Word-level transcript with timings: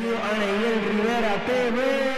Bienvenido 0.00 0.24
a 0.24 0.32
Rivera 0.88 1.44
TV. 1.44 2.10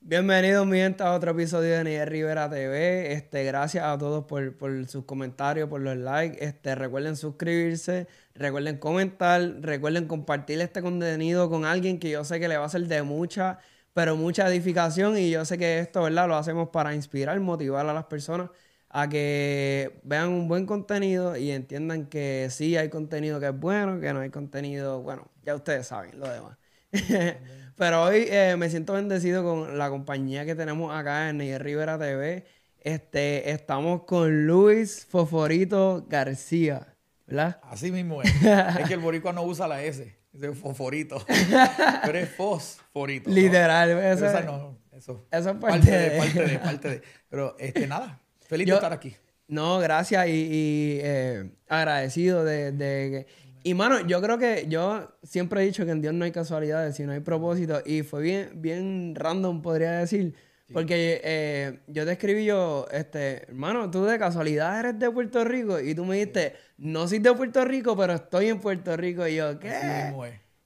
Bienvenidos, 0.00 0.66
mi 0.68 0.78
gente, 0.78 1.02
a 1.02 1.12
otro 1.14 1.32
episodio 1.32 1.76
de 1.76 1.82
Neil 1.82 2.06
Rivera 2.06 2.48
TV. 2.48 3.12
Este, 3.12 3.42
gracias 3.42 3.82
a 3.82 3.98
todos 3.98 4.24
por, 4.26 4.56
por 4.56 4.86
sus 4.86 5.04
comentarios, 5.04 5.68
por 5.68 5.80
los 5.80 5.96
likes. 5.96 6.44
Este, 6.44 6.76
recuerden 6.76 7.16
suscribirse, 7.16 8.06
recuerden 8.36 8.78
comentar, 8.78 9.40
recuerden 9.60 10.06
compartir 10.06 10.60
este 10.60 10.80
contenido 10.80 11.50
con 11.50 11.64
alguien 11.64 11.98
que 11.98 12.10
yo 12.10 12.22
sé 12.22 12.38
que 12.38 12.46
le 12.46 12.56
va 12.56 12.66
a 12.66 12.68
ser 12.68 12.82
de 12.82 13.02
mucha, 13.02 13.58
pero 13.94 14.16
mucha 14.16 14.46
edificación. 14.48 15.16
Y 15.16 15.30
yo 15.30 15.44
sé 15.46 15.56
que 15.56 15.78
esto, 15.78 16.02
¿verdad? 16.02 16.28
Lo 16.28 16.36
hacemos 16.36 16.68
para 16.68 16.94
inspirar, 16.94 17.40
motivar 17.40 17.88
a 17.88 17.94
las 17.94 18.04
personas 18.04 18.50
a 18.90 19.08
que 19.08 20.00
vean 20.04 20.28
un 20.28 20.46
buen 20.46 20.66
contenido 20.66 21.36
y 21.36 21.50
entiendan 21.50 22.06
que 22.06 22.48
sí 22.50 22.76
hay 22.76 22.90
contenido 22.90 23.40
que 23.40 23.48
es 23.48 23.58
bueno, 23.58 23.98
que 24.00 24.12
no 24.12 24.20
hay 24.20 24.30
contenido, 24.30 25.02
bueno, 25.02 25.28
ya 25.42 25.56
ustedes 25.56 25.88
saben 25.88 26.20
lo 26.20 26.28
demás. 26.28 26.58
Pero 27.76 28.04
hoy 28.04 28.26
eh, 28.28 28.54
me 28.56 28.70
siento 28.70 28.92
bendecido 28.92 29.42
con 29.42 29.78
la 29.78 29.90
compañía 29.90 30.44
que 30.44 30.54
tenemos 30.54 30.94
acá 30.94 31.28
en 31.28 31.38
Neyer 31.38 31.60
Rivera 31.60 31.98
TV. 31.98 32.44
Este, 32.78 33.50
estamos 33.50 34.04
con 34.04 34.46
Luis 34.46 35.04
Foforito 35.10 36.06
García, 36.08 36.94
¿verdad? 37.26 37.60
Así 37.64 37.90
mismo 37.90 38.22
es. 38.22 38.32
es 38.78 38.86
que 38.86 38.94
el 38.94 39.00
boricua 39.00 39.32
no 39.32 39.42
usa 39.42 39.66
la 39.66 39.82
S, 39.82 40.16
es 40.40 40.58
foforito. 40.58 41.24
Pero 42.04 42.18
es 42.18 42.28
fosforito. 42.30 43.30
Literal. 43.30 43.94
¿no? 43.94 44.00
Eso, 44.02 44.26
Esa 44.26 44.40
no, 44.42 44.78
eso. 44.92 45.26
eso 45.30 45.50
es 45.50 45.56
parte, 45.56 45.90
de, 45.90 46.18
parte 46.18 46.42
de, 46.46 46.58
parte 46.58 46.88
de. 46.90 47.02
Pero 47.28 47.56
este, 47.58 47.86
nada, 47.88 48.20
feliz 48.40 48.66
Yo- 48.66 48.74
de 48.74 48.78
estar 48.78 48.92
aquí. 48.92 49.16
No, 49.46 49.78
gracias 49.78 50.26
y, 50.26 50.30
y, 50.30 51.00
eh, 51.02 51.50
agradecido 51.68 52.44
de, 52.44 52.72
de. 52.72 53.26
Y 53.62 53.74
mano, 53.74 54.00
yo 54.06 54.20
creo 54.22 54.38
que 54.38 54.66
yo 54.68 55.16
siempre 55.22 55.62
he 55.62 55.66
dicho 55.66 55.84
que 55.84 55.90
en 55.92 56.00
Dios 56.00 56.14
no 56.14 56.24
hay 56.24 56.32
casualidades, 56.32 56.96
sino 56.96 57.12
hay 57.12 57.20
propósitos. 57.20 57.82
Y 57.86 58.02
fue 58.02 58.22
bien, 58.22 58.50
bien 58.56 59.14
random, 59.14 59.60
podría 59.62 59.92
decir. 59.92 60.34
Porque 60.72 61.20
eh, 61.22 61.80
yo 61.88 62.06
te 62.06 62.12
escribí 62.12 62.44
yo, 62.46 62.86
este, 62.90 63.44
hermano, 63.48 63.90
tú 63.90 64.04
de 64.04 64.18
casualidad 64.18 64.80
eres 64.80 64.98
de 64.98 65.10
Puerto 65.10 65.44
Rico. 65.44 65.78
Y 65.78 65.94
tú 65.94 66.04
me 66.04 66.16
dijiste, 66.16 66.54
no 66.78 67.06
soy 67.06 67.18
de 67.18 67.32
Puerto 67.34 67.64
Rico, 67.64 67.96
pero 67.96 68.14
estoy 68.14 68.48
en 68.48 68.60
Puerto 68.60 68.96
Rico. 68.96 69.26
Y 69.26 69.36
yo, 69.36 69.58
¿qué? 69.58 69.70
Así. 69.70 70.14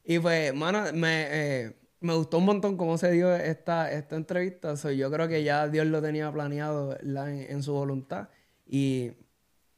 Y 0.04 0.18
pues, 0.20 0.54
mano, 0.54 0.84
me, 0.94 1.26
eh, 1.30 1.76
me 2.00 2.14
gustó 2.14 2.38
un 2.38 2.44
montón 2.44 2.76
cómo 2.76 2.96
se 2.96 3.10
dio 3.10 3.34
esta, 3.34 3.90
esta 3.90 4.16
entrevista. 4.16 4.76
So, 4.76 4.90
yo 4.90 5.10
creo 5.10 5.26
que 5.26 5.42
ya 5.42 5.68
Dios 5.68 5.86
lo 5.86 6.00
tenía 6.00 6.30
planeado 6.32 6.96
en 7.00 7.62
su 7.62 7.72
voluntad. 7.72 8.28
Y 8.64 9.12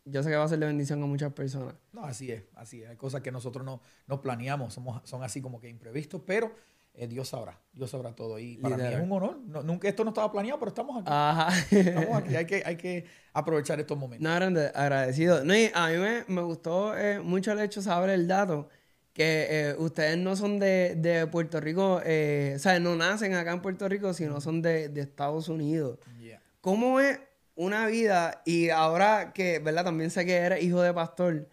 yo 0.04 0.22
sé 0.22 0.30
que 0.30 0.36
va 0.36 0.44
a 0.44 0.48
ser 0.48 0.58
de 0.58 0.66
bendición 0.66 1.02
a 1.02 1.06
muchas 1.06 1.32
personas. 1.32 1.74
No, 1.92 2.04
así 2.04 2.30
es, 2.30 2.44
así 2.54 2.82
es. 2.82 2.90
Hay 2.90 2.96
cosas 2.96 3.22
que 3.22 3.32
nosotros 3.32 3.64
no, 3.64 3.80
no 4.06 4.20
planeamos, 4.20 4.74
somos, 4.74 5.00
son 5.08 5.22
así 5.22 5.40
como 5.40 5.60
que 5.60 5.68
imprevistos, 5.68 6.22
pero 6.26 6.52
eh, 6.94 7.06
Dios 7.06 7.28
sabrá, 7.28 7.60
Dios 7.72 7.90
sabrá 7.90 8.14
todo. 8.14 8.38
Y 8.38 8.56
para 8.58 8.76
mí 8.76 8.82
es 8.82 9.00
un 9.00 9.12
honor. 9.12 9.38
No, 9.46 9.62
nunca 9.62 9.88
esto 9.88 10.04
no 10.04 10.10
estaba 10.10 10.30
planeado, 10.30 10.58
pero 10.58 10.70
estamos 10.70 10.96
aquí. 11.00 11.08
Ajá. 11.10 11.48
Estamos 11.70 12.16
aquí. 12.16 12.36
Hay 12.36 12.46
que, 12.46 12.62
hay 12.64 12.76
que 12.76 13.06
aprovechar 13.32 13.78
estos 13.80 13.96
momentos. 13.98 14.28
No, 14.28 14.58
agradecido. 14.74 15.44
No, 15.44 15.56
y 15.56 15.70
a 15.72 15.88
mí 15.88 15.96
me, 15.96 16.24
me 16.28 16.42
gustó 16.42 16.96
eh, 16.96 17.20
mucho 17.20 17.52
el 17.52 17.60
hecho 17.60 17.80
de 17.80 17.84
saber 17.84 18.10
el 18.10 18.26
dato 18.26 18.68
que 19.12 19.46
eh, 19.50 19.74
ustedes 19.76 20.16
no 20.18 20.36
son 20.36 20.58
de, 20.58 20.94
de 20.96 21.26
Puerto 21.26 21.60
Rico, 21.60 22.00
eh, 22.04 22.52
o 22.54 22.58
sea, 22.60 22.78
no 22.78 22.94
nacen 22.94 23.34
acá 23.34 23.52
en 23.52 23.60
Puerto 23.60 23.88
Rico, 23.88 24.14
sino 24.14 24.40
son 24.40 24.62
de, 24.62 24.88
de 24.88 25.00
Estados 25.00 25.48
Unidos. 25.48 25.98
Yeah. 26.20 26.40
¿Cómo 26.60 27.00
es 27.00 27.18
una 27.56 27.86
vida, 27.86 28.40
y 28.46 28.70
ahora 28.70 29.32
que, 29.34 29.58
¿verdad? 29.58 29.84
También 29.84 30.10
sé 30.10 30.24
que 30.24 30.36
eres 30.36 30.62
hijo 30.62 30.80
de 30.80 30.94
pastor, 30.94 31.48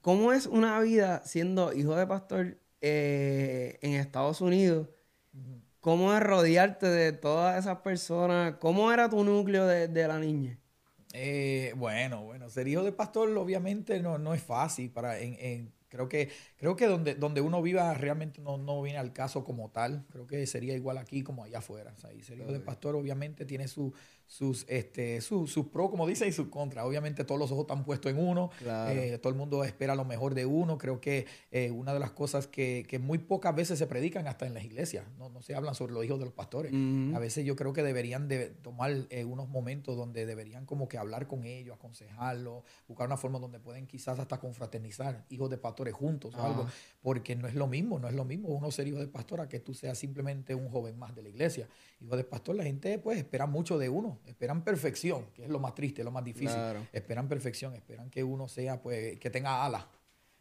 ¿cómo 0.00 0.32
es 0.32 0.46
una 0.46 0.80
vida 0.80 1.22
siendo 1.24 1.72
hijo 1.72 1.94
de 1.94 2.06
pastor 2.06 2.58
eh, 2.82 3.78
en 3.82 3.94
Estados 3.94 4.40
Unidos? 4.42 4.88
¿Cómo 5.80 6.14
es 6.14 6.20
rodearte 6.22 6.86
de 6.88 7.12
todas 7.12 7.58
esas 7.58 7.78
personas? 7.80 8.56
¿Cómo 8.60 8.92
era 8.92 9.10
tu 9.10 9.24
núcleo 9.24 9.66
de, 9.66 9.88
de 9.88 10.08
la 10.08 10.18
niña? 10.18 10.58
Eh, 11.14 11.74
bueno, 11.76 12.22
bueno, 12.24 12.48
ser 12.48 12.68
hijo 12.68 12.82
de 12.82 12.92
pastor 12.92 13.36
obviamente 13.36 14.00
no, 14.00 14.16
no 14.18 14.32
es 14.34 14.42
fácil 14.42 14.90
para 14.90 15.18
en, 15.20 15.36
en- 15.40 15.74
creo 15.88 16.08
que 16.08 16.30
creo 16.56 16.74
que 16.74 16.86
donde, 16.86 17.14
donde 17.14 17.42
uno 17.42 17.60
viva 17.60 17.92
realmente 17.92 18.40
no, 18.40 18.56
no 18.56 18.80
viene 18.80 18.98
al 18.98 19.12
caso 19.12 19.44
como 19.44 19.70
tal. 19.70 20.06
Creo 20.10 20.26
que 20.26 20.46
sería 20.46 20.74
igual 20.74 20.96
aquí 20.98 21.22
como 21.22 21.44
allá 21.44 21.58
afuera. 21.58 21.92
O 21.94 21.98
sea, 22.00 22.12
y 22.14 22.22
ser 22.22 22.38
hijo 22.38 22.50
de 22.52 22.60
pastor 22.60 22.96
obviamente 22.96 23.44
tiene 23.44 23.68
su, 23.68 23.92
sus 24.26 24.64
este 24.68 25.20
sus 25.20 25.52
sus 25.52 25.66
pros 25.66 25.90
como 25.90 26.06
dice 26.06 26.26
y 26.26 26.32
sus 26.32 26.48
contras. 26.48 26.84
Obviamente 26.84 27.24
todos 27.24 27.38
los 27.38 27.50
ojos 27.52 27.62
están 27.62 27.84
puestos 27.84 28.10
en 28.12 28.18
uno. 28.18 28.50
Claro. 28.58 28.98
Eh, 28.98 29.18
todo 29.18 29.32
el 29.32 29.38
mundo 29.38 29.64
espera 29.64 29.94
lo 29.94 30.04
mejor 30.04 30.34
de 30.34 30.46
uno. 30.46 30.78
Creo 30.78 31.00
que 31.00 31.26
eh, 31.50 31.70
una 31.70 31.92
de 31.92 32.00
las 32.00 32.12
cosas 32.12 32.46
que, 32.46 32.84
que 32.88 32.98
muy 32.98 33.18
pocas 33.18 33.54
veces 33.54 33.78
se 33.78 33.86
predican 33.86 34.26
hasta 34.26 34.46
en 34.46 34.54
las 34.54 34.64
iglesias. 34.64 35.04
No, 35.18 35.28
no 35.28 35.42
se 35.42 35.54
hablan 35.54 35.74
sobre 35.74 35.92
los 35.92 36.04
hijos 36.04 36.18
de 36.18 36.24
los 36.24 36.34
pastores. 36.34 36.72
A 37.14 37.18
veces 37.18 37.44
yo 37.44 37.56
creo 37.56 37.72
que 37.72 37.82
deberían 37.82 38.28
de 38.28 38.46
tomar 38.46 38.92
eh, 39.10 39.24
unos 39.24 39.48
momentos 39.48 39.96
donde 39.96 40.26
deberían 40.26 40.66
como 40.66 40.88
que 40.88 40.98
hablar 40.98 41.26
con 41.26 41.44
ellos, 41.44 41.76
aconsejarlos, 41.76 42.62
buscar 42.88 43.06
una 43.06 43.16
forma 43.16 43.38
donde 43.38 43.58
pueden 43.58 43.86
quizás 43.86 44.18
hasta 44.18 44.38
confraternizar 44.38 45.24
hijos 45.30 45.50
de 45.50 45.58
pastores 45.58 45.94
juntos 45.94 46.34
o 46.34 46.42
algo, 46.42 46.66
porque 47.02 47.36
no 47.36 47.48
es 47.48 47.54
lo 47.54 47.66
mismo, 47.66 47.98
no 47.98 48.08
es 48.08 48.14
lo 48.14 48.24
mismo 48.24 48.48
uno 48.48 48.70
ser 48.70 48.88
hijo 48.88 48.98
de 48.98 49.08
pastor 49.08 49.40
a 49.40 49.48
que 49.48 49.60
tú 49.60 49.74
seas 49.74 49.98
simplemente 49.98 50.54
un 50.54 50.68
joven 50.68 50.98
más 50.98 51.14
de 51.14 51.22
la 51.22 51.28
iglesia. 51.28 51.68
Hijo 52.00 52.16
de 52.16 52.24
pastor, 52.24 52.56
la 52.56 52.64
gente 52.64 52.98
pues 52.98 53.18
espera 53.18 53.46
mucho 53.46 53.78
de 53.78 53.88
uno, 53.88 54.11
esperan 54.26 54.62
perfección, 54.64 55.26
que 55.34 55.44
es 55.44 55.48
lo 55.50 55.58
más 55.58 55.74
triste, 55.74 56.02
lo 56.04 56.10
más 56.10 56.24
difícil. 56.24 56.48
Claro. 56.56 56.86
Esperan 56.92 57.28
perfección, 57.28 57.74
esperan 57.74 58.10
que 58.10 58.22
uno 58.24 58.48
sea 58.48 58.80
pues 58.82 59.18
que 59.18 59.30
tenga 59.30 59.64
alas. 59.64 59.84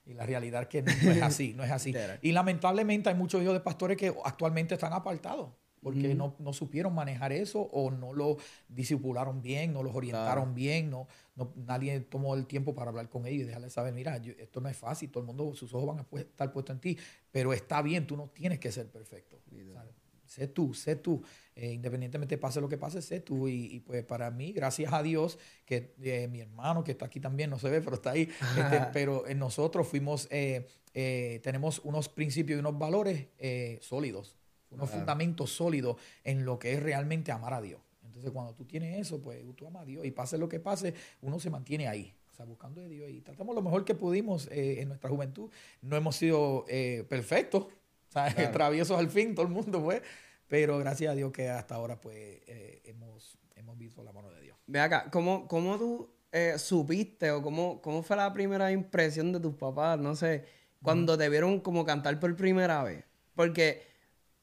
Y 0.06 0.14
la 0.14 0.26
realidad 0.26 0.64
es 0.64 0.68
que 0.68 0.82
no 0.82 0.92
es 1.12 1.22
así, 1.22 1.54
no 1.54 1.64
es 1.64 1.72
así. 1.72 1.92
Y 2.22 2.32
lamentablemente 2.32 3.10
hay 3.10 3.16
muchos 3.16 3.42
hijos 3.42 3.54
de 3.54 3.60
pastores 3.60 3.98
que 3.98 4.14
actualmente 4.26 4.74
están 4.74 4.94
apartados 4.94 5.50
porque 5.84 6.14
no, 6.14 6.36
no 6.38 6.54
supieron 6.54 6.94
manejar 6.94 7.32
eso 7.32 7.60
o 7.62 7.90
no 7.90 8.14
lo 8.14 8.38
disipularon 8.70 9.42
bien, 9.42 9.74
no 9.74 9.82
los 9.84 9.96
orientaron 9.96 10.54
bien, 10.54 10.90
no, 10.92 11.08
no- 11.36 11.52
nadie 11.56 12.00
tomó 12.02 12.36
el 12.36 12.46
tiempo 12.46 12.76
para 12.76 12.90
hablar 12.90 13.10
con 13.10 13.26
ellos 13.26 13.42
y 13.44 13.46
dejarles 13.46 13.74
saber, 13.74 13.92
mira, 13.94 14.18
yo- 14.20 14.34
esto 14.38 14.62
no 14.62 14.70
es 14.70 14.78
fácil, 14.78 15.10
todo 15.10 15.22
el 15.22 15.28
mundo, 15.28 15.56
sus 15.56 15.74
ojos 15.74 15.88
van 15.88 16.00
a 16.00 16.08
pu- 16.08 16.20
estar 16.20 16.52
puestos 16.52 16.76
en 16.76 16.82
ti, 16.82 16.98
pero 17.32 17.52
está 17.52 17.82
bien, 17.82 18.06
tú 18.06 18.16
no 18.16 18.30
tienes 18.30 18.60
que 18.60 18.72
ser 18.72 18.90
perfecto. 18.92 19.40
¿sabes? 19.74 19.92
Sé 20.32 20.48
tú, 20.48 20.74
sé 20.74 20.96
tú. 20.96 21.22
Eh, 21.54 21.74
independientemente 21.74 22.38
pase 22.38 22.62
lo 22.62 22.70
que 22.70 22.78
pase, 22.78 23.02
sé 23.02 23.20
tú. 23.20 23.50
Y, 23.50 23.66
y, 23.66 23.80
pues 23.82 24.06
para 24.06 24.32
mí, 24.32 24.54
gracias 24.54 24.94
a 24.94 25.04
Dios, 25.04 25.38
que 25.66 25.94
eh, 26.02 26.30
mi 26.30 26.40
hermano 26.40 26.86
que 26.86 26.92
está 26.92 27.08
aquí 27.08 27.20
también, 27.20 27.50
no 27.50 27.60
se 27.60 27.70
ve, 27.70 27.82
pero 27.82 27.98
está 27.98 28.12
ahí, 28.12 28.30
este, 28.58 28.80
pero 28.94 29.28
en 29.28 29.40
nosotros 29.40 29.86
fuimos, 29.86 30.30
eh, 30.32 30.70
eh, 30.94 31.42
tenemos 31.44 31.80
unos 31.84 32.08
principios 32.08 32.56
y 32.56 32.60
unos 32.62 32.80
valores 32.80 33.28
eh, 33.40 33.78
sólidos, 33.82 34.38
unos 34.70 34.90
fundamentos 34.90 35.52
sólidos 35.52 35.98
en 36.24 36.46
lo 36.46 36.58
que 36.58 36.76
es 36.76 36.82
realmente 36.82 37.34
amar 37.34 37.54
a 37.54 37.62
Dios. 37.62 37.82
Entonces, 38.06 38.32
cuando 38.32 38.54
tú 38.54 38.64
tienes 38.64 39.02
eso, 39.02 39.22
pues 39.22 39.44
tú 39.58 39.68
amas 39.68 39.82
a 39.82 39.86
Dios 39.86 40.06
y 40.06 40.12
pase 40.12 40.38
lo 40.38 40.48
que 40.48 40.62
pase, 40.62 40.94
uno 41.22 41.42
se 41.42 41.50
mantiene 41.50 41.90
ahí, 41.90 42.16
o 42.32 42.34
sea, 42.34 42.46
buscando 42.46 42.80
de 42.80 42.88
Dios 42.88 43.10
y 43.10 43.20
tratamos 43.20 43.54
lo 43.54 43.62
mejor 43.62 43.84
que 43.84 43.96
pudimos 43.96 44.48
eh, 44.48 44.82
en 44.82 44.88
nuestra 44.88 45.10
juventud. 45.10 45.52
No 45.82 45.98
hemos 45.98 46.16
sido 46.16 46.64
eh, 46.70 47.06
perfectos, 47.10 47.68
o 48.12 48.30
sea, 48.36 48.52
traviesos 48.52 48.98
al 49.00 49.10
fin, 49.10 49.34
todo 49.34 49.46
el 49.46 49.52
mundo, 49.52 49.82
pues, 49.82 50.02
pero 50.48 50.78
gracias 50.78 51.12
a 51.12 51.16
Dios 51.16 51.32
que 51.32 51.50
hasta 51.50 51.76
ahora, 51.76 52.00
pues, 52.00 52.16
eh, 52.18 52.82
hemos, 52.86 53.38
hemos 53.56 53.78
visto 53.78 54.04
la 54.04 54.12
mano 54.12 54.30
de 54.32 54.42
Dios. 54.42 54.58
Ve 54.68 54.80
acá, 54.80 55.10
¿cómo, 55.10 55.48
cómo 55.48 55.78
tú 55.78 56.14
eh, 56.32 56.56
supiste 56.58 57.32
o 57.32 57.42
cómo, 57.42 57.82
cómo 57.82 58.04
fue 58.04 58.18
la 58.18 58.32
primera 58.34 58.72
impresión 58.72 59.32
de 59.32 59.40
tus 59.40 59.56
papás, 59.56 59.98
no 59.98 60.16
sé, 60.16 60.44
cuando 60.84 61.18
te 61.18 61.30
vieron 61.30 61.60
como 61.62 61.86
cantar 61.86 62.20
por 62.20 62.36
primera 62.36 62.84
vez? 62.84 63.06
Porque 63.34 63.84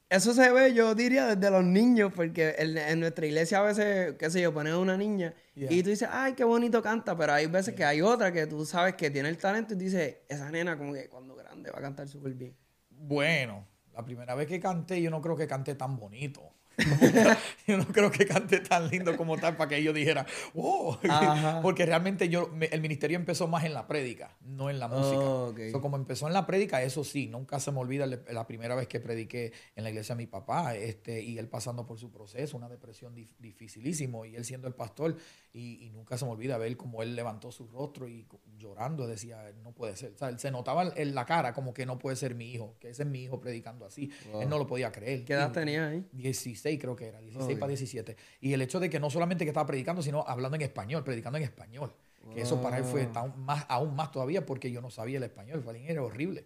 eso 0.09 0.33
se 0.33 0.51
ve, 0.51 0.73
yo 0.73 0.95
diría, 0.95 1.35
desde 1.35 1.51
los 1.51 1.63
niños, 1.63 2.11
porque 2.15 2.55
en, 2.57 2.75
en 2.75 2.99
nuestra 2.99 3.27
iglesia 3.27 3.59
a 3.59 3.63
veces, 3.63 4.15
qué 4.17 4.31
sé 4.31 4.41
yo, 4.41 4.51
ponen 4.51 4.73
a 4.73 4.79
una 4.79 4.97
niña 4.97 5.33
Yeah. 5.59 5.73
y 5.73 5.83
tú 5.83 5.89
dices, 5.89 6.07
ay, 6.09 6.35
qué 6.35 6.45
bonito 6.45 6.81
canta, 6.81 7.17
pero 7.17 7.33
hay 7.33 7.45
veces 7.47 7.75
que 7.75 7.83
hay 7.83 8.01
otra 8.01 8.31
que 8.31 8.47
tú 8.47 8.65
sabes 8.65 8.95
que 8.95 9.11
tiene 9.11 9.27
el 9.27 9.37
talento 9.37 9.73
y 9.73 9.77
tú 9.77 9.83
dices, 9.83 10.19
esa 10.29 10.49
nena 10.49 10.77
como 10.77 10.93
que 10.93 11.09
cuando 11.09 11.35
grande 11.35 11.69
va 11.69 11.79
a 11.79 11.81
cantar 11.81 12.07
súper 12.07 12.33
bien. 12.33 12.55
Bueno, 12.99 13.65
la 13.93 14.03
primera 14.03 14.35
vez 14.35 14.47
que 14.47 14.59
canté, 14.59 15.01
yo 15.01 15.09
no 15.09 15.21
creo 15.21 15.35
que 15.35 15.47
canté 15.47 15.75
tan 15.75 15.97
bonito. 15.97 16.53
yo 17.67 17.75
no 17.77 17.85
creo 17.87 18.09
que 18.09 18.25
cante 18.25 18.61
tan 18.61 18.87
lindo 18.87 19.17
como 19.17 19.37
tal 19.37 19.57
para 19.57 19.67
que 19.67 19.75
ellos 19.77 19.93
dijeran, 19.93 20.25
wow. 20.53 20.97
Ajá. 21.09 21.59
Porque 21.61 21.85
realmente 21.85 22.29
yo, 22.29 22.47
me- 22.53 22.67
el 22.67 22.79
ministerio 22.79 23.17
empezó 23.17 23.49
más 23.49 23.65
en 23.65 23.73
la 23.73 23.85
prédica, 23.85 24.37
no 24.45 24.69
en 24.69 24.79
la 24.79 24.87
música. 24.87 25.19
Oh. 25.19 25.53
So, 25.73 25.81
como 25.81 25.97
empezó 25.97 26.27
en 26.27 26.33
la 26.33 26.45
prédica, 26.45 26.81
eso 26.81 27.03
sí, 27.03 27.27
nunca 27.27 27.59
se 27.59 27.73
me 27.73 27.79
olvida 27.79 28.05
la 28.05 28.47
primera 28.47 28.75
vez 28.75 28.87
que 28.87 29.01
prediqué 29.01 29.51
en 29.75 29.83
la 29.83 29.89
iglesia 29.89 30.15
de 30.15 30.19
mi 30.23 30.27
papá, 30.27 30.73
este, 30.75 31.21
y 31.21 31.37
él 31.37 31.49
pasando 31.49 31.85
por 31.85 31.99
su 31.99 32.11
proceso, 32.11 32.55
una 32.55 32.69
depresión 32.69 33.13
dif- 33.13 33.35
dificilísimo, 33.39 34.23
y 34.23 34.37
él 34.37 34.45
siendo 34.45 34.69
el 34.69 34.73
pastor, 34.73 35.17
y, 35.51 35.85
y 35.85 35.89
nunca 35.89 36.17
se 36.17 36.25
me 36.25 36.31
olvida 36.31 36.57
ver 36.57 36.77
cómo 36.77 37.01
él 37.01 37.15
levantó 37.15 37.51
su 37.51 37.67
rostro 37.67 38.07
y 38.07 38.27
llorando 38.59 39.07
decía, 39.07 39.51
no 39.63 39.71
puede 39.71 39.95
ser. 39.95 40.13
O 40.13 40.17
sea, 40.17 40.29
él 40.29 40.39
se 40.39 40.51
notaba 40.51 40.91
en 40.95 41.15
la 41.15 41.25
cara 41.25 41.53
como 41.53 41.73
que 41.73 41.85
no 41.85 41.97
puede 41.97 42.15
ser 42.15 42.35
mi 42.35 42.51
hijo, 42.51 42.75
que 42.79 42.89
ese 42.89 43.03
es 43.03 43.09
mi 43.09 43.23
hijo 43.23 43.39
predicando 43.39 43.85
así. 43.85 44.11
Wow. 44.31 44.41
Él 44.41 44.49
no 44.49 44.57
lo 44.57 44.67
podía 44.67 44.91
creer. 44.91 45.25
¿Qué 45.25 45.33
edad 45.33 45.51
tenías 45.51 45.91
ahí? 45.91 46.05
16, 46.11 46.43
16 46.43 46.79
creo 46.79 46.95
que 46.95 47.07
era, 47.07 47.19
16 47.19 47.57
para 47.57 47.69
17. 47.69 48.15
Y 48.41 48.53
el 48.53 48.61
hecho 48.61 48.79
de 48.79 48.89
que 48.89 48.99
no 48.99 49.09
solamente 49.09 49.45
que 49.45 49.49
estaba 49.49 49.65
predicando, 49.65 50.01
sino 50.01 50.23
hablando 50.27 50.55
en 50.55 50.61
español, 50.61 51.03
predicando 51.03 51.37
en 51.37 51.45
español. 51.45 51.93
Que 52.33 52.41
eso 52.41 52.61
para 52.61 52.77
él 52.77 52.83
fue 52.83 53.09
aún 53.15 53.43
más, 53.43 53.65
aún 53.69 53.95
más 53.95 54.11
todavía 54.11 54.45
porque 54.45 54.71
yo 54.71 54.81
no 54.81 54.91
sabía 54.91 55.17
el 55.17 55.23
español, 55.23 55.63
para 55.63 55.79
era 55.79 56.03
horrible. 56.03 56.45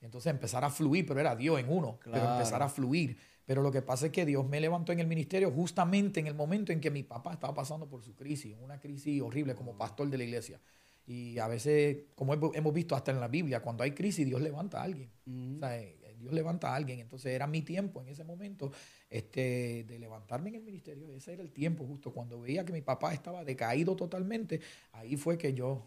Entonces 0.00 0.30
empezar 0.30 0.64
a 0.64 0.70
fluir, 0.70 1.04
pero 1.06 1.20
era 1.20 1.34
Dios 1.36 1.58
en 1.58 1.70
uno, 1.70 1.98
pero 2.02 2.32
empezar 2.32 2.62
a 2.62 2.68
fluir. 2.68 3.18
Pero 3.48 3.62
lo 3.62 3.72
que 3.72 3.80
pasa 3.80 4.04
es 4.04 4.12
que 4.12 4.26
Dios 4.26 4.46
me 4.46 4.60
levantó 4.60 4.92
en 4.92 5.00
el 5.00 5.06
ministerio 5.06 5.50
justamente 5.50 6.20
en 6.20 6.26
el 6.26 6.34
momento 6.34 6.70
en 6.70 6.82
que 6.82 6.90
mi 6.90 7.02
papá 7.02 7.32
estaba 7.32 7.54
pasando 7.54 7.88
por 7.88 8.02
su 8.02 8.14
crisis, 8.14 8.54
una 8.60 8.78
crisis 8.78 9.22
horrible 9.22 9.54
como 9.54 9.74
pastor 9.74 10.10
de 10.10 10.18
la 10.18 10.24
iglesia. 10.24 10.60
Y 11.06 11.38
a 11.38 11.48
veces, 11.48 11.96
como 12.14 12.34
hemos 12.34 12.74
visto 12.74 12.94
hasta 12.94 13.10
en 13.10 13.20
la 13.20 13.28
Biblia, 13.28 13.62
cuando 13.62 13.84
hay 13.84 13.92
crisis, 13.92 14.26
Dios 14.26 14.42
levanta 14.42 14.82
a 14.82 14.82
alguien. 14.82 15.10
o 15.56 15.60
sea, 15.60 15.80
eh, 15.80 15.96
Dios 16.18 16.34
levanta 16.34 16.72
a 16.72 16.74
alguien. 16.74 17.00
Entonces 17.00 17.32
era 17.32 17.46
mi 17.46 17.62
tiempo 17.62 18.02
en 18.02 18.08
ese 18.08 18.22
momento 18.22 18.70
este, 19.08 19.84
de 19.84 19.98
levantarme 19.98 20.50
en 20.50 20.56
el 20.56 20.62
ministerio. 20.62 21.10
Ese 21.14 21.32
era 21.32 21.42
el 21.42 21.50
tiempo 21.50 21.86
justo. 21.86 22.12
Cuando 22.12 22.38
veía 22.42 22.66
que 22.66 22.74
mi 22.74 22.82
papá 22.82 23.14
estaba 23.14 23.44
decaído 23.44 23.96
totalmente, 23.96 24.60
ahí 24.92 25.16
fue 25.16 25.38
que 25.38 25.54
yo 25.54 25.86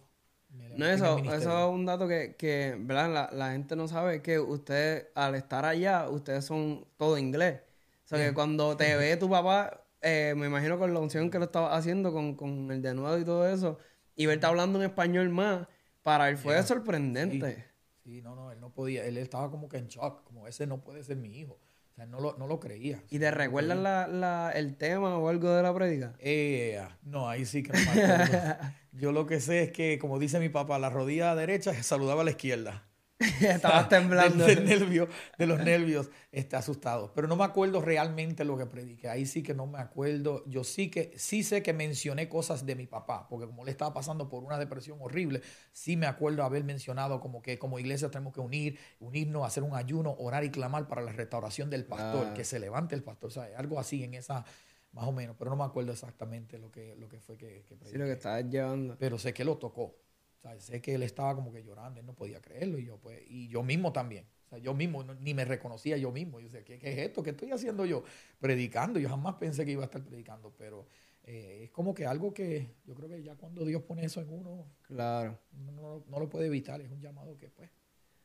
no, 0.77 0.85
eso, 0.85 1.17
eso 1.17 1.67
es 1.67 1.73
un 1.73 1.85
dato 1.85 2.07
que, 2.07 2.35
que 2.35 2.75
¿verdad? 2.79 3.29
La, 3.31 3.51
gente 3.51 3.75
no 3.75 3.87
sabe 3.87 4.21
que 4.21 4.39
ustedes, 4.39 5.07
al 5.15 5.35
estar 5.35 5.65
allá, 5.65 6.09
ustedes 6.09 6.45
son 6.45 6.85
todo 6.97 7.17
inglés. 7.17 7.61
O 8.05 8.07
sea, 8.07 8.19
que 8.19 8.33
cuando 8.33 8.75
te 8.77 8.95
ve 8.97 9.17
tu 9.17 9.29
papá, 9.29 9.83
eh, 10.01 10.33
me 10.35 10.47
imagino 10.47 10.77
con 10.77 10.93
la 10.93 10.99
unción 10.99 11.29
que 11.29 11.39
lo 11.39 11.45
estaba 11.45 11.75
haciendo, 11.75 12.11
con, 12.11 12.35
con 12.35 12.71
el 12.71 12.81
de 12.81 12.93
nuevo 12.93 13.17
y 13.17 13.25
todo 13.25 13.47
eso, 13.47 13.77
y 14.15 14.25
verte 14.25 14.45
hablando 14.45 14.79
en 14.79 14.85
español 14.85 15.29
más, 15.29 15.67
para 16.03 16.29
él 16.29 16.37
fue 16.37 16.61
sorprendente. 16.63 17.65
Sí. 18.03 18.21
no, 18.21 18.35
no, 18.35 18.51
él 18.51 18.59
no 18.59 18.73
podía, 18.73 19.05
él 19.05 19.17
estaba 19.17 19.49
como 19.51 19.69
que 19.69 19.77
en 19.77 19.87
shock, 19.87 20.23
como 20.23 20.47
ese 20.47 20.67
no 20.67 20.81
puede 20.81 21.03
ser 21.03 21.17
mi 21.17 21.37
hijo. 21.37 21.59
O 21.91 21.95
sea, 21.95 22.05
no 22.05 22.19
lo, 22.19 22.37
no 22.37 22.47
lo 22.47 22.59
creía. 22.59 23.03
¿Y 23.09 23.19
te 23.19 23.29
recuerdan 23.31 23.83
la, 23.83 24.07
la, 24.07 24.51
el 24.55 24.75
tema 24.77 25.17
o 25.17 25.27
algo 25.27 25.51
de 25.51 25.61
la 25.61 25.73
prédica? 25.73 26.13
Eh, 26.19 26.81
no, 27.03 27.29
ahí 27.29 27.45
sí 27.45 27.61
que 27.61 27.73
no. 27.73 27.79
Yo 28.91 29.11
lo 29.11 29.25
que 29.25 29.39
sé 29.39 29.63
es 29.63 29.71
que, 29.71 29.99
como 29.99 30.19
dice 30.19 30.39
mi 30.39 30.49
papá, 30.49 30.77
la 30.79 30.89
rodilla 30.89 31.35
derecha 31.35 31.81
saludaba 31.83 32.21
a 32.21 32.25
la 32.25 32.31
izquierda. 32.31 32.87
Estabas 33.41 33.87
temblando. 33.89 34.45
Del, 34.45 34.65
nervio, 34.65 35.07
de 35.37 35.45
los 35.45 35.59
nervios, 35.59 36.09
está 36.31 36.57
asustado. 36.57 37.13
Pero 37.13 37.27
no 37.27 37.35
me 37.35 37.43
acuerdo 37.43 37.81
realmente 37.81 38.43
lo 38.43 38.57
que 38.57 38.65
prediqué. 38.65 39.09
Ahí 39.09 39.25
sí 39.25 39.43
que 39.43 39.53
no 39.53 39.67
me 39.67 39.79
acuerdo. 39.79 40.43
Yo 40.47 40.63
sí 40.63 40.89
que 40.89 41.13
sí 41.17 41.43
sé 41.43 41.61
que 41.61 41.73
mencioné 41.73 42.27
cosas 42.27 42.65
de 42.65 42.75
mi 42.75 42.87
papá, 42.87 43.27
porque 43.29 43.45
como 43.45 43.63
le 43.63 43.71
estaba 43.71 43.93
pasando 43.93 44.27
por 44.27 44.43
una 44.43 44.57
depresión 44.57 44.97
horrible, 45.01 45.41
sí 45.71 45.97
me 45.97 46.07
acuerdo 46.07 46.43
haber 46.43 46.63
mencionado 46.63 47.19
como 47.19 47.41
que 47.41 47.59
como 47.59 47.79
iglesia 47.79 48.09
tenemos 48.09 48.33
que 48.33 48.39
unir, 48.39 48.79
unirnos, 48.99 49.45
hacer 49.45 49.63
un 49.63 49.75
ayuno, 49.75 50.15
orar 50.17 50.43
y 50.43 50.49
clamar 50.49 50.87
para 50.87 51.01
la 51.01 51.11
restauración 51.11 51.69
del 51.69 51.85
pastor, 51.85 52.27
ah. 52.31 52.33
que 52.33 52.43
se 52.43 52.59
levante 52.59 52.95
el 52.95 53.03
pastor. 53.03 53.27
O 53.29 53.31
sea, 53.31 53.47
algo 53.55 53.79
así 53.79 54.03
en 54.03 54.15
esa 54.15 54.45
más 54.93 55.05
o 55.05 55.11
menos, 55.11 55.35
pero 55.37 55.49
no 55.49 55.57
me 55.57 55.63
acuerdo 55.63 55.91
exactamente 55.91 56.57
lo 56.57 56.71
que, 56.71 56.95
lo 56.95 57.07
que 57.07 57.19
fue 57.19 57.37
que, 57.37 57.63
que 57.63 57.77
Sí, 57.85 57.97
lo 57.97 58.05
que 58.05 58.13
estaba 58.13 58.41
llevando. 58.41 58.97
Pero 58.99 59.17
sé 59.17 59.33
que 59.33 59.43
lo 59.43 59.57
tocó. 59.57 59.83
O 59.83 60.41
sea, 60.41 60.59
sé 60.59 60.81
que 60.81 60.95
él 60.95 61.03
estaba 61.03 61.35
como 61.35 61.53
que 61.53 61.63
llorando, 61.63 61.99
él 61.99 62.05
no 62.05 62.15
podía 62.15 62.41
creerlo 62.41 62.79
y 62.79 62.85
yo 62.85 62.97
pues, 62.97 63.21
y 63.27 63.47
yo 63.47 63.61
mismo 63.63 63.93
también. 63.93 64.25
O 64.47 64.49
sea, 64.49 64.57
yo 64.57 64.73
mismo 64.73 65.03
ni 65.03 65.33
me 65.33 65.45
reconocía 65.45 65.97
yo 65.97 66.11
mismo. 66.11 66.39
Yo 66.39 66.45
decía, 66.47 66.63
¿qué, 66.63 66.79
¿qué, 66.79 66.91
es 66.91 66.97
esto? 66.97 67.21
¿Qué 67.23 67.29
estoy 67.29 67.51
haciendo 67.51 67.85
yo? 67.85 68.03
Predicando. 68.39 68.99
Yo 68.99 69.07
jamás 69.07 69.35
pensé 69.35 69.65
que 69.65 69.71
iba 69.71 69.83
a 69.83 69.85
estar 69.85 70.03
predicando, 70.03 70.53
pero 70.57 70.87
eh, 71.23 71.61
es 71.63 71.71
como 71.71 71.93
que 71.93 72.05
algo 72.05 72.33
que 72.33 72.75
yo 72.85 72.95
creo 72.95 73.07
que 73.07 73.21
ya 73.21 73.35
cuando 73.35 73.63
Dios 73.63 73.83
pone 73.83 74.03
eso 74.03 74.19
en 74.19 74.29
uno, 74.29 74.65
claro. 74.81 75.37
no, 75.53 76.03
no 76.07 76.19
lo 76.19 76.27
puede 76.27 76.47
evitar. 76.47 76.81
Es 76.81 76.91
un 76.91 76.99
llamado 76.99 77.37
que 77.37 77.49
pues 77.49 77.69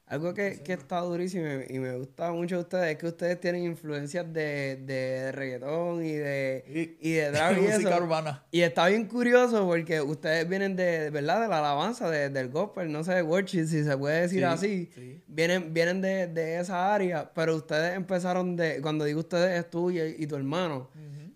algo 0.09 0.35
que, 0.35 0.63
que 0.63 0.75
está 0.75 1.01
durísimo 1.01 1.47
y 1.69 1.81
me, 1.81 1.97
gusta 1.97 2.31
mucho 2.31 2.55
de 2.57 2.63
ustedes 2.63 2.93
es 2.93 2.97
que 2.97 3.07
ustedes 3.07 3.41
tienen 3.41 3.65
influencias 3.65 4.33
de, 4.33 4.77
de 4.77 5.33
reggaetón 5.33 6.05
y 6.05 6.13
de, 6.13 6.97
y, 7.01 7.11
de 7.11 7.31
drag 7.33 7.59
y 7.59 7.63
música 7.63 7.97
urbana. 7.97 8.45
Y 8.53 8.61
está 8.61 8.87
bien 8.87 9.07
curioso 9.07 9.67
porque 9.67 10.01
ustedes 10.01 10.49
vienen 10.49 10.77
de, 10.77 11.11
¿verdad? 11.11 11.41
De 11.41 11.49
la 11.49 11.59
alabanza, 11.59 12.09
del 12.09 12.49
gospel, 12.51 12.93
no 12.93 13.03
sé, 13.03 13.15
de 13.15 13.23
worship, 13.23 13.67
si 13.67 13.83
se 13.83 13.99
puede 13.99 14.21
decir 14.23 14.45
así. 14.45 14.89
Vienen, 15.27 15.75
vienen 15.75 16.01
de, 16.01 16.61
esa 16.61 16.95
área, 16.95 17.33
pero 17.35 17.57
ustedes 17.57 17.97
empezaron 17.97 18.55
de, 18.55 18.81
cuando 18.81 19.05
digo 19.05 19.19
ustedes 19.19 19.59
es 19.59 19.69
tú 19.69 19.91
y, 19.91 20.25
tu 20.29 20.37
hermano. 20.37 20.89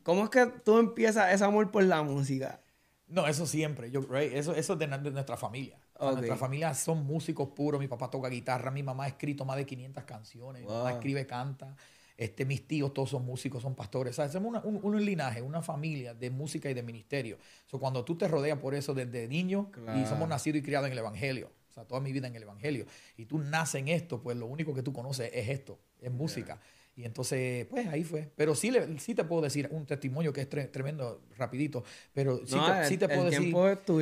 ¿Cómo 0.05 0.23
es 0.23 0.31
que 0.31 0.47
tú 0.47 0.79
empiezas 0.79 1.35
ese 1.35 1.43
amor 1.43 1.73
por 1.73 1.83
la 1.83 2.05
música? 2.05 2.61
No, 3.09 3.27
eso 3.27 3.49
siempre. 3.49 3.91
Yo, 3.91 4.03
eso, 4.17 4.55
eso 4.55 4.73
es 4.75 4.79
de 4.79 4.87
nuestra 4.87 5.37
familia. 5.37 5.80
Nuestra 6.01 6.37
familia 6.37 6.75
son 6.75 7.05
músicos 7.05 7.49
puros. 7.49 7.81
Mi 7.81 7.89
papá 7.89 8.11
toca 8.11 8.29
guitarra, 8.29 8.71
mi 8.71 8.83
mamá 8.83 9.05
ha 9.05 9.09
escrito 9.09 9.45
más 9.45 9.57
de 9.57 9.67
500 9.67 10.05
canciones, 10.05 10.63
mi 10.63 10.69
mamá 10.69 10.93
escribe, 10.93 11.27
canta. 11.27 11.77
Este, 12.17 12.45
mis 12.45 12.69
tíos 12.69 12.93
todos 12.93 13.09
son 13.09 13.25
músicos, 13.25 13.63
son 13.63 13.75
pastores. 13.75 14.19
O 14.19 14.23
Hacemos 14.23 14.63
un, 14.65 15.05
linaje, 15.05 15.41
una 15.41 15.63
familia 15.63 16.13
de 16.13 16.29
música 16.29 16.69
y 16.69 16.75
de 16.75 16.83
ministerio. 16.83 17.39
So, 17.65 17.79
cuando 17.79 18.05
tú 18.05 18.17
te 18.17 18.29
rodeas 18.29 18.59
por 18.59 18.75
eso 18.75 18.93
desde 18.93 19.27
niño 19.27 19.71
y 19.97 20.05
somos 20.07 20.29
nacidos 20.29 20.59
y 20.59 20.63
criados 20.63 20.87
en 20.87 20.93
el 20.93 20.99
Evangelio, 20.99 21.51
o 21.71 21.73
sea, 21.73 21.85
toda 21.85 22.01
mi 22.01 22.13
vida 22.13 22.29
en 22.29 22.37
el 22.37 22.43
Evangelio, 22.43 22.85
y 23.17 23.25
tú 23.25 23.39
naces 23.39 23.77
en 23.77 23.89
esto, 23.89 24.21
pues 24.21 24.37
lo 24.37 24.47
único 24.47 24.75
que 24.75 24.83
tú 24.83 24.93
conoces 24.93 25.31
es 25.33 25.49
esto, 25.49 25.79
es 25.99 26.13
música. 26.13 26.61
Y 27.01 27.05
entonces, 27.07 27.67
pues 27.67 27.87
ahí 27.87 28.05
fue. 28.05 28.31
Pero 28.37 28.55
sí, 28.55 28.71
le, 28.71 28.99
sí 28.99 29.15
te 29.15 29.25
puedo 29.25 29.41
decir 29.41 29.69
un 29.73 29.87
testimonio 29.87 30.35
que 30.35 30.43
es 30.43 30.49
tremendo, 30.71 31.23
rapidito. 31.39 31.83
Pero 32.13 32.39
sí, 32.45 32.57
te, 32.67 32.85
sí 32.87 32.99
te 32.99 33.09
puedo 33.09 33.25
decir. 33.25 33.55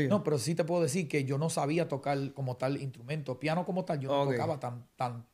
No, 0.09 0.25
pero 0.25 0.39
sí 0.39 0.57
te 0.57 0.65
puedo 0.65 0.83
decir 0.83 1.07
que 1.07 1.25
yo 1.25 1.39
no 1.39 1.49
sabía 1.49 1.87
tocar 1.87 2.33
como 2.33 2.57
tal 2.57 2.83
instrumento. 2.83 3.39
Piano 3.39 3.65
como 3.65 3.85
tal, 3.85 4.01
yo 4.01 4.09
no 4.11 4.31
tocaba 4.33 4.59
tan, 4.59 4.89
tan 4.97 5.27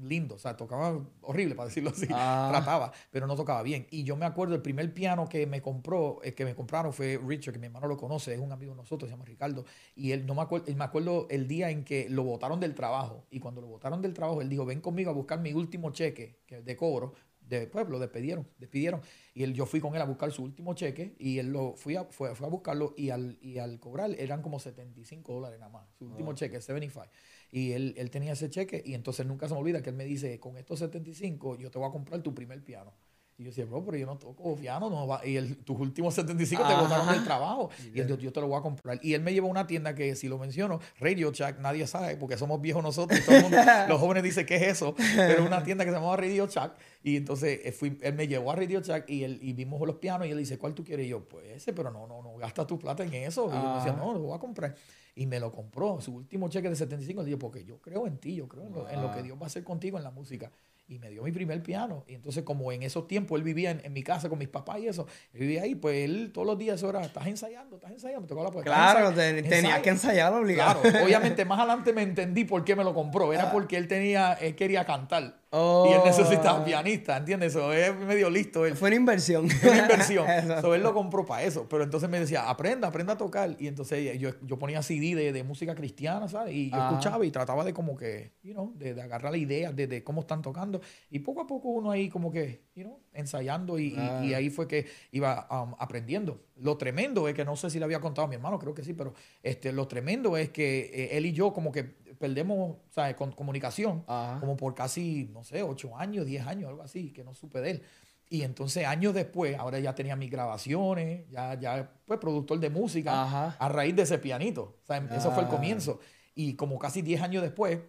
lindo, 0.00 0.36
o 0.36 0.38
sea, 0.38 0.56
tocaba 0.56 0.98
horrible 1.22 1.54
para 1.54 1.68
decirlo 1.68 1.90
así, 1.90 2.06
ah. 2.10 2.48
trataba, 2.50 2.92
pero 3.10 3.26
no 3.26 3.36
tocaba 3.36 3.62
bien. 3.62 3.86
Y 3.90 4.04
yo 4.04 4.16
me 4.16 4.26
acuerdo, 4.26 4.54
el 4.54 4.62
primer 4.62 4.92
piano 4.94 5.28
que 5.28 5.46
me 5.46 5.60
compró, 5.60 6.20
el 6.22 6.34
que 6.34 6.44
me 6.44 6.54
compraron 6.54 6.92
fue 6.92 7.20
Richard, 7.24 7.52
que 7.52 7.58
mi 7.58 7.66
hermano 7.66 7.86
lo 7.86 7.96
conoce, 7.96 8.34
es 8.34 8.40
un 8.40 8.52
amigo 8.52 8.72
de 8.72 8.78
nosotros, 8.78 9.08
se 9.08 9.14
llama 9.14 9.24
Ricardo, 9.24 9.64
y 9.94 10.12
él 10.12 10.26
no 10.26 10.34
me 10.34 10.42
acuerdo, 10.42 10.74
me 10.74 10.84
acuerdo 10.84 11.26
el 11.30 11.46
día 11.48 11.70
en 11.70 11.84
que 11.84 12.08
lo 12.08 12.24
botaron 12.24 12.60
del 12.60 12.74
trabajo, 12.74 13.26
y 13.30 13.40
cuando 13.40 13.60
lo 13.60 13.68
botaron 13.68 14.02
del 14.02 14.14
trabajo, 14.14 14.40
él 14.40 14.48
dijo, 14.48 14.64
ven 14.64 14.80
conmigo 14.80 15.10
a 15.10 15.14
buscar 15.14 15.40
mi 15.40 15.52
último 15.52 15.90
cheque 15.90 16.40
de 16.48 16.76
cobro, 16.76 17.14
después 17.60 17.88
lo 17.88 17.98
despidieron, 17.98 18.46
despidieron. 18.58 19.00
Y 19.34 19.42
él, 19.42 19.54
yo 19.54 19.66
fui 19.66 19.80
con 19.80 19.94
él 19.94 20.02
a 20.02 20.04
buscar 20.04 20.30
su 20.32 20.42
último 20.42 20.74
cheque 20.74 21.14
y 21.18 21.38
él 21.38 21.52
lo 21.52 21.74
fui 21.76 21.96
a, 21.96 22.04
fue, 22.04 22.34
fue 22.34 22.46
a 22.46 22.50
buscarlo 22.50 22.94
y 22.96 23.10
al, 23.10 23.38
y 23.40 23.58
al 23.58 23.78
cobrar 23.78 24.10
eran 24.18 24.42
como 24.42 24.58
75 24.58 25.32
dólares 25.32 25.58
nada 25.58 25.72
más. 25.72 25.88
Su 25.98 26.06
último 26.06 26.32
cheque, 26.34 26.60
75. 26.60 27.06
Y 27.52 27.72
él, 27.72 27.94
él 27.98 28.10
tenía 28.10 28.32
ese 28.32 28.50
cheque 28.50 28.82
y 28.84 28.94
entonces 28.94 29.26
nunca 29.26 29.46
se 29.46 29.54
me 29.54 29.60
olvida 29.60 29.82
que 29.82 29.90
él 29.90 29.96
me 29.96 30.04
dice, 30.04 30.40
con 30.40 30.56
estos 30.56 30.80
75 30.80 31.56
yo 31.58 31.70
te 31.70 31.78
voy 31.78 31.88
a 31.88 31.92
comprar 31.92 32.20
tu 32.22 32.34
primer 32.34 32.64
piano. 32.64 32.92
Y 33.38 33.44
yo 33.44 33.50
decía, 33.50 33.64
bro, 33.64 33.84
pero 33.84 33.96
yo 33.96 34.06
no 34.06 34.16
toco 34.18 34.54
piano, 34.56 34.90
no 34.90 35.06
va. 35.06 35.26
Y 35.26 35.36
el, 35.36 35.56
tus 35.58 35.78
últimos 35.78 36.14
75 36.14 36.66
te 36.66 36.74
botaron 36.74 37.08
del 37.08 37.24
trabajo. 37.24 37.70
Y 37.94 38.00
él, 38.00 38.06
yo, 38.06 38.18
yo, 38.18 38.32
te 38.32 38.40
lo 38.40 38.48
voy 38.48 38.58
a 38.58 38.62
comprar. 38.62 38.98
Y 39.02 39.14
él 39.14 39.22
me 39.22 39.32
llevó 39.32 39.48
a 39.48 39.50
una 39.50 39.66
tienda 39.66 39.94
que, 39.94 40.14
si 40.14 40.28
lo 40.28 40.38
menciono, 40.38 40.80
Radio 41.00 41.32
Shack, 41.32 41.58
nadie 41.58 41.86
sabe, 41.86 42.16
porque 42.16 42.36
somos 42.36 42.60
viejos 42.60 42.82
nosotros. 42.82 43.18
los 43.88 44.00
jóvenes 44.00 44.22
dicen, 44.22 44.46
¿qué 44.46 44.56
es 44.56 44.62
eso? 44.62 44.94
Pero 45.16 45.44
una 45.44 45.62
tienda 45.62 45.84
que 45.84 45.90
se 45.90 45.96
llamaba 45.96 46.16
Radio 46.16 46.46
Shack. 46.46 46.74
Y 47.02 47.16
entonces 47.16 47.60
eh, 47.64 47.72
fui, 47.72 47.98
él 48.02 48.14
me 48.14 48.28
llevó 48.28 48.52
a 48.52 48.56
Radio 48.56 48.80
Shack 48.80 49.08
y, 49.08 49.24
él, 49.24 49.38
y 49.42 49.52
vimos 49.54 49.80
los 49.86 49.96
pianos. 49.96 50.26
Y 50.26 50.30
él 50.30 50.38
dice, 50.38 50.58
¿cuál 50.58 50.74
tú 50.74 50.84
quieres? 50.84 51.06
Y 51.06 51.08
yo, 51.08 51.24
pues 51.26 51.46
ese, 51.50 51.72
pero 51.72 51.90
no, 51.90 52.06
no, 52.06 52.22
no, 52.22 52.36
gasta 52.36 52.66
tu 52.66 52.78
plata 52.78 53.02
en 53.02 53.12
eso. 53.14 53.48
Y 53.48 53.52
yo 53.52 53.76
decía, 53.76 53.92
no, 53.92 54.12
lo 54.12 54.20
voy 54.20 54.36
a 54.36 54.38
comprar 54.38 54.74
y 55.14 55.26
me 55.26 55.40
lo 55.40 55.52
compró. 55.52 56.00
Su 56.00 56.14
último 56.14 56.48
cheque 56.48 56.68
de 56.68 56.76
75, 56.76 57.22
le 57.22 57.36
porque 57.36 57.64
yo 57.64 57.78
creo 57.80 58.06
en 58.06 58.18
ti, 58.18 58.34
yo 58.34 58.48
creo 58.48 58.64
en 58.88 59.02
lo, 59.02 59.10
que 59.12 59.22
Dios 59.22 59.38
va 59.38 59.44
a 59.44 59.46
hacer 59.46 59.64
contigo 59.64 59.98
en 59.98 60.04
la 60.04 60.10
música. 60.10 60.50
Y 60.92 60.98
me 60.98 61.08
dio 61.08 61.22
mi 61.22 61.32
primer 61.32 61.62
piano. 61.62 62.04
Y 62.06 62.14
entonces, 62.14 62.44
como 62.44 62.70
en 62.70 62.82
esos 62.82 63.08
tiempos 63.08 63.38
él 63.38 63.44
vivía 63.44 63.70
en, 63.70 63.92
mi 63.94 64.02
casa 64.02 64.28
con 64.28 64.38
mis 64.38 64.48
papás 64.48 64.78
y 64.78 64.88
eso, 64.88 65.06
él 65.32 65.40
vivía 65.40 65.62
ahí, 65.62 65.74
pues 65.74 66.04
él 66.04 66.32
todos 66.34 66.46
los 66.46 66.58
días 66.58 66.82
era, 66.82 67.00
estás 67.00 67.26
ensayando, 67.26 67.76
estás 67.76 67.92
ensayando, 67.92 68.28
tocó 68.28 68.44
la 68.44 68.50
puerta. 68.50 68.70
Claro, 68.70 69.14
tenía 69.14 69.80
que 69.80 69.88
ensayar 69.88 70.34
obligado. 70.34 70.82
Claro, 70.82 71.04
obviamente 71.06 71.44
más 71.46 71.60
adelante 71.60 71.94
me 71.94 72.02
entendí 72.02 72.44
por 72.44 72.62
qué 72.62 72.76
me 72.76 72.84
lo 72.84 72.92
compró. 72.92 73.32
Era 73.32 73.44
ah. 73.44 73.52
porque 73.52 73.78
él 73.78 73.88
tenía, 73.88 74.34
él 74.34 74.54
quería 74.54 74.84
cantar. 74.84 75.41
Y 75.54 75.92
él 75.92 76.00
necesitaba 76.02 76.60
oh. 76.60 76.64
pianista, 76.64 77.18
¿entiendes? 77.18 77.52
Eso 77.52 77.74
es 77.74 77.94
medio 77.94 78.30
listo. 78.30 78.64
Él. 78.64 78.74
Fue 78.74 78.88
una 78.88 78.96
inversión. 78.96 79.50
Fue 79.50 79.70
una 79.70 79.82
inversión. 79.82 80.26
so, 80.62 80.74
él 80.74 80.82
lo 80.82 80.94
compró 80.94 81.26
para 81.26 81.42
eso. 81.42 81.68
Pero 81.68 81.84
entonces 81.84 82.08
me 82.08 82.18
decía, 82.18 82.48
aprenda, 82.48 82.88
aprenda 82.88 83.12
a 83.12 83.18
tocar. 83.18 83.54
Y 83.58 83.66
entonces 83.66 84.18
yo, 84.18 84.30
yo 84.40 84.58
ponía 84.58 84.82
CD 84.82 85.14
de, 85.14 85.30
de, 85.30 85.42
música 85.44 85.74
cristiana, 85.74 86.26
¿sabes? 86.26 86.54
Y 86.54 86.70
yo 86.70 86.78
escuchaba 86.78 87.26
y 87.26 87.30
trataba 87.30 87.64
de 87.64 87.74
como 87.74 87.96
que, 87.98 88.32
you 88.42 88.54
know, 88.54 88.72
de, 88.76 88.94
de 88.94 89.02
agarrar 89.02 89.30
la 89.30 89.36
idea 89.36 89.72
de, 89.72 89.86
de, 89.86 90.02
cómo 90.02 90.22
están 90.22 90.40
tocando. 90.40 90.80
Y 91.10 91.18
poco 91.18 91.42
a 91.42 91.46
poco 91.46 91.68
uno 91.68 91.90
ahí 91.90 92.08
como 92.08 92.32
que, 92.32 92.62
you 92.74 92.84
know, 92.84 92.98
ensayando 93.12 93.78
y, 93.78 93.88
y, 93.88 93.98
ah. 93.98 94.20
ahí 94.36 94.48
fue 94.48 94.66
que 94.66 94.86
iba 95.10 95.46
um, 95.50 95.74
aprendiendo. 95.78 96.46
Lo 96.56 96.78
tremendo 96.78 97.28
es 97.28 97.34
que 97.34 97.44
no 97.44 97.56
sé 97.56 97.68
si 97.68 97.78
le 97.78 97.84
había 97.84 98.00
contado 98.00 98.26
a 98.26 98.28
mi 98.28 98.36
hermano, 98.36 98.58
creo 98.58 98.72
que 98.72 98.84
sí, 98.84 98.94
pero 98.94 99.12
este, 99.42 99.72
lo 99.72 99.86
tremendo 99.86 100.36
es 100.36 100.50
que 100.50 100.90
eh, 100.94 101.16
él 101.18 101.26
y 101.26 101.32
yo 101.32 101.52
como 101.52 101.72
que 101.72 101.96
perdemos 102.22 102.76
¿sabes? 102.90 103.16
Con 103.16 103.32
comunicación, 103.32 104.04
como 104.38 104.56
por 104.56 104.76
casi, 104.76 105.28
no 105.32 105.42
sé, 105.42 105.64
ocho 105.64 105.98
años, 105.98 106.24
diez 106.24 106.46
años, 106.46 106.68
algo 106.68 106.82
así, 106.82 107.12
que 107.12 107.24
no 107.24 107.34
supe 107.34 107.60
de 107.60 107.70
él. 107.72 107.82
Y 108.28 108.42
entonces 108.42 108.86
años 108.86 109.12
después, 109.12 109.58
ahora 109.58 109.80
ya 109.80 109.92
tenía 109.92 110.14
mis 110.14 110.30
grabaciones, 110.30 111.28
ya, 111.28 111.58
ya 111.58 111.90
pues 112.06 112.20
productor 112.20 112.60
de 112.60 112.70
música, 112.70 113.56
a 113.58 113.68
raíz 113.68 113.96
de 113.96 114.02
ese 114.02 114.18
pianito. 114.18 114.78
O 114.84 114.86
sea, 114.86 114.98
eso 115.16 115.32
fue 115.32 115.42
el 115.42 115.48
comienzo. 115.48 115.98
Y 116.36 116.54
como 116.54 116.78
casi 116.78 117.02
diez 117.02 117.20
años 117.20 117.42
después, 117.42 117.80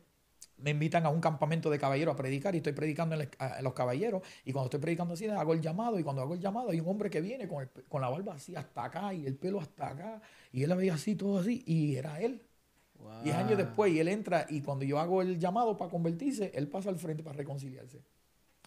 me 0.57 0.71
invitan 0.71 1.05
a 1.05 1.09
un 1.09 1.21
campamento 1.21 1.69
de 1.69 1.77
caballeros 1.77 2.13
a 2.13 2.17
predicar 2.17 2.55
y 2.55 2.57
estoy 2.57 2.73
predicando 2.73 3.15
en, 3.15 3.29
los 3.61 3.73
caballeros 3.73 4.23
y 4.45 4.51
cuando 4.51 4.65
estoy 4.65 4.79
predicando 4.79 5.13
así 5.13 5.27
hago 5.27 5.53
el 5.53 5.61
llamado 5.61 5.99
y 5.99 6.03
cuando 6.03 6.21
hago 6.21 6.33
el 6.33 6.39
llamado 6.39 6.71
hay 6.71 6.79
un 6.79 6.87
hombre 6.87 7.09
que 7.09 7.21
viene 7.21 7.47
con, 7.47 7.69
con 7.89 8.01
la 8.01 8.09
barba 8.09 8.35
así 8.35 8.55
hasta 8.55 8.85
acá 8.85 9.13
y 9.13 9.25
el 9.25 9.35
pelo 9.35 9.59
hasta 9.59 9.89
acá 9.89 10.21
y 10.51 10.63
él 10.63 10.69
la 10.69 10.75
veía 10.75 10.93
así, 10.93 11.15
todo 11.15 11.39
así 11.39 11.63
y 11.65 11.95
era 11.95 12.19
él. 12.21 12.41
Diez 13.23 13.35
años 13.35 13.57
después 13.57 13.91
y 13.93 13.99
él 13.99 14.07
entra 14.07 14.45
y 14.49 14.61
cuando 14.61 14.83
yo 14.85 14.99
hago 14.99 15.21
el 15.21 15.39
llamado 15.39 15.77
para 15.77 15.89
convertirse, 15.89 16.51
él 16.53 16.67
pasa 16.67 16.89
al 16.89 16.97
frente 16.97 17.23
para 17.23 17.37
reconciliarse. 17.37 18.01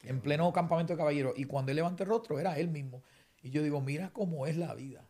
en 0.03 0.21
pleno 0.21 0.53
campamento 0.53 0.93
de 0.93 0.97
caballeros 0.99 1.35
y 1.37 1.45
cuando 1.45 1.73
él 1.73 1.77
levanta 1.77 2.05
el 2.05 2.09
rostro 2.09 2.39
era 2.39 2.59
él 2.59 2.69
mismo. 2.69 3.03
Y 3.43 3.51
yo 3.51 3.63
digo, 3.63 3.81
mira 3.81 4.11
cómo 4.13 4.47
es 4.47 4.57
la 4.57 4.75
vida. 4.75 5.09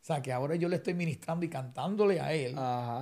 O 0.00 0.04
sea, 0.04 0.22
que 0.22 0.32
ahora 0.32 0.56
yo 0.56 0.68
le 0.68 0.76
estoy 0.76 0.94
ministrando 0.94 1.44
y 1.44 1.48
cantándole 1.48 2.20
a 2.20 2.32
él, 2.32 2.54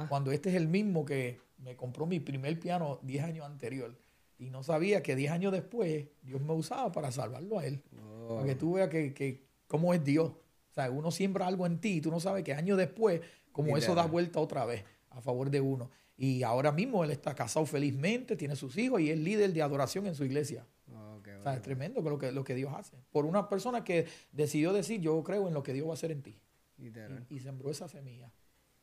cuando 0.08 0.32
este 0.32 0.48
es 0.50 0.56
el 0.56 0.66
mismo 0.66 1.04
que 1.04 1.38
me 1.58 1.76
compró 1.76 2.06
mi 2.06 2.18
primer 2.18 2.58
piano 2.58 2.98
10 3.02 3.24
años 3.24 3.46
anterior. 3.46 3.96
Y 4.38 4.50
no 4.50 4.62
sabía 4.62 5.02
que 5.02 5.14
10 5.14 5.30
años 5.32 5.52
después 5.52 6.06
Dios 6.22 6.40
me 6.40 6.54
usaba 6.54 6.90
para 6.90 7.12
salvarlo 7.12 7.58
a 7.58 7.66
él. 7.66 7.82
Para 8.28 8.44
que 8.44 8.54
tú 8.56 8.74
veas 8.74 8.88
que, 8.88 9.14
que, 9.14 9.44
cómo 9.68 9.94
es 9.94 10.02
Dios. 10.04 10.30
O 10.30 10.74
sea, 10.74 10.90
uno 10.90 11.10
siembra 11.10 11.46
algo 11.46 11.66
en 11.66 11.80
ti 11.80 11.96
y 11.96 12.00
tú 12.00 12.10
no 12.10 12.20
sabes 12.20 12.42
que 12.42 12.52
años 12.52 12.76
después, 12.76 13.20
como 13.52 13.76
eso 13.76 13.94
da 13.94 14.06
vuelta 14.06 14.40
otra 14.40 14.64
vez 14.64 14.84
a 15.10 15.20
favor 15.20 15.50
de 15.50 15.60
uno. 15.60 15.90
Y 16.16 16.42
ahora 16.42 16.72
mismo 16.72 17.04
él 17.04 17.10
está 17.10 17.34
casado 17.34 17.64
felizmente, 17.64 18.36
tiene 18.36 18.56
sus 18.56 18.76
hijos 18.76 19.00
y 19.00 19.10
es 19.10 19.18
líder 19.18 19.52
de 19.52 19.62
adoración 19.62 20.06
en 20.06 20.14
su 20.14 20.24
iglesia. 20.24 20.66
o 20.88 21.42
sea, 21.42 21.54
es 21.54 21.62
tremendo 21.62 22.00
lo 22.00 22.18
que, 22.18 22.32
lo 22.32 22.44
que 22.44 22.54
Dios 22.54 22.72
hace. 22.74 22.96
Por 23.10 23.24
una 23.24 23.48
persona 23.48 23.84
que 23.84 24.06
decidió 24.32 24.72
decir, 24.72 25.00
yo 25.00 25.22
creo 25.22 25.46
en 25.46 25.54
lo 25.54 25.62
que 25.62 25.72
Dios 25.72 25.86
va 25.86 25.92
a 25.92 25.94
hacer 25.94 26.10
en 26.10 26.22
ti. 26.22 26.40
Y, 26.78 27.40
sembró 27.40 27.70
esa 27.70 27.88
semilla. 27.88 28.32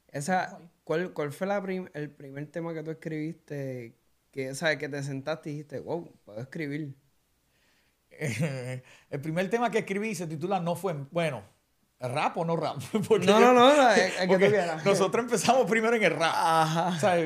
Esa, 0.07 0.59
¿cuál, 0.83 1.13
¿Cuál 1.13 1.31
fue 1.31 1.47
la 1.47 1.57
el 1.93 2.09
primer 2.09 2.47
tema 2.47 2.73
que 2.73 2.83
tú 2.83 2.91
escribiste 2.91 3.95
que, 4.31 4.53
¿sabes? 4.53 4.77
que 4.77 4.89
te 4.89 5.01
sentaste 5.01 5.49
y 5.49 5.53
dijiste, 5.53 5.79
wow, 5.79 6.11
puedo 6.25 6.39
escribir? 6.39 6.93
el 9.09 9.21
primer 9.21 9.49
tema 9.49 9.71
que 9.71 9.79
escribí 9.79 10.15
se 10.15 10.27
titula 10.27 10.59
No 10.59 10.75
fue, 10.75 10.93
bueno, 11.11 11.43
¿rap 11.99 12.37
o 12.37 12.45
no 12.45 12.55
rap? 12.55 12.77
no, 13.25 13.39
no, 13.39 13.53
no, 13.53 13.91
es, 13.91 14.13
que 14.13 14.65
nosotros 14.85 15.23
empezamos 15.23 15.69
primero 15.69 15.95
en 15.95 16.03
el 16.03 16.11
rap. 16.11 16.33
Ajá. 16.35 17.17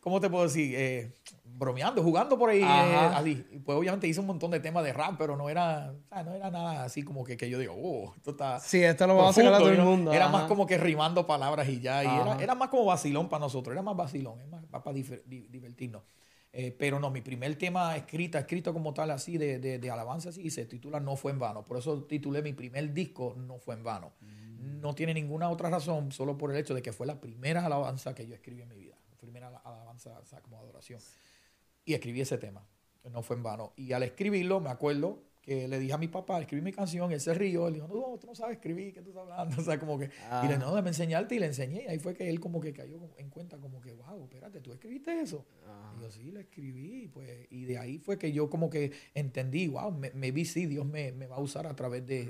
¿Cómo 0.00 0.20
te 0.20 0.28
puedo 0.28 0.44
decir? 0.44 0.74
Eh, 0.76 1.14
bromeando, 1.44 2.02
jugando 2.02 2.38
por 2.38 2.50
ahí. 2.50 2.62
Eh, 2.62 3.60
pues 3.64 3.78
obviamente 3.78 4.06
hice 4.06 4.20
un 4.20 4.26
montón 4.26 4.50
de 4.50 4.60
temas 4.60 4.84
de 4.84 4.92
rap, 4.92 5.14
pero 5.18 5.36
no 5.36 5.48
era, 5.48 5.94
no 6.24 6.34
era 6.34 6.50
nada 6.50 6.84
así 6.84 7.02
como 7.02 7.24
que, 7.24 7.36
que 7.36 7.48
yo 7.48 7.58
digo, 7.58 7.74
oh, 7.76 8.12
esto 8.16 8.32
está. 8.32 8.60
Sí, 8.60 8.82
esto 8.82 9.06
lo 9.06 9.16
vamos 9.16 9.30
a 9.30 9.40
sacar 9.40 9.54
a 9.54 9.58
todo 9.58 9.70
el 9.70 9.78
mundo. 9.78 10.12
Era 10.12 10.28
más 10.28 10.44
como 10.44 10.66
que 10.66 10.76
rimando 10.76 11.26
palabras 11.26 11.68
y 11.68 11.80
ya. 11.80 12.04
Y 12.04 12.06
era, 12.06 12.36
era, 12.40 12.54
más 12.54 12.68
como 12.68 12.84
vacilón 12.84 13.28
para 13.28 13.40
nosotros, 13.40 13.72
era 13.72 13.82
más 13.82 13.96
vacilón, 13.96 14.40
es 14.40 14.48
más, 14.48 14.64
para 14.66 14.92
divertirnos. 14.92 16.02
Eh, 16.56 16.70
pero 16.78 17.00
no, 17.00 17.10
mi 17.10 17.20
primer 17.20 17.56
tema 17.56 17.96
escrito, 17.96 18.38
escrito 18.38 18.72
como 18.72 18.94
tal, 18.94 19.10
así 19.10 19.36
de, 19.38 19.58
de, 19.58 19.90
alabanza, 19.90 20.28
así, 20.28 20.50
se 20.50 20.66
titula 20.66 21.00
No 21.00 21.16
fue 21.16 21.32
en 21.32 21.40
vano. 21.40 21.64
Por 21.64 21.78
eso 21.78 22.04
titulé 22.04 22.42
mi 22.42 22.52
primer 22.52 22.94
disco 22.94 23.34
No 23.36 23.58
fue 23.58 23.74
en 23.74 23.82
vano. 23.82 24.12
Mm. 24.20 24.80
No 24.80 24.94
tiene 24.94 25.14
ninguna 25.14 25.50
otra 25.50 25.68
razón, 25.68 26.12
solo 26.12 26.38
por 26.38 26.52
el 26.52 26.56
hecho 26.56 26.72
de 26.72 26.80
que 26.80 26.92
fue 26.92 27.08
la 27.08 27.20
primera 27.20 27.66
alabanza 27.66 28.14
que 28.14 28.24
yo 28.26 28.34
escribí 28.34 28.62
en 28.62 28.68
mi 28.68 28.76
vida. 28.76 28.94
La 29.10 29.16
primera 29.16 29.48
alabanza 29.48 30.40
como 30.42 30.58
adoración 30.60 31.00
y 31.84 31.94
escribí 31.94 32.20
ese 32.20 32.38
tema. 32.38 32.64
No 33.10 33.22
fue 33.22 33.34
en 33.36 33.42
vano. 33.42 33.72
Y 33.76 33.92
al 33.92 34.04
escribirlo, 34.04 34.60
me 34.60 34.70
acuerdo 34.70 35.24
que 35.44 35.68
le 35.68 35.78
dije 35.78 35.92
a 35.92 35.98
mi 35.98 36.08
papá, 36.08 36.40
escribí 36.40 36.62
mi 36.62 36.72
canción, 36.72 37.12
él 37.12 37.20
se 37.20 37.34
rió, 37.34 37.68
él 37.68 37.74
dijo, 37.74 37.86
no, 37.86 38.18
tú 38.18 38.26
no 38.26 38.34
sabes 38.34 38.56
escribir, 38.56 38.94
¿qué 38.94 39.02
tú 39.02 39.10
estás 39.10 39.22
hablando? 39.22 39.56
O 39.60 39.64
sea, 39.64 39.78
como 39.78 39.98
que, 39.98 40.06
y 40.06 40.48
le 40.48 40.54
ah. 40.54 40.58
no, 40.58 40.70
déjame 40.70 40.88
enseñarte, 40.88 41.34
y 41.34 41.38
le 41.38 41.46
enseñé, 41.46 41.84
y 41.84 41.86
ahí 41.88 41.98
fue 41.98 42.14
que 42.14 42.28
él 42.28 42.40
como 42.40 42.60
que 42.60 42.72
cayó 42.72 42.98
en 43.18 43.28
cuenta, 43.28 43.58
como 43.58 43.80
que, 43.80 43.92
wow, 43.92 44.24
espérate, 44.24 44.60
¿tú 44.60 44.72
escribiste 44.72 45.20
eso? 45.20 45.44
Y 45.98 46.02
yo, 46.02 46.10
sí, 46.10 46.30
lo 46.30 46.40
escribí, 46.40 47.08
pues, 47.08 47.46
y 47.50 47.64
de 47.64 47.76
ahí 47.76 47.98
fue 47.98 48.18
que 48.18 48.32
yo 48.32 48.48
como 48.48 48.70
que 48.70 48.92
entendí, 49.12 49.68
wow, 49.68 49.92
me, 49.92 50.30
vi, 50.30 50.44
sí, 50.46 50.66
Dios 50.66 50.86
me, 50.86 51.12
va 51.26 51.36
a 51.36 51.40
usar 51.40 51.66
a 51.66 51.76
través 51.76 52.06
de, 52.06 52.26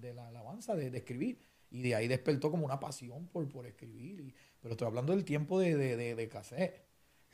de 0.00 0.14
la 0.14 0.28
alabanza, 0.28 0.74
de, 0.74 0.96
escribir, 0.96 1.38
y 1.70 1.82
de 1.82 1.94
ahí 1.94 2.08
despertó 2.08 2.50
como 2.50 2.64
una 2.64 2.80
pasión 2.80 3.28
por, 3.28 3.48
por 3.48 3.66
escribir, 3.66 4.34
pero 4.60 4.72
estoy 4.72 4.88
hablando 4.88 5.12
del 5.12 5.24
tiempo 5.24 5.60
de, 5.60 5.76
de, 5.76 6.14
de 6.14 6.28
cassette, 6.28 6.85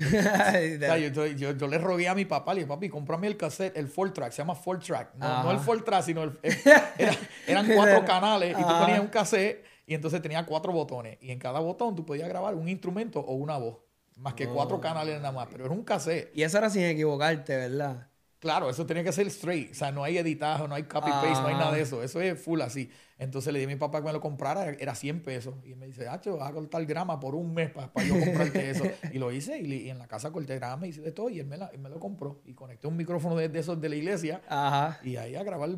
yo, 1.36 1.68
le 1.68 1.78
rogué 1.78 2.08
a 2.08 2.14
mi 2.14 2.24
papá, 2.24 2.54
le 2.54 2.60
dije, 2.60 2.68
papi, 2.68 2.88
cómprame 2.88 3.26
el 3.26 3.36
cassette, 3.36 3.76
el 3.76 3.88
full 3.88 4.10
track, 4.10 4.32
se 4.32 4.42
llama 4.42 4.54
full 4.54 4.78
track. 4.78 5.14
No, 5.14 5.50
el 5.50 5.58
full 5.58 5.80
track, 5.82 6.02
sino 6.04 6.22
el, 6.22 6.38
eran 7.46 7.66
cuatro 7.74 8.04
canales 8.04 8.56
y 8.58 8.62
tú 8.62 8.68
ponías 8.68 9.00
un 9.00 9.08
cassette 9.08 9.64
y 9.86 9.94
entonces 9.94 10.22
tenía 10.22 10.44
cuatro 10.46 10.72
botones. 10.72 11.18
Y 11.20 11.30
en 11.30 11.38
cada 11.38 11.60
botón 11.60 11.94
tú 11.94 12.04
podías 12.04 12.28
grabar 12.28 12.54
un 12.54 12.68
instrumento 12.68 13.20
o 13.20 13.34
una 13.34 13.56
voz. 13.58 13.78
Más 14.16 14.34
que 14.34 14.46
cuatro 14.46 14.76
oh. 14.76 14.80
canales 14.80 15.16
nada 15.16 15.32
más, 15.32 15.48
pero 15.50 15.64
era 15.64 15.74
un 15.74 15.84
cassette. 15.84 16.30
Y 16.34 16.42
eso 16.42 16.58
era 16.58 16.70
sin 16.70 16.82
equivocarte, 16.82 17.56
¿verdad? 17.56 18.08
Claro, 18.42 18.68
eso 18.68 18.84
tenía 18.84 19.04
que 19.04 19.12
ser 19.12 19.28
straight. 19.28 19.70
O 19.70 19.74
sea, 19.74 19.92
no 19.92 20.02
hay 20.02 20.18
editaje, 20.18 20.66
no 20.66 20.74
hay 20.74 20.82
copy-paste, 20.82 21.42
no 21.42 21.46
hay 21.46 21.54
nada 21.54 21.70
de 21.70 21.78
ah. 21.78 21.82
eso. 21.84 22.02
Eso 22.02 22.20
es 22.20 22.42
full 22.42 22.60
así. 22.60 22.90
Entonces 23.16 23.52
le 23.52 23.60
dije 23.60 23.70
a 23.70 23.74
mi 23.76 23.78
papá 23.78 24.00
que 24.00 24.06
me 24.06 24.12
lo 24.12 24.20
comprara, 24.20 24.68
era 24.68 24.96
100 24.96 25.22
pesos. 25.22 25.54
Y 25.64 25.76
me 25.76 25.86
dice, 25.86 26.08
Hacho, 26.08 26.36
vas 26.38 26.50
a 26.50 26.52
cortar 26.52 26.84
grama 26.84 27.20
por 27.20 27.36
un 27.36 27.54
mes 27.54 27.70
para, 27.70 27.92
yo 28.04 28.18
comprarte 28.18 28.70
eso. 28.70 28.82
Y 29.12 29.18
lo 29.20 29.30
hice 29.30 29.60
y, 29.60 29.88
en 29.88 29.96
la 29.96 30.08
casa 30.08 30.32
corté 30.32 30.56
grama 30.56 30.88
y 30.88 30.90
hice 30.90 31.02
de 31.02 31.12
todo 31.12 31.30
y 31.30 31.38
él 31.38 31.46
me, 31.46 31.56
me 31.78 31.88
lo 31.88 32.00
compró. 32.00 32.42
Y 32.44 32.54
conecté 32.54 32.88
un 32.88 32.96
micrófono 32.96 33.36
de, 33.36 33.56
esos 33.56 33.80
de 33.80 33.88
la 33.88 33.94
iglesia. 33.94 34.42
Ajá. 34.48 34.98
Y 35.04 35.14
ahí 35.14 35.36
a 35.36 35.44
grabar 35.44 35.70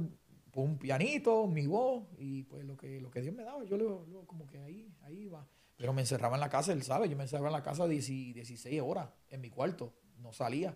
un 0.54 0.78
pianito, 0.78 1.46
mi 1.46 1.66
voz 1.66 2.04
y 2.16 2.44
pues 2.44 2.64
lo 2.64 2.78
que, 2.78 2.98
lo 2.98 3.10
que 3.10 3.20
Dios 3.20 3.34
me 3.34 3.44
daba. 3.44 3.62
Yo 3.64 3.76
lo, 3.76 4.06
como 4.26 4.46
que 4.46 4.56
ahí, 4.60 4.90
ahí 5.02 5.24
iba. 5.24 5.46
Pero 5.76 5.92
me 5.92 6.00
encerraba 6.00 6.36
en 6.36 6.40
la 6.40 6.48
casa, 6.48 6.72
él 6.72 6.82
sabe, 6.82 7.10
yo 7.10 7.16
me 7.18 7.24
encerraba 7.24 7.48
en 7.48 7.52
la 7.52 7.62
casa 7.62 7.86
16 7.86 8.80
horas 8.80 9.10
en 9.28 9.42
mi 9.42 9.50
cuarto. 9.50 9.92
No 10.16 10.32
salía. 10.32 10.74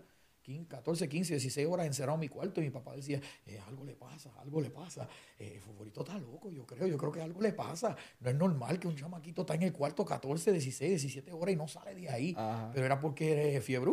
14, 0.68 1.08
15, 1.08 1.34
16 1.34 1.66
horas 1.68 1.86
encerrado 1.86 2.14
en 2.14 2.20
mi 2.20 2.28
cuarto 2.28 2.60
y 2.60 2.64
mi 2.64 2.70
papá 2.70 2.94
decía, 2.96 3.20
eh, 3.46 3.60
algo 3.66 3.84
le 3.84 3.94
pasa, 3.94 4.32
algo 4.40 4.60
le 4.60 4.70
pasa. 4.70 5.06
Eh, 5.38 5.52
el 5.56 5.60
favorito 5.60 6.00
está 6.00 6.18
loco, 6.18 6.50
yo 6.50 6.64
creo, 6.64 6.86
yo 6.86 6.96
creo 6.96 7.12
que 7.12 7.20
algo 7.20 7.40
le 7.40 7.52
pasa. 7.52 7.94
No 8.20 8.30
es 8.30 8.36
normal 8.36 8.78
que 8.78 8.88
un 8.88 8.96
chamaquito 8.96 9.42
está 9.42 9.54
en 9.54 9.62
el 9.62 9.72
cuarto 9.72 10.04
14, 10.04 10.52
16, 10.52 10.90
17 10.90 11.32
horas 11.32 11.52
y 11.52 11.56
no 11.56 11.68
sale 11.68 11.94
de 11.94 12.08
ahí. 12.08 12.36
Pero 12.72 12.86
era 12.86 12.98
porque 12.98 13.54
era 13.54 13.60
fiebre. 13.60 13.92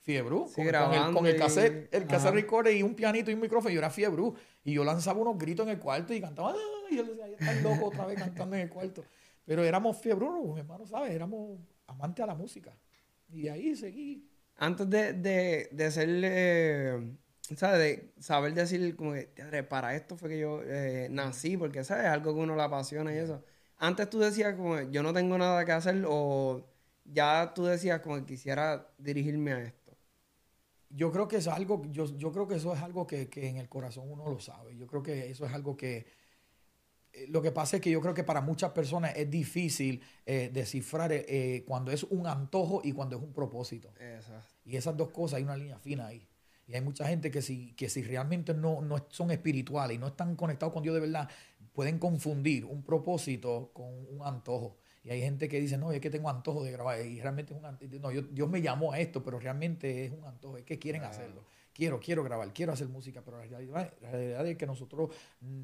Fiebre. 0.00 0.36
con, 0.54 0.94
el, 0.94 1.12
con, 1.12 1.26
el 1.26 1.36
cassette, 1.36 1.94
el 1.94 2.06
cassette 2.06 2.32
recorder 2.32 2.74
y 2.74 2.82
un 2.82 2.94
pianito 2.94 3.30
y 3.30 3.34
un 3.34 3.40
micrófono. 3.40 3.72
Yo 3.72 3.78
era 3.78 3.90
fiebre. 3.90 4.22
Y 4.64 4.72
yo 4.72 4.82
lanzaba 4.82 5.20
unos 5.20 5.38
gritos 5.38 5.66
en 5.66 5.72
el 5.72 5.78
cuarto 5.78 6.14
y 6.14 6.20
cantaba, 6.20 6.54
y 6.90 6.96
yo 6.96 7.04
decía, 7.04 7.26
está 7.26 7.54
loco 7.60 7.86
otra 7.86 8.06
vez 8.06 8.18
cantando 8.18 8.56
en 8.56 8.62
el 8.62 8.68
cuarto. 8.70 9.04
Pero 9.44 9.64
éramos 9.64 9.96
fiebre, 9.98 10.26
mi 10.28 10.58
hermano, 10.58 10.86
¿sabes? 10.86 11.12
Éramos 11.12 11.58
amantes 11.86 12.22
a 12.22 12.26
la 12.26 12.34
música. 12.34 12.74
Y 13.30 13.42
de 13.42 13.50
ahí 13.50 13.76
seguí 13.76 14.26
antes 14.58 14.90
de, 14.90 15.12
de, 15.14 15.68
de 15.72 15.90
ser, 15.92 17.00
¿sabes? 17.56 17.78
De 17.78 18.22
saber 18.22 18.54
decir, 18.54 18.96
como 18.96 19.12
que, 19.14 19.62
para 19.68 19.94
esto 19.96 20.16
fue 20.16 20.30
que 20.30 20.38
yo 20.40 20.62
eh, 20.64 21.08
nací, 21.10 21.56
porque, 21.56 21.84
¿sabes? 21.84 22.04
Es 22.06 22.10
algo 22.10 22.34
que 22.34 22.40
uno 22.40 22.56
le 22.56 22.62
apasiona 22.62 23.14
y 23.14 23.18
eso. 23.18 23.44
Antes 23.78 24.10
tú 24.10 24.18
decías, 24.20 24.54
como, 24.56 24.80
yo 24.82 25.02
no 25.02 25.12
tengo 25.12 25.38
nada 25.38 25.64
que 25.64 25.72
hacer, 25.72 26.04
o 26.08 26.68
ya 27.04 27.52
tú 27.54 27.64
decías, 27.66 28.00
como 28.00 28.16
que 28.16 28.26
quisiera 28.26 28.92
dirigirme 28.98 29.52
a 29.52 29.62
esto. 29.62 29.96
Yo 30.90 31.12
creo 31.12 31.28
que 31.28 31.36
es 31.36 31.48
algo, 31.48 31.82
yo, 31.90 32.06
yo 32.16 32.32
creo 32.32 32.48
que 32.48 32.56
eso 32.56 32.74
es 32.74 32.82
algo 32.82 33.06
que, 33.06 33.28
que 33.28 33.48
en 33.48 33.58
el 33.58 33.68
corazón 33.68 34.10
uno 34.10 34.28
lo 34.30 34.40
sabe. 34.40 34.76
Yo 34.76 34.86
creo 34.86 35.02
que 35.02 35.30
eso 35.30 35.46
es 35.46 35.52
algo 35.52 35.76
que 35.76 35.98
eh, 35.98 36.06
lo 37.28 37.42
que 37.42 37.50
pasa 37.50 37.76
es 37.76 37.82
que 37.82 37.90
yo 37.90 38.00
creo 38.00 38.14
que 38.14 38.24
para 38.24 38.40
muchas 38.40 38.70
personas 38.72 39.16
es 39.16 39.30
difícil 39.30 40.02
eh, 40.26 40.50
descifrar 40.52 41.10
eh, 41.12 41.64
cuando 41.66 41.90
es 41.90 42.04
un 42.04 42.26
antojo 42.26 42.80
y 42.84 42.92
cuando 42.92 43.16
es 43.16 43.22
un 43.22 43.32
propósito. 43.32 43.92
Y 44.64 44.76
esas 44.76 44.96
dos 44.96 45.10
cosas 45.10 45.38
hay 45.38 45.44
una 45.44 45.56
línea 45.56 45.78
fina 45.78 46.06
ahí. 46.06 46.26
Y 46.66 46.74
hay 46.74 46.80
mucha 46.82 47.06
gente 47.08 47.30
que 47.30 47.40
si, 47.40 47.72
que 47.72 47.88
si 47.88 48.02
realmente 48.02 48.52
no, 48.52 48.82
no 48.82 49.06
son 49.08 49.30
espirituales 49.30 49.96
y 49.96 49.98
no 49.98 50.08
están 50.08 50.36
conectados 50.36 50.72
con 50.72 50.82
Dios 50.82 50.94
de 50.94 51.00
verdad, 51.00 51.28
pueden 51.72 51.98
confundir 51.98 52.64
un 52.64 52.82
propósito 52.82 53.70
con 53.72 53.86
un 53.86 54.20
antojo. 54.22 54.76
Y 55.02 55.10
hay 55.10 55.20
gente 55.22 55.48
que 55.48 55.60
dice, 55.60 55.78
no, 55.78 55.92
es 55.92 56.00
que 56.00 56.10
tengo 56.10 56.28
antojo 56.28 56.62
de 56.62 56.72
grabar. 56.72 57.00
Y 57.04 57.20
realmente 57.20 57.54
es 57.54 57.58
un 57.58 57.64
antojo. 57.64 57.90
No, 58.00 58.10
Dios 58.10 58.50
me 58.50 58.60
llamó 58.60 58.92
a 58.92 59.00
esto, 59.00 59.22
pero 59.22 59.38
realmente 59.38 60.04
es 60.04 60.12
un 60.12 60.24
antojo, 60.24 60.58
es 60.58 60.64
que 60.64 60.78
quieren 60.78 61.04
hacerlo 61.04 61.44
quiero, 61.78 62.00
quiero 62.00 62.24
grabar, 62.24 62.52
quiero 62.52 62.72
hacer 62.72 62.88
música, 62.88 63.22
pero 63.22 63.38
la 63.38 63.44
realidad, 63.46 64.46
es 64.48 64.56
que 64.56 64.66
nosotros 64.66 65.10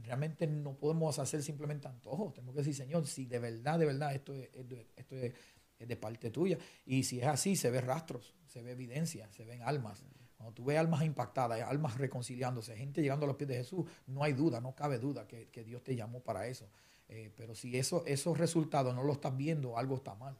realmente 0.02 0.46
no 0.46 0.76
podemos 0.76 1.18
hacer 1.18 1.42
simplemente 1.42 1.88
antojos. 1.88 2.32
Tenemos 2.32 2.54
que 2.54 2.60
decir, 2.60 2.74
Señor, 2.74 3.04
si 3.08 3.26
de 3.26 3.40
verdad, 3.40 3.80
de 3.80 3.86
verdad 3.86 4.14
esto 4.14 4.32
es, 4.32 4.48
esto 4.96 5.16
es, 5.16 5.34
de 5.80 5.96
parte 5.96 6.30
tuya. 6.30 6.56
Y 6.86 7.02
si 7.02 7.20
es 7.20 7.26
así, 7.26 7.56
se 7.56 7.68
ve 7.68 7.80
rastros, 7.80 8.32
se 8.46 8.62
ve 8.62 8.72
evidencia, 8.72 9.28
se 9.32 9.44
ven 9.44 9.62
almas. 9.62 10.04
Cuando 10.36 10.54
tú 10.54 10.64
ves 10.64 10.78
almas 10.78 11.02
impactadas, 11.02 11.60
almas 11.62 11.98
reconciliándose, 11.98 12.76
gente 12.76 13.02
llegando 13.02 13.24
a 13.24 13.28
los 13.28 13.36
pies 13.36 13.48
de 13.48 13.56
Jesús, 13.56 13.84
no 14.06 14.22
hay 14.22 14.34
duda, 14.34 14.60
no 14.60 14.72
cabe 14.72 15.00
duda 15.00 15.26
que, 15.26 15.64
Dios 15.64 15.82
te 15.82 15.96
llamó 15.96 16.20
para 16.20 16.46
eso. 16.46 16.70
Eh, 17.08 17.32
pero 17.36 17.56
si 17.56 17.76
eso, 17.76 18.04
esos 18.06 18.38
resultados 18.38 18.94
no 18.94 19.02
lo 19.02 19.14
estás 19.14 19.36
viendo, 19.36 19.76
algo 19.76 19.96
está 19.96 20.14
mal. 20.14 20.38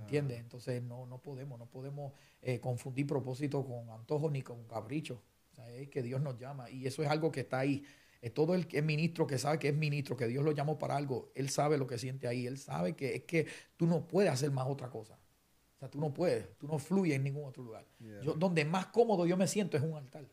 ¿Entiendes? 0.00 0.40
Entonces 0.40 0.82
no, 0.82 1.06
no 1.06 1.20
podemos, 1.20 1.58
no 1.58 1.66
podemos 1.66 2.12
eh, 2.40 2.60
confundir 2.60 3.06
propósito 3.06 3.64
con 3.64 3.90
antojo 3.90 4.30
ni 4.30 4.42
con 4.42 4.64
capricho. 4.64 5.22
O 5.52 5.54
sea, 5.54 5.68
es 5.70 5.88
que 5.88 6.02
Dios 6.02 6.20
nos 6.20 6.38
llama 6.38 6.70
y 6.70 6.86
eso 6.86 7.02
es 7.02 7.08
algo 7.08 7.30
que 7.30 7.40
está 7.40 7.58
ahí. 7.58 7.84
Es 8.20 8.34
todo 8.34 8.54
el 8.54 8.66
que 8.66 8.78
es 8.78 8.84
ministro 8.84 9.26
que 9.26 9.38
sabe 9.38 9.58
que 9.58 9.68
es 9.68 9.76
ministro, 9.76 10.16
que 10.16 10.26
Dios 10.26 10.44
lo 10.44 10.52
llamó 10.52 10.78
para 10.78 10.96
algo, 10.96 11.30
él 11.34 11.50
sabe 11.50 11.78
lo 11.78 11.86
que 11.86 11.98
siente 11.98 12.26
ahí, 12.26 12.46
él 12.46 12.58
sabe 12.58 12.96
que 12.96 13.14
es 13.14 13.22
que 13.24 13.46
tú 13.76 13.86
no 13.86 14.08
puedes 14.08 14.32
hacer 14.32 14.50
más 14.50 14.66
otra 14.66 14.90
cosa. 14.90 15.18
O 15.76 15.78
sea, 15.78 15.88
tú 15.88 16.00
no 16.00 16.12
puedes, 16.12 16.58
tú 16.58 16.66
no 16.66 16.78
fluyes 16.78 17.14
en 17.14 17.22
ningún 17.22 17.44
otro 17.44 17.62
lugar. 17.62 17.86
Yo, 18.00 18.34
donde 18.34 18.64
más 18.64 18.86
cómodo 18.86 19.26
yo 19.26 19.36
me 19.36 19.46
siento 19.46 19.76
es 19.76 19.82
un 19.84 19.94
altar. 19.94 20.26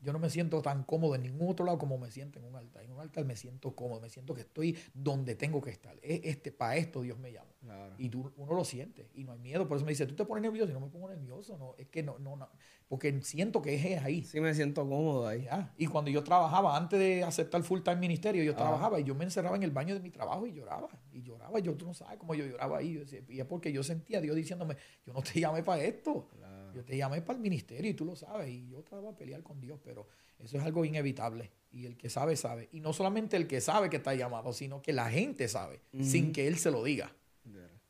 Yo 0.00 0.12
no 0.12 0.18
me 0.18 0.30
siento 0.30 0.62
tan 0.62 0.84
cómodo 0.84 1.14
en 1.14 1.22
ningún 1.22 1.50
otro 1.50 1.64
lado 1.64 1.78
como 1.78 1.98
me 1.98 2.10
siento 2.10 2.38
en 2.38 2.46
un 2.46 2.56
altar. 2.56 2.82
En 2.84 2.92
un 2.92 3.00
altar 3.00 3.24
me 3.24 3.36
siento 3.36 3.74
cómodo, 3.74 4.00
me 4.00 4.08
siento 4.08 4.34
que 4.34 4.40
estoy 4.42 4.76
donde 4.94 5.34
tengo 5.34 5.60
que 5.60 5.70
estar. 5.70 5.96
Este, 6.02 6.52
para 6.52 6.76
esto 6.76 7.02
Dios 7.02 7.18
me 7.18 7.32
llama. 7.32 7.50
Y 7.98 8.08
tú, 8.08 8.32
uno 8.36 8.54
lo 8.54 8.64
siente 8.64 9.10
y 9.14 9.24
no 9.24 9.32
hay 9.32 9.38
miedo. 9.38 9.68
Por 9.68 9.76
eso 9.76 9.84
me 9.84 9.92
dice, 9.92 10.06
tú 10.06 10.14
te 10.14 10.24
pones 10.24 10.42
nervioso 10.42 10.70
y 10.70 10.74
no 10.74 10.80
me 10.80 10.88
pongo 10.88 11.08
nervioso. 11.08 11.58
No, 11.58 11.74
es 11.76 11.88
que 11.88 12.02
no, 12.02 12.18
no, 12.18 12.36
no 12.36 12.48
porque 12.90 13.22
siento 13.22 13.62
que 13.62 13.92
es 13.94 14.02
ahí. 14.02 14.24
Sí, 14.24 14.40
me 14.40 14.52
siento 14.52 14.82
cómodo 14.82 15.28
ahí. 15.28 15.46
Y 15.78 15.86
cuando 15.86 16.10
yo 16.10 16.24
trabajaba, 16.24 16.76
antes 16.76 16.98
de 16.98 17.22
aceptar 17.22 17.62
full 17.62 17.82
time 17.82 17.98
ministerio, 17.98 18.42
yo 18.42 18.56
trabajaba 18.56 18.98
y 18.98 19.04
yo 19.04 19.14
me 19.14 19.22
encerraba 19.22 19.54
en 19.54 19.62
el 19.62 19.70
baño 19.70 19.94
de 19.94 20.00
mi 20.00 20.10
trabajo 20.10 20.44
y 20.44 20.52
lloraba. 20.52 20.88
Y 21.12 21.22
lloraba. 21.22 21.60
Yo, 21.60 21.76
tú 21.76 21.86
no 21.86 21.94
sabes 21.94 22.18
cómo 22.18 22.34
yo 22.34 22.44
lloraba 22.44 22.78
ahí. 22.78 23.00
y 23.28 23.38
es 23.38 23.46
porque 23.46 23.72
yo 23.72 23.84
sentía 23.84 24.18
a 24.18 24.20
Dios 24.20 24.34
diciéndome, 24.34 24.76
yo 25.06 25.12
no 25.12 25.22
te 25.22 25.38
llamé 25.38 25.62
para 25.62 25.84
esto. 25.84 26.26
Yo 26.74 26.84
te 26.84 26.96
llamé 26.96 27.22
para 27.22 27.36
el 27.36 27.42
ministerio 27.42 27.90
y 27.90 27.94
tú 27.94 28.04
lo 28.04 28.16
sabes. 28.16 28.48
Y 28.48 28.68
yo 28.68 28.78
estaba 28.80 29.10
a 29.10 29.16
pelear 29.16 29.42
con 29.42 29.60
Dios, 29.60 29.78
pero 29.82 30.06
eso 30.38 30.56
es 30.58 30.64
algo 30.64 30.84
inevitable. 30.84 31.50
Y 31.72 31.86
el 31.86 31.96
que 31.96 32.10
sabe, 32.10 32.36
sabe. 32.36 32.68
Y 32.72 32.80
no 32.80 32.92
solamente 32.92 33.36
el 33.36 33.46
que 33.46 33.60
sabe 33.60 33.90
que 33.90 33.96
está 33.96 34.14
llamado, 34.14 34.52
sino 34.52 34.82
que 34.82 34.92
la 34.92 35.10
gente 35.10 35.48
sabe, 35.48 35.80
sin 36.02 36.32
que 36.32 36.48
él 36.48 36.56
se 36.58 36.70
lo 36.70 36.82
diga. 36.82 37.14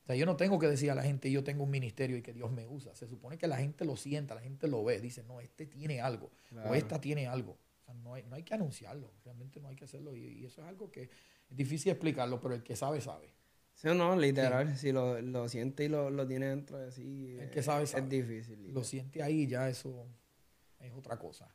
O 0.03 0.07
sea, 0.07 0.17
yo 0.17 0.27
no 0.27 0.37
tengo 0.37 0.59
que 0.59 0.67
decir 0.67 0.91
a 0.91 0.95
la 0.95 1.03
gente, 1.03 1.31
yo 1.31 1.45
tengo 1.45 1.63
un 1.65 1.71
ministerio 1.71 2.17
y 2.17 2.23
que 2.23 2.33
Dios 2.33 2.51
me 2.51 2.67
usa. 2.67 2.95
Se 2.95 3.07
supone 3.07 3.39
que 3.39 3.47
la 3.47 3.59
gente 3.59 3.85
lo 3.85 3.97
sienta, 3.97 4.35
la 4.35 4.41
gente 4.41 4.67
lo 4.67 4.83
ve. 4.83 5.01
Dice, 5.01 5.23
no, 5.23 5.41
este 5.41 5.67
tiene 5.67 6.01
algo. 6.01 6.31
O 6.67 6.75
esta 6.75 7.01
tiene 7.01 7.27
algo. 7.27 7.53
O 7.53 7.85
sea, 7.85 7.95
no 7.95 8.15
hay, 8.15 8.25
no 8.25 8.35
hay 8.35 8.43
que 8.43 8.55
anunciarlo. 8.55 9.13
Realmente 9.25 9.61
no 9.61 9.69
hay 9.69 9.77
que 9.77 9.85
hacerlo. 9.85 10.17
Y, 10.17 10.45
eso 10.45 10.63
es 10.63 10.69
algo 10.69 10.91
que 10.91 11.03
es 11.03 11.57
difícil 11.57 11.93
explicarlo, 11.93 12.41
pero 12.41 12.55
el 12.55 12.63
que 12.63 12.75
sabe, 12.75 13.01
sabe. 13.01 13.33
Sí 13.81 13.89
o 13.89 13.95
no, 13.95 14.15
literal. 14.15 14.77
Si 14.77 14.93
lo, 14.93 15.21
lo, 15.23 15.49
siente 15.49 15.85
y 15.85 15.89
lo, 15.89 16.11
lo, 16.11 16.27
tiene 16.27 16.49
dentro 16.49 16.77
de 16.77 16.93
sí, 16.93 17.39
el 17.41 17.49
que 17.49 17.63
sabe, 17.63 17.85
es, 17.85 18.09
difícil. 18.09 18.75
Lo 18.75 18.85
siente 18.85 19.23
ahí 19.23 19.47
ya 19.47 19.69
eso 19.69 20.07
es 20.79 20.93
otra 20.93 21.19
cosa 21.19 21.51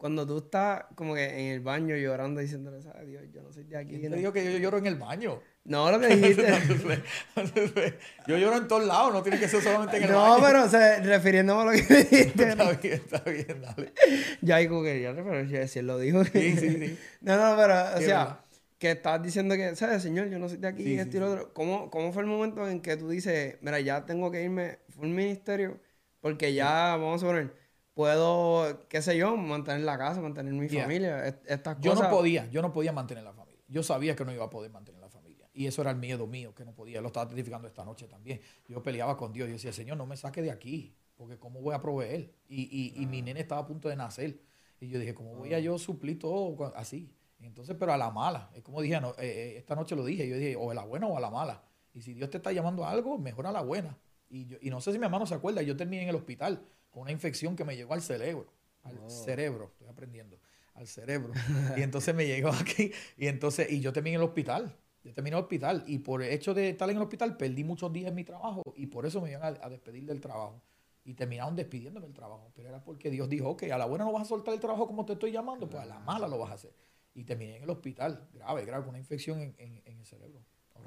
cuando 0.00 0.26
tú 0.26 0.38
estás 0.38 0.84
como 0.94 1.14
que 1.14 1.26
en 1.26 1.52
el 1.52 1.60
baño 1.60 1.94
llorando 1.94 2.40
diciéndole, 2.40 2.80
¿sabes? 2.80 3.06
Dios, 3.06 3.22
yo 3.34 3.42
no 3.42 3.52
soy 3.52 3.64
de 3.64 3.76
aquí. 3.76 4.00
Yo 4.00 4.08
te 4.08 4.16
digo 4.16 4.32
que 4.32 4.50
yo 4.50 4.58
lloro 4.58 4.78
en 4.78 4.86
el 4.86 4.96
baño. 4.96 5.42
No, 5.64 5.90
lo 5.90 6.00
que 6.00 6.16
dijiste. 6.16 6.46
yo 8.26 8.38
lloro 8.38 8.56
en 8.56 8.66
todos 8.66 8.86
lados, 8.86 9.12
no 9.12 9.22
tiene 9.22 9.38
que 9.38 9.46
ser 9.46 9.60
solamente 9.60 9.98
en 9.98 10.04
el 10.04 10.12
baño. 10.12 10.38
No, 10.38 10.42
pero 10.42 10.64
o 10.64 10.68
sea, 10.70 11.00
refiriéndome 11.00 11.60
a 11.60 11.64
lo 11.66 11.70
que 11.72 11.94
dijiste. 11.94 12.48
está 12.48 12.72
bien, 12.72 12.94
está 12.94 13.18
bien, 13.30 13.60
dale. 13.60 13.92
Ya 14.40 14.56
digo 14.56 14.82
que 14.82 15.02
ya, 15.02 15.14
pero 15.14 15.68
si 15.68 15.78
él 15.78 15.86
lo 15.86 15.98
dijo. 15.98 16.24
Sí, 16.24 16.56
sí, 16.56 16.70
sí. 16.70 16.98
No, 17.20 17.36
no, 17.36 17.54
pero, 17.58 17.98
o 17.98 18.00
sea, 18.00 18.40
que 18.80 18.90
estás 18.90 19.22
diciendo 19.22 19.54
que, 19.54 19.76
¿sabes, 19.76 20.02
señor? 20.02 20.28
Yo 20.28 20.40
no 20.40 20.48
soy 20.48 20.58
de 20.58 20.66
aquí, 20.66 20.98
este 20.98 21.18
y 21.18 21.20
otro. 21.20 21.54
¿Cómo, 21.54 21.88
¿Cómo 21.88 22.12
fue 22.12 22.22
el 22.22 22.28
momento 22.28 22.66
en 22.66 22.80
que 22.80 22.96
tú 22.96 23.08
dices, 23.08 23.58
mira, 23.60 23.78
ya 23.78 24.04
tengo 24.04 24.32
que 24.32 24.42
irme 24.42 24.80
full 24.88 25.06
ministerio? 25.06 25.78
Porque 26.20 26.52
ya, 26.52 26.96
vamos 26.96 27.22
a 27.22 27.26
poner 27.26 27.60
puedo, 28.00 28.88
qué 28.88 29.02
sé 29.02 29.14
yo, 29.18 29.36
mantener 29.36 29.82
la 29.82 29.98
casa, 29.98 30.22
mantener 30.22 30.54
mi 30.54 30.70
familia, 30.70 31.26
estas 31.46 31.78
yo 31.80 31.94
no 31.94 32.08
podía, 32.08 32.48
yo 32.50 32.62
no 32.62 32.72
podía 32.72 32.92
mantener 32.92 33.24
la 33.24 33.34
familia. 33.34 33.62
Yo 33.68 33.82
sabía 33.82 34.16
que 34.16 34.24
no 34.24 34.32
iba 34.32 34.46
a 34.46 34.50
poder 34.50 34.70
mantener 34.70 35.02
la 35.02 35.10
familia. 35.10 35.50
Y 35.52 35.66
eso 35.66 35.82
era 35.82 35.90
el 35.90 35.98
miedo 35.98 36.26
mío, 36.26 36.54
que 36.54 36.64
no 36.64 36.74
podía. 36.74 37.02
Lo 37.02 37.08
estaba 37.08 37.28
testificando 37.28 37.68
esta 37.68 37.84
noche 37.84 38.08
también. 38.08 38.40
Yo 38.66 38.82
peleaba 38.82 39.18
con 39.18 39.32
Dios. 39.34 39.48
Yo 39.48 39.52
decía, 39.52 39.72
Señor, 39.72 39.98
no 39.98 40.06
me 40.06 40.16
saque 40.16 40.40
de 40.40 40.50
aquí, 40.50 40.96
porque 41.14 41.38
¿cómo 41.38 41.60
voy 41.60 41.74
a 41.74 41.82
proveer? 41.82 42.32
Y, 42.48 42.94
y, 42.96 43.06
mi 43.06 43.20
nene 43.20 43.40
estaba 43.40 43.60
a 43.60 43.66
punto 43.66 43.90
de 43.90 43.96
nacer. 43.96 44.40
Y 44.80 44.88
yo 44.88 44.98
dije, 44.98 45.12
¿cómo 45.12 45.34
voy 45.34 45.52
a 45.52 45.60
yo 45.60 45.78
suplir 45.78 46.18
todo 46.18 46.72
así? 46.74 47.14
Entonces, 47.40 47.76
pero 47.78 47.92
a 47.92 47.96
la 47.96 48.10
mala. 48.10 48.50
Es 48.54 48.62
como 48.62 48.82
dije, 48.82 49.00
no, 49.00 49.10
eh, 49.10 49.14
eh, 49.20 49.54
esta 49.58 49.74
noche 49.74 49.96
lo 49.96 50.04
dije. 50.04 50.28
Yo 50.28 50.36
dije, 50.36 50.56
o 50.56 50.70
a 50.70 50.74
la 50.74 50.84
buena 50.84 51.06
o 51.06 51.16
a 51.16 51.20
la 51.20 51.30
mala. 51.30 51.62
Y 51.94 52.02
si 52.02 52.14
Dios 52.14 52.30
te 52.30 52.36
está 52.36 52.52
llamando 52.52 52.84
a 52.84 52.90
algo, 52.90 53.18
mejor 53.18 53.46
a 53.46 53.52
la 53.52 53.62
buena. 53.62 53.96
Y, 54.28 54.46
yo, 54.46 54.58
y 54.60 54.70
no 54.70 54.80
sé 54.80 54.92
si 54.92 54.98
mi 54.98 55.06
hermano 55.06 55.26
se 55.26 55.34
acuerda, 55.34 55.62
yo 55.62 55.76
terminé 55.76 56.04
en 56.04 56.10
el 56.10 56.16
hospital 56.16 56.62
con 56.90 57.02
una 57.02 57.12
infección 57.12 57.56
que 57.56 57.64
me 57.64 57.76
llegó 57.76 57.94
al 57.94 58.02
cerebro 58.02 58.52
al 58.84 58.98
oh. 58.98 59.10
cerebro, 59.10 59.66
estoy 59.72 59.88
aprendiendo, 59.88 60.38
al 60.74 60.86
cerebro. 60.86 61.32
y 61.76 61.82
entonces 61.82 62.14
me 62.14 62.26
llegó 62.26 62.48
aquí 62.60 62.92
y 63.16 63.26
entonces, 63.26 63.70
y 63.70 63.80
yo 63.80 63.92
terminé 63.92 64.16
en 64.16 64.22
el 64.22 64.28
hospital. 64.28 64.76
Yo 65.02 65.14
terminé 65.14 65.34
en 65.34 65.38
el 65.38 65.44
hospital 65.44 65.82
y 65.86 66.00
por 66.00 66.22
el 66.22 66.30
hecho 66.30 66.52
de 66.52 66.68
estar 66.68 66.88
en 66.90 66.96
el 66.96 67.02
hospital 67.02 67.38
perdí 67.38 67.64
muchos 67.64 67.90
días 67.90 68.08
en 68.08 68.14
mi 68.14 68.24
trabajo 68.24 68.62
y 68.76 68.86
por 68.86 69.06
eso 69.06 69.22
me 69.22 69.30
iban 69.30 69.56
a, 69.62 69.68
despedir 69.70 70.04
del 70.04 70.20
trabajo. 70.20 70.60
Y 71.04 71.14
terminaron 71.14 71.56
despidiéndome 71.56 72.06
del 72.06 72.14
trabajo. 72.14 72.52
Pero 72.54 72.68
era 72.68 72.84
porque 72.84 73.08
Dios 73.08 73.26
dijo, 73.30 73.48
ok, 73.48 73.62
a 73.62 73.78
la 73.78 73.86
buena 73.86 74.04
no 74.04 74.12
vas 74.12 74.22
a 74.22 74.24
soltar 74.26 74.52
el 74.52 74.60
trabajo 74.60 74.86
como 74.86 75.06
te 75.06 75.14
estoy 75.14 75.32
llamando, 75.32 75.70
pues 75.70 75.82
a 75.82 75.86
la 75.86 75.98
mala 76.00 76.28
lo 76.28 76.38
vas 76.38 76.50
a 76.50 76.54
hacer. 76.54 76.74
Y 77.14 77.24
terminé 77.24 77.56
en 77.56 77.62
el 77.64 77.70
hospital, 77.70 78.28
grave, 78.32 78.64
grave, 78.64 78.84
con 78.84 78.90
una 78.90 78.98
infección 78.98 79.40
en, 79.40 79.54
en 79.58 79.98
el 79.98 80.06
cerebro. 80.06 80.40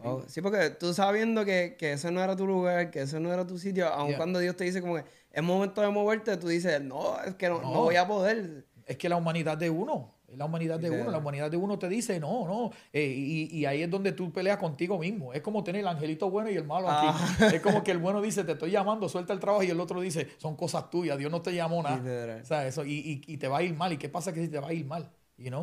Oh, 0.04 0.24
sí, 0.28 0.42
porque 0.42 0.70
tú 0.72 0.94
sabiendo 0.94 1.46
que, 1.46 1.76
que 1.78 1.94
ese 1.94 2.12
no 2.12 2.22
era 2.22 2.36
tu 2.36 2.46
lugar, 2.46 2.92
que 2.92 3.02
ese 3.02 3.20
no 3.20 3.32
era 3.32 3.48
tu 3.48 3.58
sitio, 3.58 3.88
aun 3.88 4.14
cuando 4.14 4.40
Dios 4.40 4.56
te 4.56 4.66
dice 4.66 4.82
como 4.82 4.96
que 4.96 5.06
es 5.32 5.44
momento 5.44 5.82
de 5.82 5.90
moverte, 5.90 6.36
tú 6.38 6.48
dices, 6.48 6.82
no, 6.82 7.22
es 7.22 7.36
que 7.36 7.50
no, 7.50 7.60
voy 7.60 7.96
a 7.96 8.08
poder. 8.08 8.66
Es 8.86 8.98
que 8.98 9.08
la 9.08 9.16
humanidad 9.16 9.58
de 9.58 9.70
uno, 9.70 10.14
es 10.28 10.38
la 10.38 10.44
humanidad 10.44 10.78
de 10.78 10.92
uno, 10.92 11.10
la 11.10 11.20
humanidad 11.20 11.50
de 11.50 11.56
uno 11.56 11.80
te 11.80 11.88
dice, 11.88 12.20
no, 12.20 12.46
no, 12.46 12.72
eh, 12.92 13.06
y, 13.06 13.58
y, 13.58 13.66
ahí 13.66 13.82
es 13.82 13.90
donde 13.90 14.12
tú 14.12 14.34
peleas 14.34 14.58
contigo 14.58 15.00
mismo. 15.00 15.32
Es 15.32 15.42
como 15.42 15.64
tener 15.64 15.82
el 15.82 15.88
angelito 15.88 16.30
bueno 16.30 16.50
y 16.50 16.58
el 16.58 16.66
malo 16.66 16.90
aquí. 16.90 17.08
Ah. 17.10 17.52
Es 17.54 17.62
como 17.62 17.82
que 17.82 17.92
el 17.92 18.00
bueno 18.00 18.22
dice, 18.22 18.44
te 18.44 18.52
estoy 18.52 18.72
llamando, 18.72 19.08
suelta 19.08 19.32
el 19.32 19.40
trabajo, 19.40 19.64
y 19.64 19.70
el 19.70 19.80
otro 19.80 20.02
dice, 20.02 20.28
son 20.38 20.58
cosas 20.58 20.90
tuyas, 20.90 21.18
Dios 21.18 21.32
no 21.32 21.42
te 21.42 21.56
llamó 21.56 21.82
nada. 21.82 22.42
O 22.42 22.46
sea, 22.46 22.68
eso, 22.68 22.84
y, 22.84 23.22
y, 23.26 23.38
te 23.38 23.48
va 23.48 23.60
a 23.60 23.64
ir 23.64 23.74
mal. 23.74 23.94
¿Y 23.94 23.98
qué 23.98 24.10
pasa 24.10 24.34
que 24.34 24.42
si 24.42 24.50
te 24.50 24.60
va 24.60 24.68
a 24.68 24.74
ir 24.74 24.86
mal? 24.86 25.10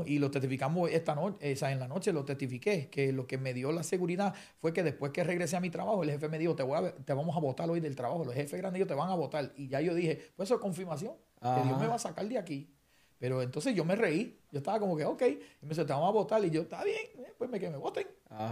Y 0.07 0.19
lo 0.19 0.31
testificamos 0.31 0.91
esta 0.91 1.15
noche, 1.15 1.55
en 1.61 1.79
la 1.79 1.89
noche 1.89 2.13
lo 2.13 2.25
testifiqué, 2.25 2.89
que 2.91 3.13
lo 3.13 3.27
que 3.27 3.39
me 3.39 3.55
dio 3.55 3.73
la 3.73 3.83
seguridad 3.83 4.35
fue 4.59 4.73
que 4.73 4.83
después 4.83 5.13
que 5.13 5.25
regresé 5.25 5.57
a 5.57 5.61
mi 5.61 5.71
trabajo, 5.71 6.03
el 6.03 6.11
jefe 6.11 6.29
me 6.29 6.39
dijo, 6.39 6.55
te, 6.55 6.63
voy 6.63 6.91
te 7.05 7.15
vamos 7.15 7.37
a 7.37 7.41
votar 7.41 7.71
hoy 7.71 7.81
del 7.81 7.97
trabajo, 7.97 8.25
los 8.25 8.35
jefes 8.35 8.61
grandes 8.61 8.87
te 8.87 8.95
van 8.95 9.11
a 9.11 9.15
votar. 9.15 9.53
Y 9.57 9.69
ya 9.69 9.81
yo 9.81 9.95
dije, 9.95 10.33
pues 10.37 10.49
eso 10.49 10.57
es 10.57 10.61
confirmación, 10.61 11.15
que 11.41 11.63
Dios 11.65 11.81
me 11.81 11.87
va 11.87 11.95
a 11.95 11.99
sacar 11.99 12.29
de 12.29 12.39
aquí. 12.39 12.75
Pero 13.21 13.43
entonces 13.43 13.75
yo 13.75 13.85
me 13.85 13.95
reí, 13.95 14.41
yo 14.51 14.59
estaba 14.59 14.81
como 14.81 14.97
que, 14.97 15.05
ok, 15.05 15.23
y 15.23 15.67
me 15.67 15.69
dice, 15.69 15.85
te 15.85 15.93
vamos 15.93 16.09
a 16.09 16.13
votar, 16.13 16.43
y 16.43 16.51
yo, 16.51 16.63
está 16.63 16.83
bien, 16.83 16.97
eh, 17.19 17.35
pues 17.37 17.51
me 17.51 17.61
que 17.61 17.69
me 17.69 17.77
voten. 17.77 18.07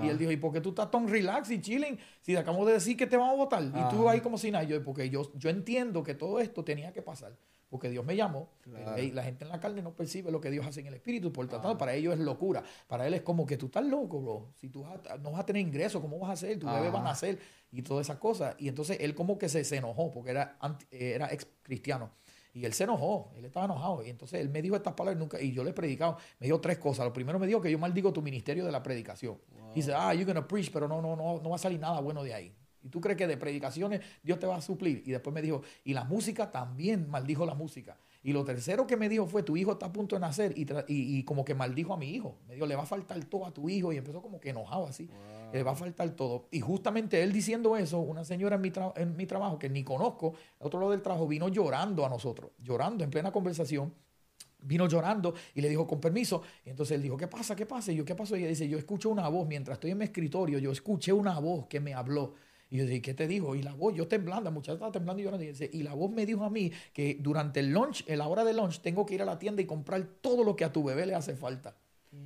Y 0.05 0.09
él 0.09 0.19
dijo, 0.19 0.31
¿y 0.31 0.37
por 0.37 0.53
qué 0.53 0.61
tú 0.61 0.69
estás 0.69 0.91
tan 0.91 1.09
relax 1.09 1.51
y 1.51 1.61
chilling 1.61 1.99
si 2.21 2.35
te 2.35 2.39
acabamos 2.39 2.67
de 2.67 2.75
decir 2.75 2.95
que 2.95 3.07
te 3.07 3.17
vamos 3.17 3.33
a 3.33 3.37
votar? 3.37 3.63
Y 3.63 3.97
tú 3.97 4.09
ahí 4.09 4.21
como 4.21 4.37
si 4.37 4.51
nada, 4.51 4.65
yo, 4.65 4.85
porque 4.85 5.09
yo, 5.09 5.33
yo 5.35 5.49
entiendo 5.49 6.03
que 6.03 6.15
todo 6.15 6.39
esto 6.39 6.63
tenía 6.65 6.93
que 6.93 7.01
pasar 7.01 7.33
porque 7.69 7.91
Dios 7.91 8.05
me 8.05 8.17
llamó. 8.17 8.49
y 8.99 9.11
la 9.13 9.23
gente 9.23 9.45
en 9.45 9.51
la 9.51 9.61
carne 9.61 9.83
no 9.83 9.95
percibe 9.95 10.31
lo 10.31 10.41
que 10.41 10.51
Dios 10.51 10.67
hace 10.67 10.81
en 10.81 10.87
el 10.87 10.95
espíritu, 10.95 11.33
por 11.33 11.45
lo 11.45 11.51
tanto, 11.51 11.77
para 11.77 11.95
ellos 11.95 12.15
es 12.15 12.21
locura. 12.21 12.63
Para 12.87 13.07
él 13.07 13.15
es 13.15 13.23
como 13.23 13.45
que 13.47 13.57
tú 13.57 13.67
estás 13.67 13.85
loco, 13.85 14.21
bro. 14.21 14.53
Si 14.57 14.69
tú 14.69 14.85
no 15.23 15.31
vas 15.33 15.41
a 15.41 15.47
tener 15.47 15.63
ingresos, 15.63 16.01
¿cómo 16.01 16.19
vas 16.19 16.31
a 16.31 16.33
hacer? 16.33 16.59
Tu 16.59 16.67
bebé 16.67 16.91
van 16.91 17.07
a 17.07 17.11
hacer 17.11 17.39
y 17.71 17.83
todas 17.83 18.07
esas 18.07 18.19
cosas. 18.19 18.55
Y 18.59 18.69
entonces 18.69 18.99
él 19.01 19.15
como 19.15 19.39
que 19.39 19.49
se, 19.49 19.65
se 19.65 19.77
enojó 19.77 20.11
porque 20.11 20.31
era, 20.31 20.59
era 20.91 21.33
ex 21.33 21.47
cristiano. 21.63 22.11
Y 22.59 22.65
él 22.65 22.73
se 22.73 22.85
enojó, 22.85 23.31
él 23.37 23.45
estaba 23.45 23.67
enojado. 23.67 24.05
Y 24.05 24.11
entonces 24.11 24.41
él 24.41 24.49
me 24.49 24.61
dijo 24.61 24.75
estas 24.75 24.95
palabras 24.95 25.17
nunca, 25.17 25.41
y 25.41 25.53
yo 25.53 25.63
le 25.63 25.71
he 25.71 25.73
predicado. 25.73 26.17
Me 26.41 26.49
dijo 26.49 26.61
tres 26.61 26.79
cosas. 26.79 27.07
Lo 27.07 27.13
primero 27.13 27.39
me 27.39 27.47
dijo 27.47 27.61
que 27.61 27.71
yo 27.71 27.79
maldigo 27.79 28.13
tu 28.13 28.21
ministerio 28.21 28.65
de 28.65 28.73
la 28.73 28.83
predicación. 28.83 29.39
Y 29.73 29.77
dice, 29.77 29.95
ah, 29.95 30.13
you're 30.13 30.25
gonna 30.25 30.47
preach, 30.47 30.73
pero 30.73 30.89
no, 30.89 31.01
no, 31.01 31.15
no, 31.15 31.41
no 31.41 31.51
va 31.51 31.55
a 31.55 31.59
salir 31.59 31.79
nada 31.79 32.01
bueno 32.01 32.25
de 32.25 32.35
ahí. 32.35 32.53
¿Y 32.83 32.89
tú 32.89 33.01
crees 33.01 33.17
que 33.17 33.29
de 33.29 33.37
predicaciones 33.37 34.01
Dios 34.25 34.41
te 34.41 34.47
va 34.47 34.57
a 34.57 34.61
suplir? 34.61 35.05
Y 35.07 35.13
después 35.13 35.33
me 35.33 35.41
dijo, 35.41 35.63
y 35.85 35.95
la 35.95 36.03
música 36.03 36.51
también 36.51 37.09
maldijo 37.09 37.47
la 37.47 37.55
música. 37.55 37.97
Y 38.23 38.33
lo 38.33 38.45
tercero 38.45 38.87
que 38.87 38.97
me 38.97 39.09
dijo 39.09 39.27
fue, 39.27 39.43
tu 39.43 39.57
hijo 39.57 39.73
está 39.73 39.87
a 39.87 39.93
punto 39.93 40.17
de 40.17 40.21
nacer 40.21 40.53
y, 40.57 40.67
y, 40.89 41.23
como 41.23 41.45
que 41.45 41.55
maldijo 41.55 41.95
a 41.95 41.97
mi 41.97 42.11
hijo. 42.11 42.37
Me 42.47 42.55
dijo, 42.55 42.67
le 42.67 42.75
va 42.75 42.83
a 42.83 42.87
faltar 42.87 43.23
todo 43.25 43.47
a 43.47 43.53
tu 43.53 43.69
hijo 43.69 43.93
y 43.93 43.97
empezó 43.97 44.21
como 44.21 44.41
que 44.41 44.51
enojado 44.51 44.87
así. 44.87 45.09
Le 45.53 45.63
va 45.63 45.73
a 45.73 45.77
faltar 45.77 46.11
todo. 46.11 46.49
Y 46.51 46.61
justamente 46.61 47.23
él 47.23 47.33
diciendo 47.33 47.77
eso, 47.77 48.01
una 48.01 48.25
señora 48.25 48.57
en 48.57 48.63
mi, 48.63 48.73
en 48.97 49.17
mi 49.17 49.27
trabajo 49.27 49.59
que 49.59 49.69
ni 49.69 49.85
conozco, 49.85 50.35
al 50.61 50.67
otro 50.67 50.81
lado 50.81 50.93
del 50.93 51.03
trabajo, 51.03 51.29
vino 51.29 51.49
llorando 51.49 52.05
a 52.05 52.09
nosotros, 52.09 52.51
llorando 52.59 53.05
en 53.05 53.11
plena 53.11 53.31
conversación 53.31 53.93
vino 54.61 54.89
llorando 54.89 55.35
y 55.55 55.61
le 55.61 55.69
dijo, 55.69 55.87
con 55.87 56.01
permiso. 56.01 56.43
Y 56.65 56.71
entonces 56.71 56.97
él 56.97 57.03
dijo, 57.03 57.17
¿qué 57.17 57.29
pasa? 57.29 57.55
¿Qué 57.55 57.67
pasa? 57.67 57.93
Y 57.93 57.97
yo, 57.97 58.05
¿qué 58.05 58.15
pasó? 58.15 58.37
Y 58.37 58.41
ella 58.41 58.49
dice, 58.49 58.69
yo 58.69 58.79
escucho 58.79 59.09
una 59.09 59.29
voz, 59.29 59.47
mientras 59.47 59.77
estoy 59.77 59.93
en 59.93 59.99
mi 59.99 60.05
escritorio, 60.05 60.59
yo 60.59 60.73
escuché 60.73 61.13
una 61.13 61.39
voz 61.39 61.67
que 61.67 61.81
me 61.81 61.95
habló. 61.95 62.35
Y 62.71 62.79
yo 62.79 62.85
dije, 62.85 63.01
¿qué 63.01 63.15
te 63.15 63.27
dijo? 63.27 63.55
Y 63.55 63.63
la 63.63 63.73
voz, 63.73 63.95
yo 63.95 64.09
temblando, 64.09 64.45
la 64.45 64.51
muchacha 64.51 64.75
estaba 64.75 64.93
temblando 64.93 65.21
y 65.21 65.25
llorando. 65.25 65.45
Y, 65.45 65.49
dice, 65.49 65.71
y 65.73 65.83
la 65.83 65.95
voz 65.95 66.11
me 66.11 66.27
dijo 66.27 66.45
a 66.45 66.51
mí 66.51 66.71
que 66.93 67.17
durante 67.21 67.61
el 67.61 67.71
lunch, 67.71 68.05
en 68.07 68.19
la 68.19 68.29
hora 68.29 68.45
de 68.45 68.53
lunch, 68.53 68.81
tengo 68.81 69.07
que 69.07 69.15
ir 69.15 69.23
a 69.23 69.25
la 69.25 69.39
tienda 69.39 69.63
y 69.63 69.67
comprar 69.67 70.05
todo 70.21 70.45
lo 70.45 70.55
que 70.55 70.65
a 70.65 70.73
tu 70.73 70.85
bebé 70.85 71.07
le 71.07 71.15
hace 71.15 71.35
falta. 71.35 71.77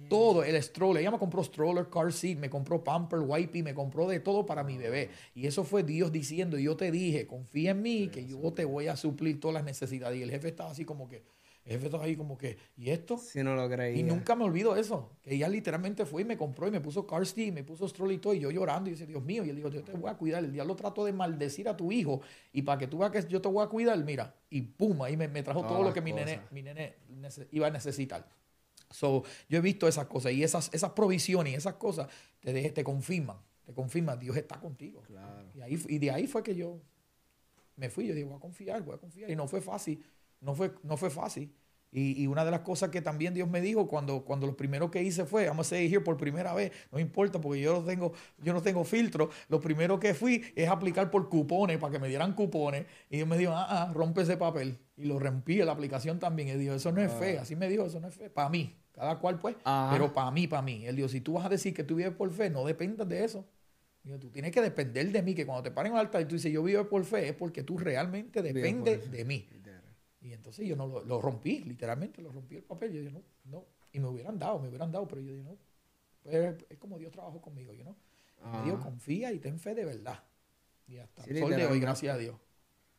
Todo, 0.09 0.45
el 0.45 0.61
stroller. 0.63 1.01
Ella 1.01 1.11
me 1.11 1.19
compró 1.19 1.43
stroller, 1.43 1.89
car 1.89 2.13
seat, 2.13 2.39
me 2.39 2.49
compró 2.49 2.85
pamper, 2.85 3.21
wipey, 3.21 3.63
me 3.63 3.75
compró 3.75 4.07
de 4.07 4.21
todo 4.21 4.47
para 4.47 4.63
mi 4.63 4.79
bebé. 4.79 5.11
Y 5.35 5.47
eso 5.47 5.65
fue 5.65 5.83
Dios 5.83 6.13
diciendo, 6.13 6.59
y 6.59 6.65
yo 6.65 6.77
te 6.77 6.91
dije, 6.91 7.27
confía 7.27 7.73
en 7.73 7.83
mí, 7.83 8.09
que 8.09 8.25
yo 8.27 8.53
te 8.53 8.65
voy 8.65 8.87
a 8.87 8.97
suplir 8.97 9.41
todas 9.41 9.55
las 9.55 9.65
necesidades. 9.65 10.19
Y 10.19 10.23
el 10.23 10.31
jefe 10.31 10.49
estaba 10.49 10.71
así 10.71 10.85
como 10.85 11.09
que, 11.09 11.25
el 11.65 11.73
jefe 11.75 11.87
estaba 11.87 12.05
ahí 12.05 12.17
como 12.17 12.37
que, 12.37 12.59
¿y 12.77 12.91
esto? 12.91 13.17
Si 13.17 13.43
no 13.43 13.55
lo 13.55 13.69
creía. 13.69 13.97
Y 13.97 14.03
nunca 14.03 14.35
me 14.35 14.45
olvido 14.45 14.75
eso. 14.75 15.13
Que 15.23 15.35
ella 15.35 15.49
literalmente 15.49 16.05
fue 16.05 16.23
y 16.23 16.25
me 16.25 16.37
compró 16.37 16.67
y 16.67 16.73
me 16.73 16.81
puso 16.81 17.07
car 17.07 17.25
seat, 17.25 17.53
me 17.55 17.63
puso 17.63 17.89
stroller 17.89 18.17
y 18.17 18.19
todo. 18.19 18.35
Y 18.35 18.41
yo 18.41 18.51
llorando 18.51 18.91
y 18.91 18.95
dice, 18.95 19.07
Dios 19.07 19.23
mío. 19.23 19.45
Y 19.45 19.51
él 19.51 19.57
dijo, 19.57 19.69
yo 19.69 19.85
te 19.85 19.93
voy 19.93 20.11
a 20.11 20.15
cuidar. 20.15 20.43
El 20.43 20.53
diablo 20.53 20.75
trató 20.75 21.05
de 21.05 21.13
maldecir 21.13 21.69
a 21.69 21.77
tu 21.77 21.93
hijo. 21.93 22.21
Y 22.53 22.63
para 22.63 22.79
que 22.79 22.89
tú 22.89 22.99
veas 22.99 23.13
que 23.13 23.23
yo 23.29 23.41
te 23.41 23.49
voy 23.49 23.65
a 23.65 23.69
cuidar, 23.69 23.97
mira. 24.05 24.35
Y 24.51 24.63
pum, 24.63 25.03
ahí 25.03 25.17
me, 25.17 25.29
trajo 25.43 25.65
todo 25.65 25.85
lo 25.85 25.93
que 25.93 26.01
mi 26.01 26.13
nene, 26.13 26.41
mi 26.51 26.63
nene 26.63 26.97
iba 27.53 27.69
a 27.69 27.71
necesitar. 27.71 28.29
So, 28.91 29.23
yo 29.49 29.59
he 29.59 29.63
visto 29.63 29.87
esas 29.87 30.07
cosas 30.07 30.33
y 30.33 30.43
esas, 30.43 30.69
esas 30.75 30.91
provisiones 30.91 31.53
y 31.53 31.57
esas 31.57 31.75
cosas 31.75 32.09
te, 32.41 32.71
te 32.71 32.85
confirman. 32.85 33.37
Te 33.65 33.73
confirman, 33.73 34.19
Dios 34.19 34.37
está 34.37 34.59
contigo. 34.59 35.03
Y, 35.55 35.61
ahí, 35.61 35.81
y 35.89 35.99
de 35.99 36.11
ahí 36.11 36.27
fue 36.27 36.43
que 36.43 36.57
yo 36.57 36.81
me 37.77 37.89
fui, 37.89 38.07
yo 38.07 38.15
dije, 38.15 38.27
voy 38.27 38.37
a 38.37 38.41
confiar, 38.41 38.83
voy 38.83 38.97
a 38.97 38.99
confiar. 38.99 39.31
Y 39.31 39.37
no 39.37 39.47
fue 39.47 39.61
fácil, 39.61 40.05
no 40.43 40.55
fue, 40.55 40.75
no 40.83 40.97
fue 40.97 41.09
fácil. 41.09 41.51
Y, 41.95 42.27
una 42.27 42.43
de 42.43 42.51
las 42.51 42.61
cosas 42.61 42.89
que 42.89 43.03
también 43.03 43.35
Dios 43.35 43.51
me 43.51 43.61
dijo 43.61 43.87
cuando, 43.87 44.25
cuando 44.25 44.47
lo 44.47 44.57
primero 44.57 44.91
que 44.91 45.03
hice 45.03 45.27
fue, 45.27 45.47
vamos 45.47 45.67
a 45.67 45.77
seguir 45.77 46.03
por 46.03 46.17
primera 46.17 46.55
vez, 46.55 46.73
no 46.91 46.99
importa 46.99 47.39
porque 47.39 47.61
yo 47.61 47.81
no 47.81 47.85
tengo, 47.85 48.15
yo 48.39 48.55
no 48.55 48.63
tengo 48.63 48.83
filtro, 48.83 49.29
lo 49.49 49.61
primero 49.61 50.01
que 50.01 50.15
fui 50.15 50.43
es 50.57 50.71
aplicar 50.71 51.11
por 51.11 51.29
cupones 51.29 51.77
para 51.77 51.93
que 51.93 51.99
me 51.99 52.09
dieran 52.09 52.33
cupones. 52.33 52.87
Y 53.11 53.17
Dios 53.17 53.29
me 53.29 53.37
dijo, 53.37 53.53
ah, 53.53 53.67
ah, 53.69 53.93
rompe 53.93 54.23
ese 54.23 54.39
papel. 54.39 54.79
Y 54.97 55.05
lo 55.05 55.19
rompí, 55.19 55.57
la 55.57 55.73
aplicación 55.73 56.19
también. 56.19 56.49
Y 56.49 56.53
dijo, 56.53 56.73
eso 56.73 56.93
no 56.93 57.03
es 57.03 57.13
fe, 57.13 57.37
ah. 57.39 57.43
así 57.43 57.57
me 57.57 57.69
dijo, 57.69 57.85
eso 57.85 58.01
no 58.01 58.09
es 58.09 58.15
fe, 58.15 58.31
para 58.31 58.49
mí, 58.49 58.75
cada 58.93 59.19
cual 59.19 59.39
pues, 59.39 59.57
pero 59.63 60.15
para 60.15 60.31
mí, 60.31 60.47
para 60.47 60.63
mí. 60.63 60.87
Él 60.87 60.97
dijo, 60.97 61.09
si 61.09 61.21
tú 61.21 61.35
vas 61.35 61.45
a 61.45 61.51
decir 61.51 61.75
que 61.75 61.85
tú 61.85 61.97
vives 61.97 62.15
por 62.15 62.33
fe, 62.33 62.49
no 62.49 62.65
dependas 62.65 63.07
de 63.07 63.23
eso. 63.23 63.45
Dijo, 64.03 64.19
tú 64.19 64.31
tienes 64.31 64.51
que 64.51 64.63
depender 64.63 65.13
de 65.13 65.23
mí, 65.23 65.35
que 65.35 65.45
cuando 65.45 65.63
te 65.63 65.71
paren 65.71 65.93
al 65.93 66.01
altar 66.01 66.23
y 66.23 66.25
tú 66.25 66.37
dices, 66.37 66.51
yo 66.51 66.63
vivo 66.63 66.89
por 66.89 67.05
fe, 67.05 67.29
es 67.29 67.35
porque 67.35 67.63
tú 67.63 67.77
realmente 67.77 68.41
dependes 68.41 69.11
de 69.11 69.25
mí. 69.27 69.47
Y 70.23 70.33
entonces 70.33 70.67
yo 70.67 70.77
no 70.77 70.87
lo, 70.87 71.21
rompí, 71.21 71.61
literalmente 71.65 72.23
lo 72.23 72.31
rompí 72.31 72.57
el 72.57 72.63
papel. 72.63 72.93
Yo 72.93 73.01
dije, 73.01 73.13
no, 73.13 73.23
no. 73.45 73.65
Y 73.93 73.99
me 73.99 74.09
hubieran 74.09 74.39
dado, 74.39 74.59
me 74.61 74.69
hubieran 74.69 74.93
dado, 74.93 75.07
pero 75.09 75.21
yo 75.21 75.33
dije, 75.33 75.45
no. 75.45 75.57
Pues 76.23 76.55
es 76.71 76.79
como 76.79 76.99
Dios 76.99 77.11
trabajó 77.11 77.41
conmigo, 77.41 77.75
yo 77.75 77.85
no. 77.85 77.97
Me 78.53 78.65
dijo, 78.65 78.81
confía 78.81 79.33
y 79.33 79.39
ten 79.39 79.59
fe 79.59 79.75
de 79.75 79.85
verdad. 79.85 80.23
Y 80.87 80.99
hasta 80.99 81.25
el 81.25 81.39
sol 81.39 81.51
de 81.51 81.67
hoy, 81.67 81.81
gracias 81.81 82.15
a 82.15 82.19
Dios. 82.19 82.37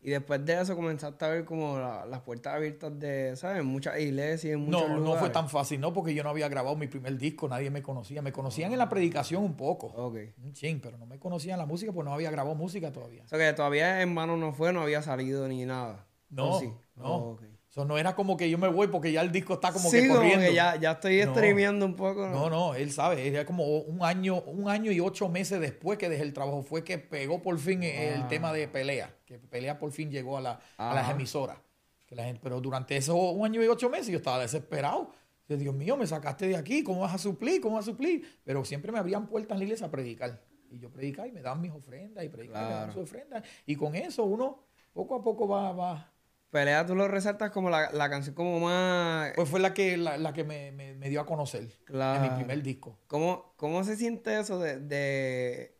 Y 0.06 0.10
después 0.10 0.46
de 0.46 0.62
eso 0.62 0.76
comenzaste 0.76 1.24
a 1.24 1.30
ver 1.30 1.46
como 1.46 1.80
las 1.80 2.22
puertas 2.22 2.56
abiertas 2.56 3.00
de, 3.00 3.38
¿sabes? 3.38 3.64
Muchas 3.64 3.98
iglesias, 4.02 4.54
en 4.54 4.60
muchos 4.60 4.90
No, 4.90 5.00
no 5.00 5.16
fue 5.16 5.30
tan 5.30 5.48
fácil, 5.48 5.80
no, 5.80 5.94
porque 5.94 6.14
yo 6.14 6.24
no 6.24 6.30
había 6.30 6.50
grabado 6.50 6.76
mi 6.76 6.88
primer 6.88 7.18
disco, 7.18 7.48
nadie 7.48 7.70
me 7.70 7.82
conocía. 7.82 8.22
Me 8.22 8.34
conocían 8.34 8.74
en 8.74 8.80
la 8.80 8.90
predicación 8.90 9.44
un 9.44 9.56
poco. 9.56 9.88
Ok. 9.88 10.18
Un 10.44 10.52
ching, 10.52 10.82
pero 10.82 10.98
no 10.98 11.06
me 11.06 11.20
conocían 11.20 11.58
la 11.58 11.66
música 11.66 11.94
porque 11.94 12.10
no 12.10 12.14
había 12.14 12.32
grabado 12.32 12.54
música 12.54 12.92
todavía. 12.92 13.24
O 13.24 13.28
sea 13.30 13.40
que 13.40 13.54
todavía 13.54 14.02
en 14.02 14.14
mano 14.14 14.36
no 14.36 14.52
fue, 14.52 14.74
no 14.74 14.82
había 14.82 15.02
salido 15.02 15.48
ni 15.48 15.64
nada. 15.64 16.06
No, 16.34 16.60
no. 16.96 17.16
Oh, 17.16 17.40
eso 17.74 17.86
no 17.86 17.98
era 17.98 18.14
como 18.14 18.38
que 18.38 18.48
yo 18.52 18.60
me 18.60 18.68
voy 18.68 18.86
porque 18.88 19.12
ya 19.12 19.22
el 19.22 19.32
disco 19.32 19.56
está 19.56 19.74
como 19.74 19.90
que 19.90 20.08
corriendo. 20.08 20.46
que 20.46 20.54
ya, 20.54 20.76
ya 20.76 20.92
estoy 20.92 21.24
streameando 21.24 21.88
un 21.88 21.96
poco. 21.96 22.28
¿no? 22.28 22.48
no, 22.48 22.76
él 22.76 22.92
sabe. 22.92 23.28
Era 23.28 23.48
como 23.48 23.66
un 23.66 24.04
año, 24.04 24.42
un 24.42 24.70
año 24.70 24.92
y 24.92 25.00
ocho 25.00 25.28
meses 25.28 25.60
después 25.60 25.98
que 25.98 26.08
dejé 26.08 26.22
el 26.22 26.34
trabajo 26.34 26.62
fue 26.62 26.84
que 26.84 27.00
pegó 27.00 27.42
por 27.42 27.58
fin 27.58 27.82
el 27.82 28.22
ah. 28.22 28.28
tema 28.28 28.54
de 28.54 28.68
pelea. 28.68 29.12
Que 29.26 29.40
pelea 29.40 29.80
por 29.80 29.92
fin 29.92 30.12
llegó 30.12 30.38
a, 30.38 30.42
la, 30.42 30.60
a 30.78 30.94
las 30.94 31.10
emisoras. 31.10 31.58
Que 32.06 32.14
la 32.14 32.26
gente, 32.26 32.42
pero 32.44 32.62
durante 32.62 32.96
esos 32.96 33.16
un 33.16 33.44
año 33.44 33.64
y 33.64 33.68
ocho 33.68 33.90
meses 33.90 34.10
yo 34.10 34.18
estaba 34.18 34.38
desesperado. 34.38 35.12
Yo, 35.50 35.58
Dios 35.58 35.74
mío, 35.74 35.98
me 35.98 36.06
sacaste 36.06 36.48
de 36.48 36.56
aquí, 36.56 36.84
¿cómo 36.84 37.02
vas 37.02 37.16
a 37.16 37.18
suplir? 37.18 37.60
¿Cómo 37.60 37.78
vas 37.78 37.88
a 37.88 37.92
suplir? 37.92 38.40
Pero 38.44 38.64
siempre 38.66 38.92
me 38.92 39.00
abrían 39.00 39.26
puertas 39.26 39.54
en 39.54 39.58
la 39.58 39.64
iglesia 39.64 39.88
a 39.88 39.90
predicar. 39.90 40.44
Y 40.70 40.78
yo 40.78 40.92
predicaba 40.92 41.28
y 41.28 41.32
me 41.32 41.42
daban 41.42 41.60
mis 41.60 41.72
ofrendas 41.72 42.24
y 42.24 42.30
predicaba 42.30 42.66
y 42.66 42.68
me 42.68 42.74
daban 42.76 42.94
sus 42.94 43.02
ofrendas. 43.02 43.44
Y 43.66 43.76
con 43.76 43.96
eso 43.96 44.26
uno 44.26 44.60
poco 44.94 45.16
a 45.16 45.24
poco 45.24 45.48
va, 45.48 45.72
va, 45.72 46.13
Pelea 46.54 46.86
tú 46.86 46.94
lo 46.94 47.08
resaltas 47.08 47.50
como 47.50 47.72
la, 47.72 48.10
canción 48.12 48.36
como 48.36 48.60
más... 48.60 49.32
Pues 49.36 49.50
fue 49.50 49.60
la 49.60 49.74
que, 49.74 49.98
la, 49.98 50.34
que 50.34 50.44
me, 50.44 51.10
dio 51.10 51.20
a 51.20 51.26
conocer 51.26 51.68
en 51.90 52.22
mi 52.22 52.30
primer 52.30 52.62
disco. 52.62 53.00
¿Cómo, 53.08 53.56
cómo 53.58 53.84
se 53.84 53.96
siente 53.96 54.40
eso 54.40 54.60
de, 54.60 54.80
de, 54.80 55.76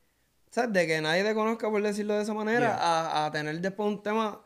¿sabes? 0.50 0.74
de 0.74 0.88
que 0.88 1.00
nadie 1.00 1.24
te 1.24 1.36
conozca, 1.36 1.70
por 1.70 1.80
decirlo 1.84 2.16
de 2.16 2.24
esa 2.24 2.34
manera, 2.34 3.24
a, 3.24 3.32
tener 3.32 3.62
después 3.62 3.88
un 3.88 4.02
tema... 4.02 4.42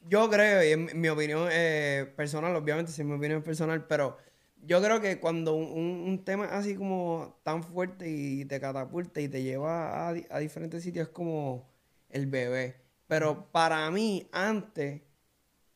Yo 0.00 0.30
creo, 0.30 0.64
y 0.64 0.72
en 0.72 0.98
mi 0.98 1.10
opinión 1.10 1.50
eh, 1.52 2.10
personal, 2.16 2.56
obviamente 2.56 2.90
es 2.90 2.98
mi 3.00 3.12
opinión 3.12 3.42
personal, 3.42 3.86
pero 3.86 4.16
yo 4.62 4.80
creo 4.80 5.02
que 5.02 5.20
cuando 5.20 5.54
un, 5.54 6.24
tema 6.24 6.46
así 6.46 6.76
como 6.76 7.40
tan 7.42 7.62
fuerte 7.62 8.08
y 8.08 8.46
te 8.46 8.58
catapulta 8.58 9.20
y 9.20 9.28
te 9.28 9.42
lleva 9.42 10.08
a, 10.08 10.14
a 10.30 10.38
diferentes 10.38 10.82
sitios 10.82 11.08
es 11.08 11.12
como 11.12 11.68
el 12.08 12.26
bebé. 12.26 12.80
Pero 13.06 13.50
para 13.52 13.90
mí, 13.90 14.30
antes 14.32 15.02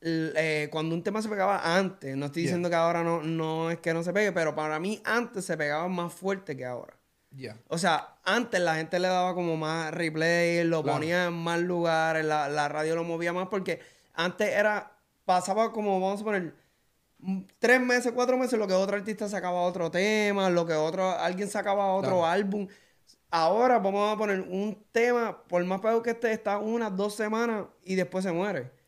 eh, 0.05 0.67
cuando 0.69 0.95
un 0.95 1.03
tema 1.03 1.21
se 1.21 1.29
pegaba 1.29 1.77
antes, 1.77 2.17
no 2.17 2.25
estoy 2.25 2.43
diciendo 2.43 2.69
que 2.69 2.75
ahora 2.75 3.03
no, 3.03 3.23
no 3.23 3.71
es 3.71 3.79
que 3.79 3.93
no 3.93 4.03
se 4.03 4.11
pegue, 4.11 4.33
pero 4.33 4.53
para 4.53 4.79
mí 4.79 5.01
antes 5.05 5.45
se 5.45 5.55
pegaba 5.55 5.87
más 5.87 6.13
fuerte 6.13 6.57
que 6.57 6.65
ahora. 6.65 6.97
O 7.69 7.77
sea, 7.77 8.17
antes 8.23 8.59
la 8.59 8.75
gente 8.75 8.99
le 8.99 9.07
daba 9.07 9.33
como 9.33 9.57
más 9.57 9.91
replay, 9.91 10.63
lo 10.65 10.83
ponía 10.83 11.25
en 11.25 11.33
más 11.33 11.59
lugares, 11.59 12.23
la, 12.25 12.47
la, 12.47 12.67
radio 12.67 12.95
lo 12.95 13.03
movía 13.03 13.33
más 13.33 13.47
porque 13.47 13.79
antes 14.13 14.49
era, 14.49 14.91
pasaba 15.25 15.71
como, 15.71 15.99
vamos 15.99 16.21
a 16.21 16.23
poner, 16.23 16.53
tres 17.57 17.81
meses, 17.81 18.11
cuatro 18.13 18.37
meses, 18.37 18.59
lo 18.59 18.67
que 18.67 18.73
otro 18.73 18.97
artista 18.97 19.27
sacaba 19.29 19.61
otro 19.61 19.89
tema, 19.89 20.49
lo 20.49 20.65
que 20.65 20.73
otro, 20.73 21.09
alguien 21.09 21.49
sacaba 21.49 21.93
otro 21.93 22.25
álbum. 22.25 22.67
Ahora 23.31 23.79
vamos 23.79 24.13
a 24.13 24.17
poner 24.17 24.41
un 24.41 24.85
tema, 24.91 25.43
por 25.47 25.63
más 25.63 25.81
peor 25.81 26.03
que 26.03 26.11
esté, 26.11 26.33
está 26.33 26.59
unas 26.59 26.95
dos 26.95 27.15
semanas 27.15 27.65
y 27.83 27.95
después 27.95 28.23
se 28.23 28.31
muere. 28.31 28.82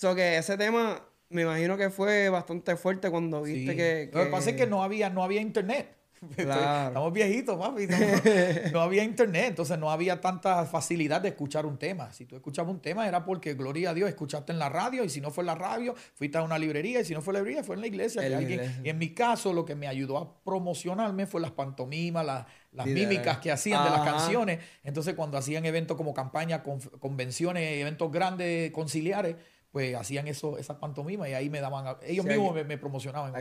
So 0.00 0.14
que 0.14 0.38
ese 0.38 0.56
tema, 0.56 1.06
me 1.28 1.42
imagino 1.42 1.76
que 1.76 1.90
fue 1.90 2.30
bastante 2.30 2.74
fuerte 2.76 3.10
cuando 3.10 3.42
viste 3.42 3.76
que, 3.76 4.10
Lo 4.10 4.24
que 4.24 4.30
pasa 4.30 4.48
es 4.48 4.56
que 4.56 4.66
no 4.66 4.82
había, 4.82 5.10
no 5.10 5.22
había 5.22 5.42
internet. 5.42 5.94
Estamos 6.38 7.12
viejitos, 7.12 7.58
papi. 7.58 7.86
No, 8.72 8.80
había 8.80 9.04
internet, 9.04 9.48
entonces 9.48 9.78
no 9.78 9.90
había 9.90 10.18
tanta 10.18 10.64
facilidad 10.64 11.20
de 11.20 11.28
escuchar 11.28 11.66
un 11.66 11.76
tema. 11.76 12.14
Si 12.14 12.24
tú 12.24 12.34
escuchabas 12.34 12.72
un 12.72 12.80
tema 12.80 13.06
era 13.06 13.26
porque, 13.26 13.52
gloria 13.52 13.90
a 13.90 13.94
Dios, 13.94 14.08
escuchaste 14.08 14.52
en 14.52 14.58
la 14.58 14.70
radio 14.70 15.04
y 15.04 15.10
si 15.10 15.20
no 15.20 15.30
fue 15.30 15.42
en 15.42 15.48
la 15.48 15.54
radio, 15.54 15.94
fuiste 16.14 16.38
a 16.38 16.42
una 16.44 16.58
librería 16.58 17.00
y 17.00 17.04
si 17.04 17.12
no 17.12 17.20
fue 17.20 17.32
en 17.32 17.34
la 17.34 17.40
librería, 17.40 17.62
fue 17.62 17.74
en 17.74 17.82
la 17.82 17.86
iglesia. 17.86 18.40
Y 18.82 18.88
en 18.88 18.96
mi 18.96 19.12
caso, 19.12 19.52
lo 19.52 19.66
que 19.66 19.74
me 19.74 19.86
ayudó 19.86 20.16
a 20.16 20.42
promocionarme 20.42 21.26
fue 21.26 21.42
las 21.42 21.50
pantomimas, 21.50 22.24
las, 22.72 22.86
mímicas 22.86 23.36
que 23.36 23.52
hacían 23.52 23.84
de 23.84 23.90
las 23.90 24.00
canciones. 24.00 24.60
Entonces, 24.82 25.12
cuando 25.12 25.36
hacían 25.36 25.66
eventos 25.66 25.94
como 25.94 26.14
campañas, 26.14 26.62
convenciones, 27.00 27.82
eventos 27.82 28.10
grandes, 28.10 28.70
conciliares, 28.70 29.36
pues 29.70 29.94
hacían 29.94 30.26
eso, 30.26 30.58
esas 30.58 30.76
pantomimas 30.78 31.28
y 31.28 31.32
ahí 31.32 31.48
me 31.48 31.60
daban, 31.60 31.96
ellos 32.02 32.24
mismos 32.24 32.54
me, 32.66 32.76
promocionaban 32.76 33.32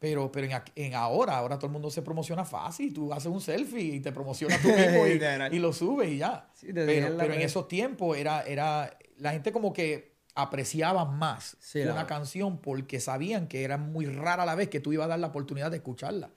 Pero, 0.00 0.32
pero 0.32 0.60
en, 0.74 0.94
ahora, 0.94 1.38
ahora 1.38 1.56
todo 1.56 1.66
el 1.66 1.72
mundo 1.72 1.90
se 1.90 2.02
promociona 2.02 2.44
fácil, 2.44 2.92
tú 2.92 3.12
haces 3.12 3.30
un 3.30 3.40
selfie 3.40 3.94
y 3.94 4.00
te 4.00 4.10
promociona 4.12 4.58
tú 4.60 4.68
mismo 4.68 5.06
y, 5.06 5.58
lo 5.58 5.72
subes 5.72 6.10
y 6.10 6.18
ya. 6.18 6.48
pero, 6.60 7.32
en 7.32 7.40
esos 7.40 7.68
tiempos 7.68 8.16
era, 8.16 8.42
era, 8.42 8.98
la 9.18 9.32
gente 9.32 9.52
como 9.52 9.72
que 9.72 10.16
apreciaba 10.34 11.04
más 11.04 11.56
una 11.74 12.06
canción 12.06 12.58
porque 12.58 13.00
sabían 13.00 13.46
que 13.46 13.62
era 13.62 13.78
muy 13.78 14.06
rara 14.06 14.44
la 14.44 14.54
vez 14.54 14.68
que 14.68 14.80
tú 14.80 14.92
ibas 14.92 15.06
a 15.06 15.08
dar 15.08 15.18
la 15.18 15.28
oportunidad 15.28 15.70
de 15.70 15.78
escucharla. 15.78 16.30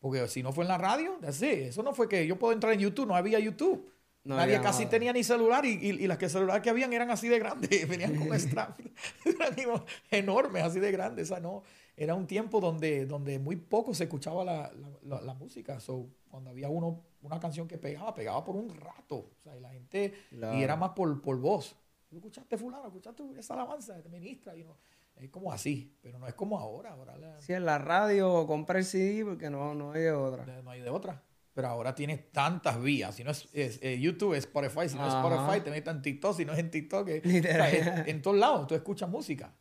Porque 0.00 0.26
si 0.28 0.42
no 0.42 0.52
fue 0.52 0.64
en 0.64 0.68
la 0.68 0.78
radio, 0.78 1.18
así, 1.26 1.46
eso 1.46 1.82
no 1.82 1.92
fue 1.92 2.08
que 2.08 2.26
yo 2.26 2.38
puedo 2.38 2.52
entrar 2.52 2.72
en 2.72 2.80
YouTube, 2.80 3.08
no 3.08 3.16
había 3.16 3.38
YouTube. 3.40 3.90
Nadie 4.36 4.60
casi 4.60 4.86
tenía 4.86 5.12
ni 5.12 5.24
celular 5.24 5.64
y, 5.64 5.78
y, 5.80 6.06
las 6.06 6.18
que 6.18 6.28
celulares 6.28 6.62
que 6.62 6.70
habían 6.70 6.92
eran 6.92 7.10
así 7.10 7.28
de 7.28 7.38
grandes, 7.38 7.88
venían 7.88 8.14
con 8.16 8.32
strap, 8.38 8.78
eran 9.24 9.82
enormes, 10.10 10.62
así 10.62 10.80
de 10.80 10.92
grandes. 10.92 11.30
O 11.30 11.40
no, 11.40 11.62
era 11.96 12.14
un 12.14 12.26
tiempo 12.26 12.60
donde, 12.60 13.06
donde 13.06 13.38
muy 13.38 13.56
poco 13.56 13.94
se 13.94 14.04
escuchaba 14.04 14.44
la, 14.44 14.72
la, 15.02 15.34
música. 15.34 15.80
So, 15.80 16.08
cuando 16.30 16.50
había 16.50 16.68
uno, 16.68 17.04
una 17.22 17.40
canción 17.40 17.66
que 17.66 17.78
pegaba, 17.78 18.14
pegaba 18.14 18.44
por 18.44 18.56
un 18.56 18.68
rato. 18.68 19.16
O 19.16 19.42
sea, 19.42 19.56
y 19.56 19.60
la 19.60 19.70
gente, 19.70 20.12
y 20.30 20.62
era 20.62 20.76
más 20.76 20.90
por, 20.90 21.20
por 21.22 21.38
voz. 21.38 21.74
escuchaste 22.12 22.58
fulano? 22.58 22.86
¿Escuchaste 22.86 23.22
esa 23.38 23.54
alabanza? 23.54 23.94
de 23.94 24.08
ministra. 24.10 24.54
Y 24.56 24.64
no, 24.64 24.76
es 25.16 25.30
como 25.30 25.50
así, 25.50 25.96
pero 26.02 26.18
no 26.18 26.26
es 26.26 26.34
como 26.34 26.58
ahora. 26.58 26.92
ahora 26.92 27.16
la... 27.16 27.40
Sí, 27.40 27.54
en 27.54 27.64
la 27.64 27.78
radio 27.78 28.46
compra 28.46 28.78
el 28.78 28.84
CD 28.84 29.24
porque 29.24 29.48
no, 29.48 29.74
no 29.74 29.92
hay 29.92 30.02
de 30.02 30.12
otra. 30.12 30.44
No 30.62 30.70
hay 30.70 30.82
de 30.82 30.90
otra 30.90 31.22
pero 31.58 31.70
ahora 31.70 31.92
tienes 31.92 32.30
tantas 32.30 32.80
vías. 32.80 33.16
Si 33.16 33.24
no 33.24 33.32
es, 33.32 33.48
eh, 33.52 33.98
YouTube, 34.00 34.34
es 34.34 34.44
Spotify. 34.44 34.88
Si 34.88 34.94
no 34.94 35.08
es 35.08 35.12
Spotify, 35.12 35.60
te 35.60 35.72
metes 35.72 35.92
en 35.92 36.02
TikTok. 36.02 36.36
Si 36.36 36.44
no 36.44 36.52
es 36.52 36.60
en 36.60 36.70
TikTok, 36.70 37.08
en, 37.08 38.22
todos 38.22 38.36
lados 38.36 38.68
tú 38.68 38.76
escuchas 38.76 39.10
música. 39.10 39.52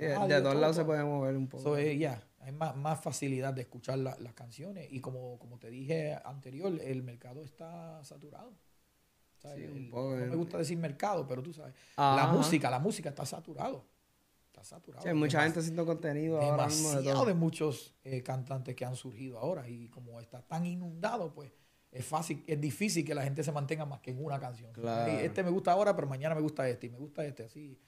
de 0.00 0.42
todos 0.42 0.56
lados 0.56 0.74
se 0.74 0.84
puede 0.84 1.04
mover 1.04 1.36
un 1.36 1.46
poco. 1.46 1.78
ya, 1.78 2.20
hay 2.40 2.50
más, 2.50 2.74
más, 2.74 3.00
facilidad 3.00 3.54
de 3.54 3.60
escuchar 3.60 3.98
las 3.98 4.34
canciones. 4.34 4.88
Y 4.90 4.98
como, 4.98 5.38
como 5.38 5.56
te 5.56 5.70
dije 5.70 6.18
anterior, 6.24 6.76
el 6.82 7.04
mercado 7.04 7.44
está 7.44 8.02
saturado. 8.02 8.52
no 9.44 10.16
me 10.16 10.34
gusta 10.34 10.58
decir 10.58 10.76
mercado, 10.78 11.28
pero 11.28 11.44
tú 11.44 11.52
sabes. 11.52 11.76
La 11.96 12.26
música, 12.32 12.68
la 12.70 12.80
música 12.80 13.10
está 13.10 13.24
saturado 13.24 13.86
saturado. 14.64 15.06
hay 15.06 15.14
mucha 15.14 15.42
gente 15.42 15.60
haciendo 15.60 15.86
contenido 15.86 16.40
ahora 16.40 16.66
mismo 16.66 17.26
de, 17.26 17.34
muchos 17.34 17.94
eh, 18.04 18.22
cantantes 18.22 18.74
que 18.74 18.84
han 18.84 18.96
surgido 18.96 19.38
ahora 19.38 19.68
y 19.68 19.88
como 19.88 20.20
está 20.20 20.42
tan 20.42 20.64
inundado, 20.66 21.32
pues 21.32 21.52
es 21.94 22.04
fácil, 22.04 22.42
es 22.46 22.60
difícil 22.60 23.04
que 23.04 23.14
la 23.14 23.22
gente 23.22 23.44
se 23.44 23.52
mantenga 23.52 23.84
más 23.84 24.00
que 24.00 24.10
en 24.10 24.24
una 24.24 24.40
canción. 24.40 24.72
Este 25.20 25.44
me 25.44 25.50
gusta 25.50 25.72
ahora, 25.72 25.94
pero 25.94 26.08
mañana 26.08 26.34
me 26.34 26.40
gusta 26.40 26.68
este 26.68 26.88
y 26.88 26.90
me 26.90 26.98
gusta 26.98 27.24
este, 27.24 27.44
así. 27.44 27.78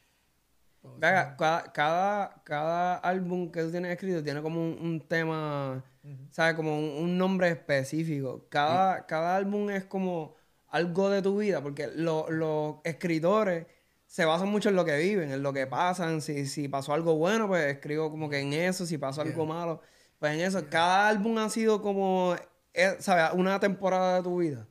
cada, 1.01 2.43
cada, 2.45 2.95
álbum 2.99 3.51
que 3.51 3.63
tú 3.63 3.73
tienes 3.73 3.91
escrito 3.91 4.23
tiene 4.23 4.43
como 4.43 4.61
un, 4.61 5.01
tema, 5.09 5.85
¿sabes? 6.31 6.55
Como 6.55 6.79
un, 6.79 7.19
nombre 7.19 7.49
específico. 7.49 8.47
Cada, 8.49 9.07
cada 9.07 9.35
álbum 9.35 9.71
es 9.71 9.85
como 9.87 10.37
algo 10.69 11.11
de 11.11 11.23
tu 11.23 11.39
vida, 11.39 11.61
porque 11.61 11.89
los 11.89 12.77
escritores 12.85 13.67
se 14.07 14.25
basan 14.25 14.49
mucho 14.49 14.69
en 14.69 14.77
lo 14.77 14.85
que 14.85 14.97
viven, 14.97 15.33
en 15.33 15.43
lo 15.43 15.53
que 15.53 15.67
pasan. 15.67 16.21
Si, 16.21 16.47
si 16.47 16.69
pasó 16.69 16.95
algo 16.95 17.17
bueno, 17.17 17.49
pues 17.49 17.67
escribo 17.67 18.11
como 18.11 18.29
que 18.31 18.41
en 18.41 18.53
eso. 18.53 18.87
Si 18.87 18.99
pasó 18.99 19.23
algo 19.23 19.47
malo, 19.47 19.81
pues 20.19 20.35
en 20.35 20.41
eso. 20.41 20.65
Cada 20.71 21.09
álbum 21.09 21.39
ha 21.39 21.49
sido 21.49 21.83
como, 21.83 22.35
eh, 22.73 22.97
¿sabes? 23.01 23.39
Una 23.39 23.61
temporada 23.61 24.17
de 24.17 24.23
tu 24.23 24.39
vida. 24.39 24.67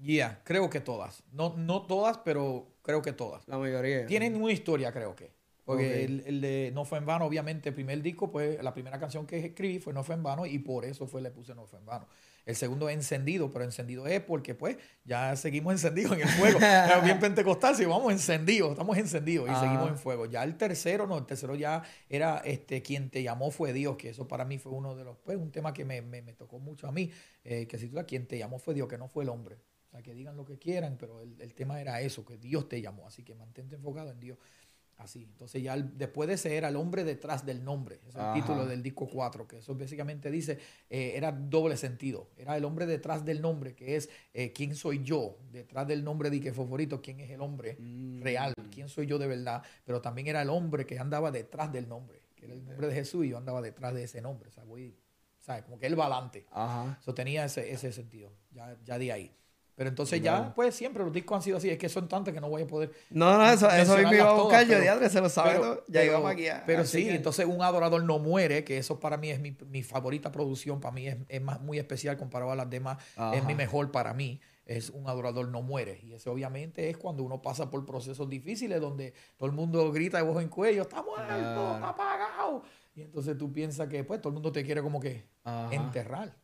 Ya, 0.00 0.40
creo 0.44 0.70
que 0.70 0.80
todas. 0.80 1.24
No, 1.32 1.54
no 1.56 1.82
todas, 1.86 2.18
pero 2.18 2.68
creo 2.82 3.02
que 3.02 3.12
todas. 3.12 3.46
La 3.48 3.58
mayoría. 3.58 4.06
Tienen 4.06 4.40
una 4.40 4.52
historia, 4.52 4.92
creo 4.92 5.16
que. 5.16 5.36
Porque 5.64 6.04
el, 6.04 6.22
el, 6.24 6.40
de 6.40 6.70
No 6.74 6.86
fue 6.86 6.96
en 6.96 7.04
vano, 7.04 7.26
obviamente, 7.26 7.68
el 7.68 7.74
primer 7.74 8.00
disco, 8.00 8.30
pues 8.30 8.62
la 8.62 8.72
primera 8.72 8.98
canción 8.98 9.26
que 9.26 9.38
escribí 9.44 9.78
fue 9.80 9.92
No 9.92 10.02
fue 10.02 10.14
en 10.14 10.22
vano 10.22 10.46
y 10.46 10.58
por 10.60 10.86
eso 10.86 11.06
fue 11.06 11.20
le 11.20 11.30
puse 11.30 11.54
No 11.54 11.66
fue 11.66 11.78
en 11.78 11.84
vano. 11.84 12.06
El 12.48 12.56
segundo 12.56 12.88
es 12.88 12.96
encendido, 12.96 13.50
pero 13.50 13.66
encendido 13.66 14.06
es 14.06 14.22
porque 14.22 14.54
pues 14.54 14.78
ya 15.04 15.36
seguimos 15.36 15.70
encendidos 15.74 16.12
en 16.12 16.22
el 16.22 16.28
fuego. 16.28 16.58
bien 17.04 17.18
pentecostal, 17.20 17.76
si 17.76 17.84
vamos 17.84 18.10
encendidos, 18.10 18.70
estamos 18.70 18.96
encendidos 18.96 19.50
y 19.50 19.54
seguimos 19.54 19.90
en 19.90 19.98
fuego. 19.98 20.24
Ya 20.24 20.44
el 20.44 20.56
tercero, 20.56 21.06
no, 21.06 21.18
el 21.18 21.26
tercero 21.26 21.54
ya 21.56 21.82
era 22.08 22.38
este 22.38 22.80
quien 22.80 23.10
te 23.10 23.22
llamó 23.22 23.50
fue 23.50 23.74
Dios, 23.74 23.98
que 23.98 24.08
eso 24.08 24.26
para 24.26 24.46
mí 24.46 24.56
fue 24.56 24.72
uno 24.72 24.96
de 24.96 25.04
los, 25.04 25.18
pues 25.18 25.36
un 25.36 25.52
tema 25.52 25.74
que 25.74 25.84
me, 25.84 26.00
me, 26.00 26.22
me 26.22 26.32
tocó 26.32 26.58
mucho 26.58 26.88
a 26.88 26.92
mí, 26.92 27.10
eh, 27.44 27.66
que 27.66 27.76
si 27.76 27.86
tú 27.90 27.98
quien 28.06 28.26
te 28.26 28.38
llamó 28.38 28.58
fue 28.58 28.72
Dios, 28.72 28.88
que 28.88 28.96
no 28.96 29.08
fue 29.08 29.24
el 29.24 29.28
hombre. 29.28 29.56
O 29.88 29.90
sea, 29.90 30.02
que 30.02 30.14
digan 30.14 30.34
lo 30.34 30.46
que 30.46 30.58
quieran, 30.58 30.96
pero 30.98 31.20
el, 31.20 31.38
el 31.42 31.52
tema 31.52 31.78
era 31.82 32.00
eso, 32.00 32.24
que 32.24 32.38
Dios 32.38 32.66
te 32.66 32.80
llamó. 32.80 33.06
Así 33.06 33.24
que 33.24 33.34
mantente 33.34 33.76
enfocado 33.76 34.10
en 34.10 34.20
Dios. 34.20 34.38
Así. 34.98 35.22
Entonces 35.22 35.62
ya 35.62 35.76
después 35.76 36.28
de 36.28 36.34
ese 36.34 36.56
era 36.56 36.68
el 36.68 36.76
hombre 36.76 37.04
detrás 37.04 37.46
del 37.46 37.64
nombre. 37.64 38.00
es 38.08 38.16
el 38.16 38.34
título 38.34 38.66
del 38.66 38.82
disco 38.82 39.08
4, 39.08 39.46
que 39.46 39.58
eso 39.58 39.74
básicamente 39.76 40.28
dice, 40.28 40.58
eh, 40.90 41.12
era 41.14 41.30
doble 41.30 41.76
sentido. 41.76 42.30
Era 42.36 42.56
el 42.56 42.64
hombre 42.64 42.84
detrás 42.84 43.24
del 43.24 43.40
nombre, 43.40 43.76
que 43.76 43.94
es 43.94 44.10
eh, 44.34 44.52
quién 44.52 44.74
soy 44.74 45.04
yo, 45.04 45.38
detrás 45.52 45.86
del 45.86 46.02
nombre 46.02 46.30
de 46.30 46.40
que 46.40 46.52
favorito, 46.52 47.00
quién 47.00 47.20
es 47.20 47.30
el 47.30 47.40
hombre 47.40 47.76
mm. 47.78 48.22
real, 48.22 48.52
quién 48.72 48.88
soy 48.88 49.06
yo 49.06 49.18
de 49.18 49.28
verdad. 49.28 49.62
Pero 49.84 50.00
también 50.00 50.26
era 50.26 50.42
el 50.42 50.50
hombre 50.50 50.84
que 50.84 50.98
andaba 50.98 51.30
detrás 51.30 51.72
del 51.72 51.88
nombre, 51.88 52.20
que 52.34 52.46
era 52.46 52.54
el 52.54 52.64
nombre 52.64 52.88
de 52.88 52.94
Jesús 52.94 53.24
y 53.24 53.28
yo 53.28 53.38
andaba 53.38 53.62
detrás 53.62 53.94
de 53.94 54.02
ese 54.02 54.20
nombre. 54.20 54.48
O 54.48 54.52
sea, 54.52 54.64
voy, 54.64 54.98
¿sabes? 55.38 55.62
Como 55.62 55.78
que 55.78 55.86
él 55.86 55.98
va 55.98 56.06
adelante. 56.06 56.44
Eso 57.00 57.14
tenía 57.14 57.44
ese, 57.44 57.70
ese 57.72 57.92
sentido, 57.92 58.32
ya, 58.50 58.76
ya 58.84 58.98
de 58.98 59.12
ahí. 59.12 59.32
Pero 59.78 59.90
entonces 59.90 60.20
ya, 60.20 60.52
pues 60.56 60.74
siempre 60.74 61.04
los 61.04 61.12
discos 61.12 61.36
han 61.36 61.42
sido 61.42 61.56
así. 61.56 61.70
Es 61.70 61.78
que 61.78 61.88
son 61.88 62.08
tantos 62.08 62.34
que 62.34 62.40
no 62.40 62.48
voy 62.48 62.62
a 62.62 62.66
poder. 62.66 62.90
No, 63.10 63.38
no, 63.38 63.48
eso, 63.48 63.70
eso 63.70 63.96
me 63.96 64.16
iba 64.16 64.28
a 64.28 64.32
buscar 64.32 64.66
yo, 64.66 64.80
diadre, 64.80 65.08
se 65.08 65.20
lo 65.20 65.28
sabe 65.28 65.54
todo. 65.54 65.84
Ya 65.86 66.02
iba 66.02 66.18
a 66.28 66.34
guiar. 66.34 66.64
Pero 66.66 66.84
sí, 66.84 67.08
entonces 67.08 67.46
Un 67.46 67.62
Adorador 67.62 68.02
No 68.02 68.18
Muere, 68.18 68.64
que 68.64 68.76
eso 68.76 68.98
para 68.98 69.16
mí 69.18 69.30
es 69.30 69.38
mi, 69.38 69.56
mi 69.70 69.84
favorita 69.84 70.32
producción, 70.32 70.80
para 70.80 70.92
mí 70.92 71.06
es, 71.06 71.16
es, 71.28 71.40
más, 71.40 71.60
muy 71.60 71.78
especial 71.78 72.16
comparado 72.16 72.50
a 72.50 72.56
las 72.56 72.68
demás. 72.68 72.98
Es 73.32 73.44
mi 73.44 73.54
mejor 73.54 73.92
para 73.92 74.12
mí. 74.14 74.40
Es 74.66 74.90
Un 74.90 75.08
Adorador 75.08 75.46
No 75.46 75.62
Muere. 75.62 76.00
Y 76.02 76.12
eso 76.12 76.32
obviamente 76.32 76.90
es 76.90 76.96
cuando 76.96 77.22
uno 77.22 77.40
pasa 77.40 77.70
por 77.70 77.86
procesos 77.86 78.28
difíciles 78.28 78.80
donde 78.80 79.14
todo 79.36 79.48
el 79.48 79.54
mundo 79.54 79.92
grita 79.92 80.16
de 80.16 80.24
voz 80.24 80.42
en 80.42 80.48
cuello: 80.48 80.82
¡Está 80.82 81.04
muerto! 81.04 81.74
¡Está 81.74 81.88
apagado! 81.90 82.64
Y 82.96 83.02
entonces 83.02 83.38
tú 83.38 83.52
piensas 83.52 83.86
que 83.88 84.02
pues 84.02 84.20
todo 84.20 84.30
el 84.30 84.34
mundo 84.34 84.50
te 84.50 84.64
quiere 84.64 84.82
como 84.82 84.98
que 84.98 85.24
enterrar. 85.70 86.34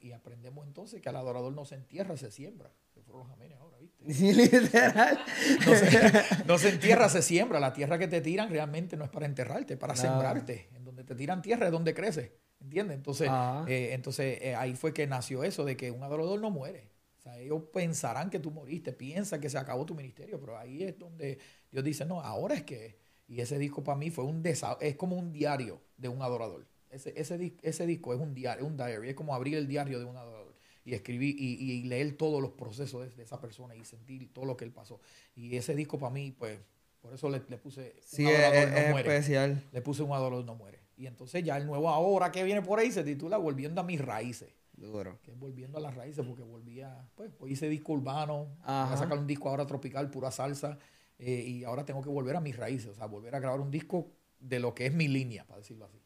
Y, 0.00 0.08
y, 0.08 0.12
aprendemos 0.12 0.66
entonces 0.66 1.00
que 1.00 1.08
al 1.08 1.16
adorador 1.16 1.52
no 1.52 1.64
se 1.64 1.74
entierra, 1.74 2.16
se 2.16 2.30
siembra. 2.30 2.70
Se 2.94 3.02
fueron 3.02 3.26
los 3.26 3.32
amenes 3.32 3.58
ahora, 3.58 3.78
¿viste? 3.78 4.32
literal. 4.34 5.18
No 6.46 6.58
se, 6.58 6.68
entierra, 6.70 7.08
se 7.08 7.22
siembra. 7.22 7.60
La 7.60 7.72
tierra 7.72 7.98
que 7.98 8.08
te 8.08 8.20
tiran 8.20 8.50
realmente 8.50 8.96
no 8.96 9.04
es 9.04 9.10
para 9.10 9.26
enterrarte, 9.26 9.76
para 9.76 9.96
sembrarte. 9.96 10.68
En 10.74 10.84
donde 10.84 11.04
te 11.04 11.14
tiran 11.14 11.42
tierra 11.42 11.66
es 11.66 11.72
donde 11.72 11.94
crece. 11.94 12.36
¿Entiendes? 12.60 12.96
Entonces, 12.96 13.28
eh, 13.66 13.90
entonces 13.92 14.38
eh, 14.40 14.54
ahí 14.54 14.74
fue 14.74 14.94
que 14.94 15.06
nació 15.06 15.42
eso 15.42 15.64
de 15.64 15.76
que 15.76 15.90
un 15.90 16.02
adorador 16.02 16.40
no 16.40 16.50
muere. 16.50 16.90
O 17.18 17.20
sea, 17.22 17.38
ellos 17.38 17.62
pensarán 17.72 18.30
que 18.30 18.38
tú 18.38 18.50
moriste, 18.50 18.92
piensan 18.92 19.40
que 19.40 19.50
se 19.50 19.58
acabó 19.58 19.84
tu 19.84 19.94
ministerio, 19.94 20.40
pero 20.40 20.58
ahí 20.58 20.82
es 20.82 20.98
donde 20.98 21.38
Dios 21.70 21.84
dice, 21.84 22.04
no, 22.04 22.20
ahora 22.20 22.54
es 22.54 22.62
que 22.62 23.00
y 23.32 23.40
ese 23.40 23.58
disco 23.58 23.82
para 23.82 23.96
mí 23.96 24.10
fue 24.10 24.24
un 24.24 24.42
es 24.44 24.96
como 24.96 25.16
un 25.16 25.32
diario 25.32 25.80
de 25.96 26.08
un 26.08 26.20
adorador. 26.20 26.66
Ese, 26.92 27.12
ese, 27.16 27.56
ese 27.62 27.86
disco 27.86 28.14
es 28.14 28.20
un 28.20 28.34
diario, 28.34 28.66
un 28.66 28.76
diary, 28.76 29.08
es 29.08 29.14
como 29.14 29.34
abrir 29.34 29.56
el 29.56 29.66
diario 29.66 29.98
de 29.98 30.04
un 30.04 30.16
adorador 30.16 30.54
y 30.84 30.94
escribir 30.94 31.34
y, 31.38 31.54
y 31.54 31.82
leer 31.84 32.16
todos 32.16 32.42
los 32.42 32.52
procesos 32.52 33.16
de, 33.16 33.22
esa 33.22 33.40
persona 33.40 33.74
y 33.74 33.84
sentir 33.84 34.32
todo 34.32 34.44
lo 34.44 34.56
que 34.56 34.64
él 34.64 34.72
pasó. 34.72 35.00
Y 35.34 35.56
ese 35.56 35.74
disco 35.74 35.98
para 35.98 36.12
mí, 36.12 36.34
pues, 36.38 36.58
por 37.00 37.14
eso 37.14 37.30
le, 37.30 37.42
le 37.48 37.56
puse 37.56 37.94
un 38.18 38.26
adorador 38.26 38.68
no 38.68 38.90
muere. 38.90 39.08
especial. 39.08 39.68
Le 39.72 39.82
puse 39.82 40.02
un 40.02 40.12
adorador 40.12 40.44
no 40.44 40.54
muere. 40.54 40.80
Y 40.96 41.06
entonces 41.06 41.42
ya 41.42 41.56
el 41.56 41.66
nuevo 41.66 41.88
ahora 41.88 42.30
que 42.30 42.44
viene 42.44 42.62
por 42.62 42.78
ahí 42.78 42.92
se 42.92 43.02
titula 43.02 43.38
Volviendo 43.38 43.80
a 43.80 43.84
mis 43.84 44.00
raíces. 44.00 44.52
Duro. 44.74 45.18
Que 45.22 45.30
es 45.30 45.38
volviendo 45.38 45.78
a 45.78 45.80
las 45.80 45.94
raíces, 45.94 46.24
porque 46.26 46.42
volvía, 46.42 47.08
pues, 47.14 47.30
pues 47.38 47.52
hice 47.52 47.68
disco 47.68 47.92
urbano, 47.92 48.56
voy 48.56 48.56
a 48.66 48.96
sacar 48.96 49.18
un 49.18 49.26
disco 49.26 49.48
ahora 49.48 49.66
tropical, 49.66 50.10
pura 50.10 50.30
salsa. 50.30 50.78
Eh, 51.18 51.44
y 51.46 51.64
ahora 51.64 51.84
tengo 51.84 52.02
que 52.02 52.08
volver 52.08 52.34
a 52.36 52.40
mis 52.40 52.56
raíces, 52.56 52.88
o 52.88 52.94
sea, 52.94 53.06
volver 53.06 53.34
a 53.34 53.38
grabar 53.38 53.60
un 53.60 53.70
disco 53.70 54.10
de 54.40 54.58
lo 54.58 54.74
que 54.74 54.86
es 54.86 54.94
mi 54.94 55.06
línea, 55.06 55.46
para 55.46 55.58
decirlo 55.58 55.84
así. 55.84 56.02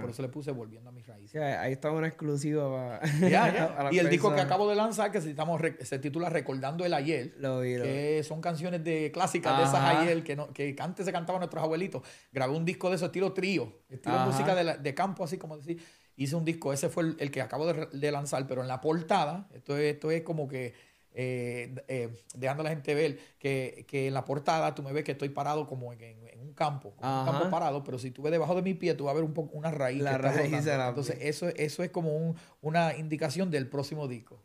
Por 0.00 0.10
eso 0.10 0.22
le 0.22 0.28
puse 0.28 0.50
volviendo 0.50 0.90
a 0.90 0.92
mis 0.92 1.06
raíces. 1.06 1.40
ahí 1.40 1.72
está 1.72 1.90
una 1.90 2.06
exclusiva 2.06 3.00
y 3.90 3.98
el 3.98 4.08
disco 4.10 4.34
que 4.34 4.40
acabo 4.40 4.68
de 4.68 4.76
lanzar, 4.76 5.10
que 5.10 5.20
se, 5.20 5.98
titula 5.98 6.28
Recordando 6.28 6.84
el 6.84 6.92
Ayer, 6.94 7.34
que 7.34 8.22
son 8.24 8.40
canciones 8.40 8.84
de 8.84 9.10
clásicas 9.12 9.58
de 9.58 9.64
esas 9.64 9.82
ayer 9.82 10.22
que, 10.22 10.36
no, 10.36 10.52
que 10.52 10.76
antes 10.78 11.06
se 11.06 11.12
cantaban 11.12 11.40
nuestros 11.40 11.62
abuelitos. 11.62 12.02
Grabé 12.32 12.54
un 12.54 12.64
disco 12.64 12.90
de 12.90 12.96
eso, 12.96 13.06
estilo 13.06 13.32
trío, 13.32 13.80
estilo 13.88 14.18
música 14.20 14.54
de, 14.54 14.78
de, 14.78 14.94
campo, 14.94 15.24
así 15.24 15.38
como 15.38 15.56
decir. 15.56 15.82
Hice 16.14 16.36
un 16.36 16.44
disco, 16.44 16.74
ese 16.74 16.90
fue 16.90 17.14
el, 17.18 17.30
que 17.30 17.40
acabo 17.40 17.72
de, 17.72 17.86
de, 17.86 18.12
lanzar, 18.12 18.46
pero 18.46 18.60
en 18.60 18.68
la 18.68 18.82
portada, 18.82 19.48
esto 19.54 19.78
esto 19.78 20.10
es 20.10 20.20
como 20.22 20.46
que 20.46 20.74
eh, 21.14 21.74
eh, 21.88 22.08
dejando 22.34 22.62
a 22.62 22.64
la 22.64 22.70
gente 22.70 22.94
ver 22.94 23.18
que, 23.38 23.86
en 23.90 24.14
la 24.14 24.24
portada 24.24 24.74
tú 24.74 24.82
me 24.82 24.92
ves 24.92 25.04
que 25.04 25.12
estoy 25.12 25.28
parado 25.28 25.66
como 25.66 25.92
en, 25.92 26.00
un 26.40 26.54
campo, 26.54 26.94
un 26.96 27.24
campo 27.24 27.50
parado, 27.50 27.84
pero 27.84 27.98
si 27.98 28.10
tú 28.10 28.22
ves 28.22 28.32
debajo 28.32 28.54
de 28.54 28.62
mi 28.62 28.74
pie, 28.74 28.94
tú 28.94 29.04
vas 29.04 29.12
a 29.12 29.14
ver 29.14 29.24
un 29.24 29.34
poco 29.34 29.56
una 29.56 29.70
raíz. 29.70 30.02
La 30.02 30.18
raíz 30.18 30.52
Entonces, 30.52 31.18
eso, 31.20 31.48
eso 31.48 31.82
es 31.82 31.90
como 31.90 32.34
una 32.60 32.96
indicación 32.96 33.50
del 33.50 33.68
próximo 33.68 34.08
disco. 34.08 34.42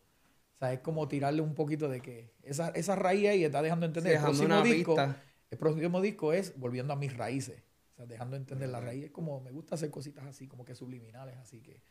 O 0.55 0.59
sea, 0.59 0.73
es 0.73 0.79
como 0.79 1.07
tirarle 1.07 1.41
un 1.41 1.53
poquito 1.53 1.87
de 1.87 2.01
que 2.01 2.33
esa, 2.43 2.69
esa 2.69 2.95
raíz 2.95 3.27
ahí 3.27 3.43
está 3.43 3.61
dejando 3.61 3.85
entender. 3.85 4.15
el, 4.15 4.21
próximo 4.21 4.61
disco, 4.61 4.95
el 5.51 5.57
próximo 5.57 6.01
disco 6.01 6.33
es 6.33 6.57
volviendo 6.57 6.93
a 6.93 6.95
mis 6.95 7.15
raíces. 7.15 7.63
O 7.93 7.95
sea, 7.95 8.05
dejando 8.05 8.35
entender 8.35 8.69
la 8.69 8.79
raíz. 8.79 9.05
Es 9.05 9.11
como, 9.11 9.39
me 9.39 9.51
gusta 9.51 9.75
hacer 9.75 9.91
cositas 9.91 10.25
así, 10.25 10.47
como 10.47 10.65
que 10.65 10.75
subliminales, 10.75 11.37
así 11.37 11.61
que, 11.61 11.81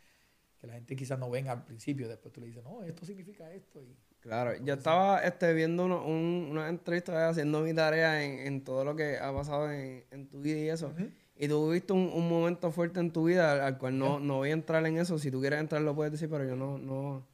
que 0.59 0.67
la 0.67 0.75
gente 0.75 0.97
quizás 0.97 1.19
no 1.19 1.31
venga 1.31 1.53
al 1.53 1.65
principio, 1.65 2.09
después 2.09 2.33
tú 2.33 2.41
le 2.41 2.49
dices, 2.49 2.65
no, 2.65 2.83
esto 2.83 3.05
significa 3.05 3.53
esto. 3.53 3.83
Y, 3.83 3.97
Claro, 4.27 4.57
yo 4.65 4.75
estaba 4.75 5.21
este, 5.21 5.55
viendo 5.55 5.85
una 5.85 6.69
entrevista 6.69 7.29
haciendo 7.29 7.61
mi 7.61 7.73
tarea 7.73 8.25
en, 8.25 8.65
todo 8.65 8.85
lo 8.85 8.97
que 8.97 9.19
ha 9.19 9.33
pasado 9.33 9.71
en, 9.71 10.29
tu 10.29 10.41
vida 10.41 10.59
y 10.59 10.69
eso. 10.69 10.93
Y 11.37 11.47
tú 11.47 11.71
viste 11.71 11.93
un, 11.93 12.11
un, 12.13 12.29
momento 12.29 12.73
fuerte 12.73 12.99
en 12.99 13.13
tu 13.13 13.27
vida 13.27 13.65
al, 13.65 13.79
cual 13.79 13.97
no, 13.97 14.19
no 14.19 14.39
voy 14.39 14.51
a 14.51 14.55
entrar 14.55 14.85
en 14.85 14.99
eso. 14.99 15.17
Si 15.21 15.31
tú 15.31 15.41
quieres 15.41 15.61
entrar 15.61 15.81
lo 15.83 15.95
puedes 15.95 16.11
decir, 16.11 16.29
pero 16.29 16.45
yo 16.45 16.57
no... 16.57 16.77
no 16.77 17.25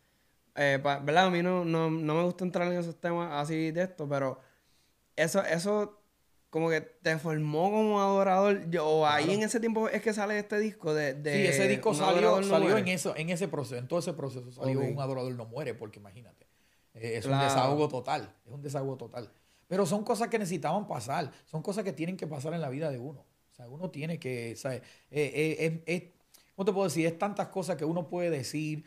eh, 0.55 0.79
¿Verdad? 0.83 1.29
A 1.29 1.31
mí 1.31 1.43
no, 1.43 1.65
no, 1.65 1.89
no 1.91 2.15
me 2.15 2.25
gusta 2.25 2.45
entrar 2.45 2.71
en 2.71 2.79
esos 2.79 3.01
temas 3.01 3.31
así 3.33 3.71
de 3.71 3.85
esto, 3.85 4.07
pero 4.07 4.39
eso, 5.17 5.43
eso 5.45 5.99
como 6.51 6.69
que 6.69 6.83
te 6.83 7.17
formó 7.17 7.71
como 7.71 8.03
adorador. 8.03 8.69
Yo, 8.69 8.87
o 8.87 9.07
ahí 9.07 9.33
en 9.33 9.43
ese 9.43 9.61
tiempo 9.61 9.89
es 9.89 10.03
que 10.03 10.13
sale 10.13 10.39
este 10.39 10.59
disco 10.59 10.93
de. 10.93 11.15
de 11.15 11.33
sí, 11.33 11.47
ese 11.47 11.69
disco 11.69 11.95
salió, 11.95 12.43
salió 12.43 12.77
en, 12.77 12.89
eso, 12.89 13.17
en 13.17 13.31
ese 13.31 13.49
proceso. 13.49 13.79
En 13.79 13.89
todo 13.89 14.01
ese 14.01 14.13
proceso 14.13 14.53
salió 14.53 14.81
un 14.81 15.01
adorador 15.01 15.33
no 15.33 15.47
muere, 15.47 15.73
porque 15.73 16.01
imagínate. 16.01 16.42
Eh, 16.95 17.17
es 17.17 17.27
un 17.27 17.39
desahogo 17.39 17.89
total, 17.89 18.35
es 18.45 18.53
un 18.53 18.63
desahogo 18.63 18.97
total. 18.97 19.31
Pero 19.67 19.87
son 19.87 20.05
cosas 20.05 20.29
que 20.29 20.39
necesitaban 20.39 20.87
pasar, 20.87 21.31
son 21.47 21.63
cosas 21.63 21.85
que 21.85 21.93
tienen 21.93 22.17
que 22.17 22.27
pasar 22.27 22.53
en 22.55 22.61
la 22.61 22.69
vida 22.69 22.91
de 22.91 22.99
uno. 22.99 23.25
O 23.51 23.55
sea, 23.55 23.69
uno 23.69 23.91
tiene 23.91 24.19
que, 24.19 24.55
¿sabes? 24.57 24.83
Eh, 25.11 25.83
eh, 25.87 26.13
¿Cómo 26.55 26.67
te 26.67 26.73
puedo 26.73 26.85
decir? 26.85 27.07
Es 27.07 27.19
tantas 27.19 27.49
cosas 27.49 27.77
que 27.77 27.85
uno 27.85 28.09
puede 28.09 28.31
decir 28.31 28.85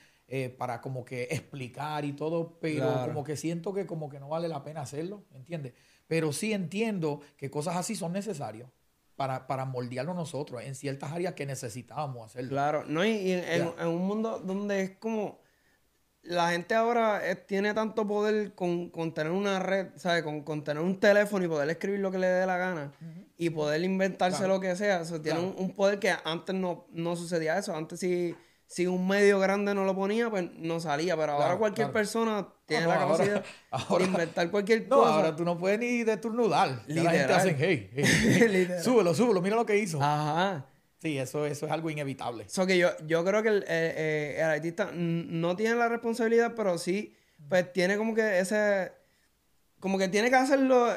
para 0.57 0.81
como 0.81 1.05
que 1.05 1.23
explicar 1.29 2.03
y 2.03 2.13
todo, 2.13 2.57
pero 2.59 3.05
como 3.05 3.23
que 3.23 3.37
siento 3.37 3.73
que 3.73 3.85
como 3.85 4.09
que 4.09 4.19
no 4.19 4.29
vale 4.29 4.47
la 4.47 4.63
pena 4.63 4.81
hacerlo, 4.81 5.23
¿entiendes? 5.33 5.73
Pero 6.07 6.33
sí 6.33 6.53
entiendo 6.53 7.21
que 7.37 7.49
cosas 7.49 7.75
así 7.75 7.95
son 7.95 8.13
necesarias. 8.13 8.69
Para, 9.15 9.47
para 9.47 9.63
moldearlo 9.63 10.13
nosotros 10.13 10.61
en 10.61 10.75
ciertas 10.75 11.13
áreas 11.13 11.35
que 11.35 11.45
necesitábamos 11.45 12.25
hacerlo. 12.25 12.49
Claro, 12.49 12.83
no, 12.85 13.05
y, 13.05 13.31
en, 13.31 13.65
un 13.87 14.05
mundo 14.05 14.39
donde 14.39 14.81
es 14.81 14.89
como 14.97 15.39
la 16.25 16.49
gente 16.51 16.73
ahora 16.73 17.27
eh, 17.27 17.35
tiene 17.35 17.73
tanto 17.73 18.07
poder 18.07 18.53
con, 18.53 18.91
tener 19.13 19.31
una 19.31 19.59
red, 19.59 19.87
¿sabes? 19.95 20.23
Con, 20.23 20.63
tener 20.63 20.81
un 20.81 20.99
teléfono 20.99 21.45
y 21.45 21.47
poder 21.47 21.69
escribir 21.69 21.99
lo 21.99 22.11
que 22.11 22.17
le 22.17 22.27
dé 22.27 22.45
la 22.45 22.57
gana 22.57 22.91
y 23.37 23.49
poder 23.49 23.83
inventarse 23.83 24.47
lo 24.47 24.59
que 24.59 24.75
sea. 24.75 25.01
O 25.01 25.05
sea 25.05 25.21
tiene 25.21 25.39
un, 25.39 25.73
poder 25.73 25.99
que 25.99 26.13
antes 26.23 26.55
no, 26.55 26.87
no 26.91 27.15
sucedía 27.15 27.57
eso. 27.57 27.75
Antes 27.75 27.99
si, 27.99 28.35
si 28.65 28.87
un 28.87 29.07
medio 29.07 29.39
grande 29.39 29.73
no 29.73 29.85
lo 29.85 29.95
ponía, 29.95 30.29
pues 30.29 30.49
no 30.57 30.79
salía. 30.79 31.15
Pero 31.15 31.33
ahora 31.33 31.57
cualquier 31.57 31.91
persona 31.91 32.47
tiene 32.65 32.87
la 32.87 32.97
capacidad 32.97 33.43
de 33.99 34.03
inventar 34.03 34.49
cualquier 34.49 34.87
no, 34.87 35.05
ahora 35.05 35.35
tú 35.35 35.43
no 35.45 35.57
puedes 35.57 35.79
ni 35.79 36.03
destornudar. 36.03 36.83
La 36.87 37.11
gente 37.11 37.33
hace, 37.33 37.55
hey, 37.57 37.91
hey, 37.93 38.67
súbelo, 38.83 39.13
súbelo, 39.13 39.41
mira 39.41 39.55
lo 39.55 39.65
que 39.65 39.77
hizo. 39.77 40.01
Ajá. 40.01 40.65
Sí, 41.05 41.19
eso, 41.19 41.45
eso 41.45 41.67
es 41.67 41.71
algo 41.71 41.91
inevitable. 41.91 42.49
So 42.49 42.65
que 42.65 42.79
yo, 42.79 42.89
yo 43.05 43.23
creo 43.23 43.43
que 43.43 43.49
el, 43.49 43.65
eh, 43.67 44.37
el 44.39 44.43
artista 44.43 44.89
no 44.91 45.55
tiene 45.55 45.75
la 45.75 45.87
responsabilidad, 45.87 46.53
pero 46.55 46.79
sí, 46.79 47.13
pues 47.47 47.71
tiene 47.71 47.95
como 47.95 48.15
que 48.15 48.39
ese. 48.39 48.91
Como 49.79 49.99
que 49.99 50.07
tiene 50.07 50.31
que 50.31 50.35
hacerlo 50.35 50.87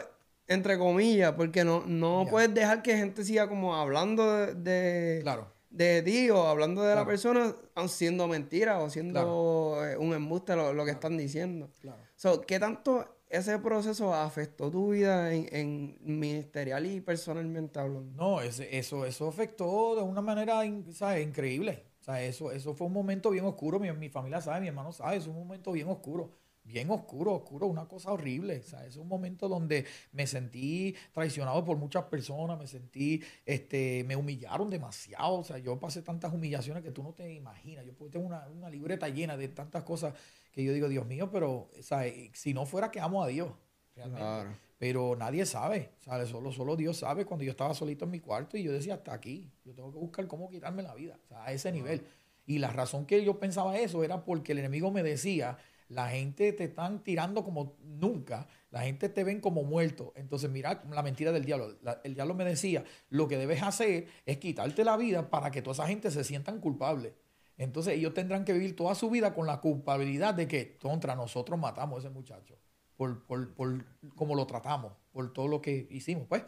entre 0.47 0.79
comillas, 0.79 1.33
porque 1.33 1.63
no, 1.63 1.85
no 1.87 2.27
puedes 2.31 2.55
dejar 2.55 2.81
que 2.81 2.97
gente 2.97 3.23
siga 3.23 3.51
como 3.51 3.77
hablando 3.77 4.47
de, 4.47 5.19
claro. 5.21 5.53
de 5.69 6.01
ti 6.01 6.31
o 6.31 6.47
hablando 6.47 6.83
de 6.85 6.95
la 6.95 7.05
persona 7.05 7.55
siendo 7.87 8.27
mentira 8.29 8.79
o 8.79 8.89
siendo 8.89 9.85
eh, 9.85 9.99
un 9.99 10.15
embuste 10.15 10.57
lo, 10.57 10.85
que 10.87 10.93
están 10.93 11.19
diciendo. 11.19 11.71
Claro. 11.83 12.01
¿Qué 12.47 12.59
tanto 12.59 13.18
ese 13.31 13.59
proceso 13.59 14.15
afectó 14.15 14.71
tu 14.71 14.91
vida 14.91 15.33
en, 15.33 15.99
ministerial 16.01 16.87
y 16.87 17.01
personalmente 17.01 17.79
hablando? 17.79 18.11
No, 18.17 18.41
eso, 18.41 19.05
eso 19.05 19.29
afectó 19.29 19.97
de 19.97 20.03
una 20.03 20.21
manera 20.21 20.65
increíble. 20.65 21.85
O 22.01 22.05
sea, 22.05 22.23
eso, 22.23 22.53
eso 22.53 22.75
fue 22.75 22.87
un 22.87 22.93
momento 22.93 23.31
bien 23.31 23.45
oscuro. 23.45 23.79
Mi, 23.79 23.93
mi 23.93 24.09
familia 24.09 24.41
sabe, 24.41 24.61
mi 24.61 24.69
hermano 24.69 24.93
sabe, 24.93 25.17
es 25.17 25.27
un 25.27 25.35
momento 25.35 25.73
bien 25.73 25.89
oscuro 25.89 26.33
bien 26.69 26.91
oscuro, 26.91 27.35
oscuro, 27.35 27.67
una 27.67 27.87
cosa 27.87 28.13
horrible. 28.13 28.59
O 28.59 28.63
sea, 28.63 28.87
es 28.87 28.97
un 28.97 29.09
momento 29.09 29.49
donde 29.49 29.87
me 30.13 30.27
sentí 30.27 30.95
traicionado 31.13 31.65
por 31.65 31.79
muchas 31.79 32.05
personas, 32.05 32.59
me 32.59 32.67
sentí, 32.67 33.23
este, 33.47 34.05
me 34.05 34.15
humillaron 34.15 34.71
demasiado. 34.71 35.39
O 35.39 35.45
sea, 35.45 35.59
yo 35.59 35.81
pasé 35.81 36.03
tantas 36.03 36.33
humillaciones 36.33 36.85
que 36.85 36.93
tú 36.93 37.03
no 37.03 37.15
te 37.15 37.33
imaginas. 37.33 37.85
Yo 37.87 37.95
tengo 38.11 38.27
una, 38.27 38.47
una 38.49 38.71
libreta 38.71 39.09
llena 39.09 39.37
de 39.37 39.49
tantas 39.49 39.83
cosas 39.83 40.15
que 40.59 40.65
yo 40.65 40.73
digo, 40.73 40.89
Dios 40.89 41.07
mío, 41.07 41.31
pero 41.31 41.71
sea, 41.81 42.03
si 42.33 42.53
no 42.53 42.67
fuera 42.67 42.91
que 42.91 42.99
amo 42.99 43.23
a 43.23 43.29
Dios, 43.29 43.53
realmente. 43.95 44.59
Pero 44.77 45.15
nadie 45.15 45.47
sabe, 45.47 45.93
¿sabes? 46.01 46.31
Solo, 46.31 46.51
solo 46.51 46.75
Dios 46.75 46.97
sabe 46.97 47.25
cuando 47.25 47.45
yo 47.45 47.53
estaba 47.53 47.75
solito 47.75 48.07
en 48.07 48.11
mi 48.11 48.19
cuarto 48.19 48.57
y 48.57 48.65
yo 48.65 48.73
decía, 48.73 48.95
hasta 48.95 49.13
aquí, 49.13 49.53
yo 49.65 49.73
tengo 49.73 49.93
que 49.93 49.99
buscar 49.99 50.27
cómo 50.27 50.51
quitarme 50.51 50.83
la 50.83 50.97
vida, 50.97 51.17
o 51.25 51.29
sea, 51.29 51.45
a 51.45 51.53
ese 51.53 51.71
nivel. 51.71 52.05
Y 52.45 52.59
la 52.59 52.71
razón 52.71 53.07
que 53.07 53.25
yo 53.25 53.39
pensaba 53.39 53.79
eso 53.79 54.03
era 54.03 54.25
porque 54.25 54.51
el 54.51 54.59
enemigo 54.59 54.91
me 54.91 55.05
decía, 55.05 55.59
la 55.89 56.09
gente 56.09 56.53
te 56.53 56.65
están 56.65 57.05
tirando 57.05 57.45
como 57.45 57.77
nunca, 57.85 58.49
la 58.73 58.81
gente 58.81 59.09
te 59.09 59.23
ven 59.23 59.41
como 59.41 59.63
muerto. 59.63 60.13
Entonces, 60.17 60.51
mira 60.51 60.83
la 60.91 61.05
mentira 61.05 61.31
del 61.31 61.45
diablo. 61.45 61.79
el 62.03 62.15
diablo 62.15 62.35
me 62.35 62.45
decía, 62.45 62.83
lo 63.11 63.29
que 63.29 63.37
debes 63.37 63.63
hacer 63.63 64.09
es 64.27 64.39
quitarte 64.39 64.83
la 64.83 64.97
vida 64.97 65.31
para 65.31 65.53
que 65.53 65.63
toda 65.63 65.75
esa 65.75 65.87
gente 65.87 66.11
se 66.11 66.25
sientan 66.25 66.61
culpables. 66.61 67.13
Entonces, 67.59 67.95
ellos 67.95 68.15
tendrán 68.15 68.45
que 68.45 68.53
vivir 68.53 68.75
toda 68.77 68.95
su 68.95 69.11
vida 69.11 69.35
con 69.35 69.47
la 69.47 69.61
culpabilidad 69.61 70.33
de 70.33 70.49
que 70.49 70.79
contra 70.79 71.15
nosotros 71.17 71.59
matamos 71.59 71.97
a 71.97 72.07
ese 72.07 72.15
muchacho, 72.15 72.57
por, 72.97 73.27
por, 73.27 73.53
por 73.53 73.85
cómo 74.15 74.35
lo 74.35 74.47
tratamos, 74.47 74.93
por 75.13 75.33
todo 75.33 75.49
lo 75.49 75.61
que 75.61 75.89
hicimos, 75.91 76.27
pues. 76.29 76.45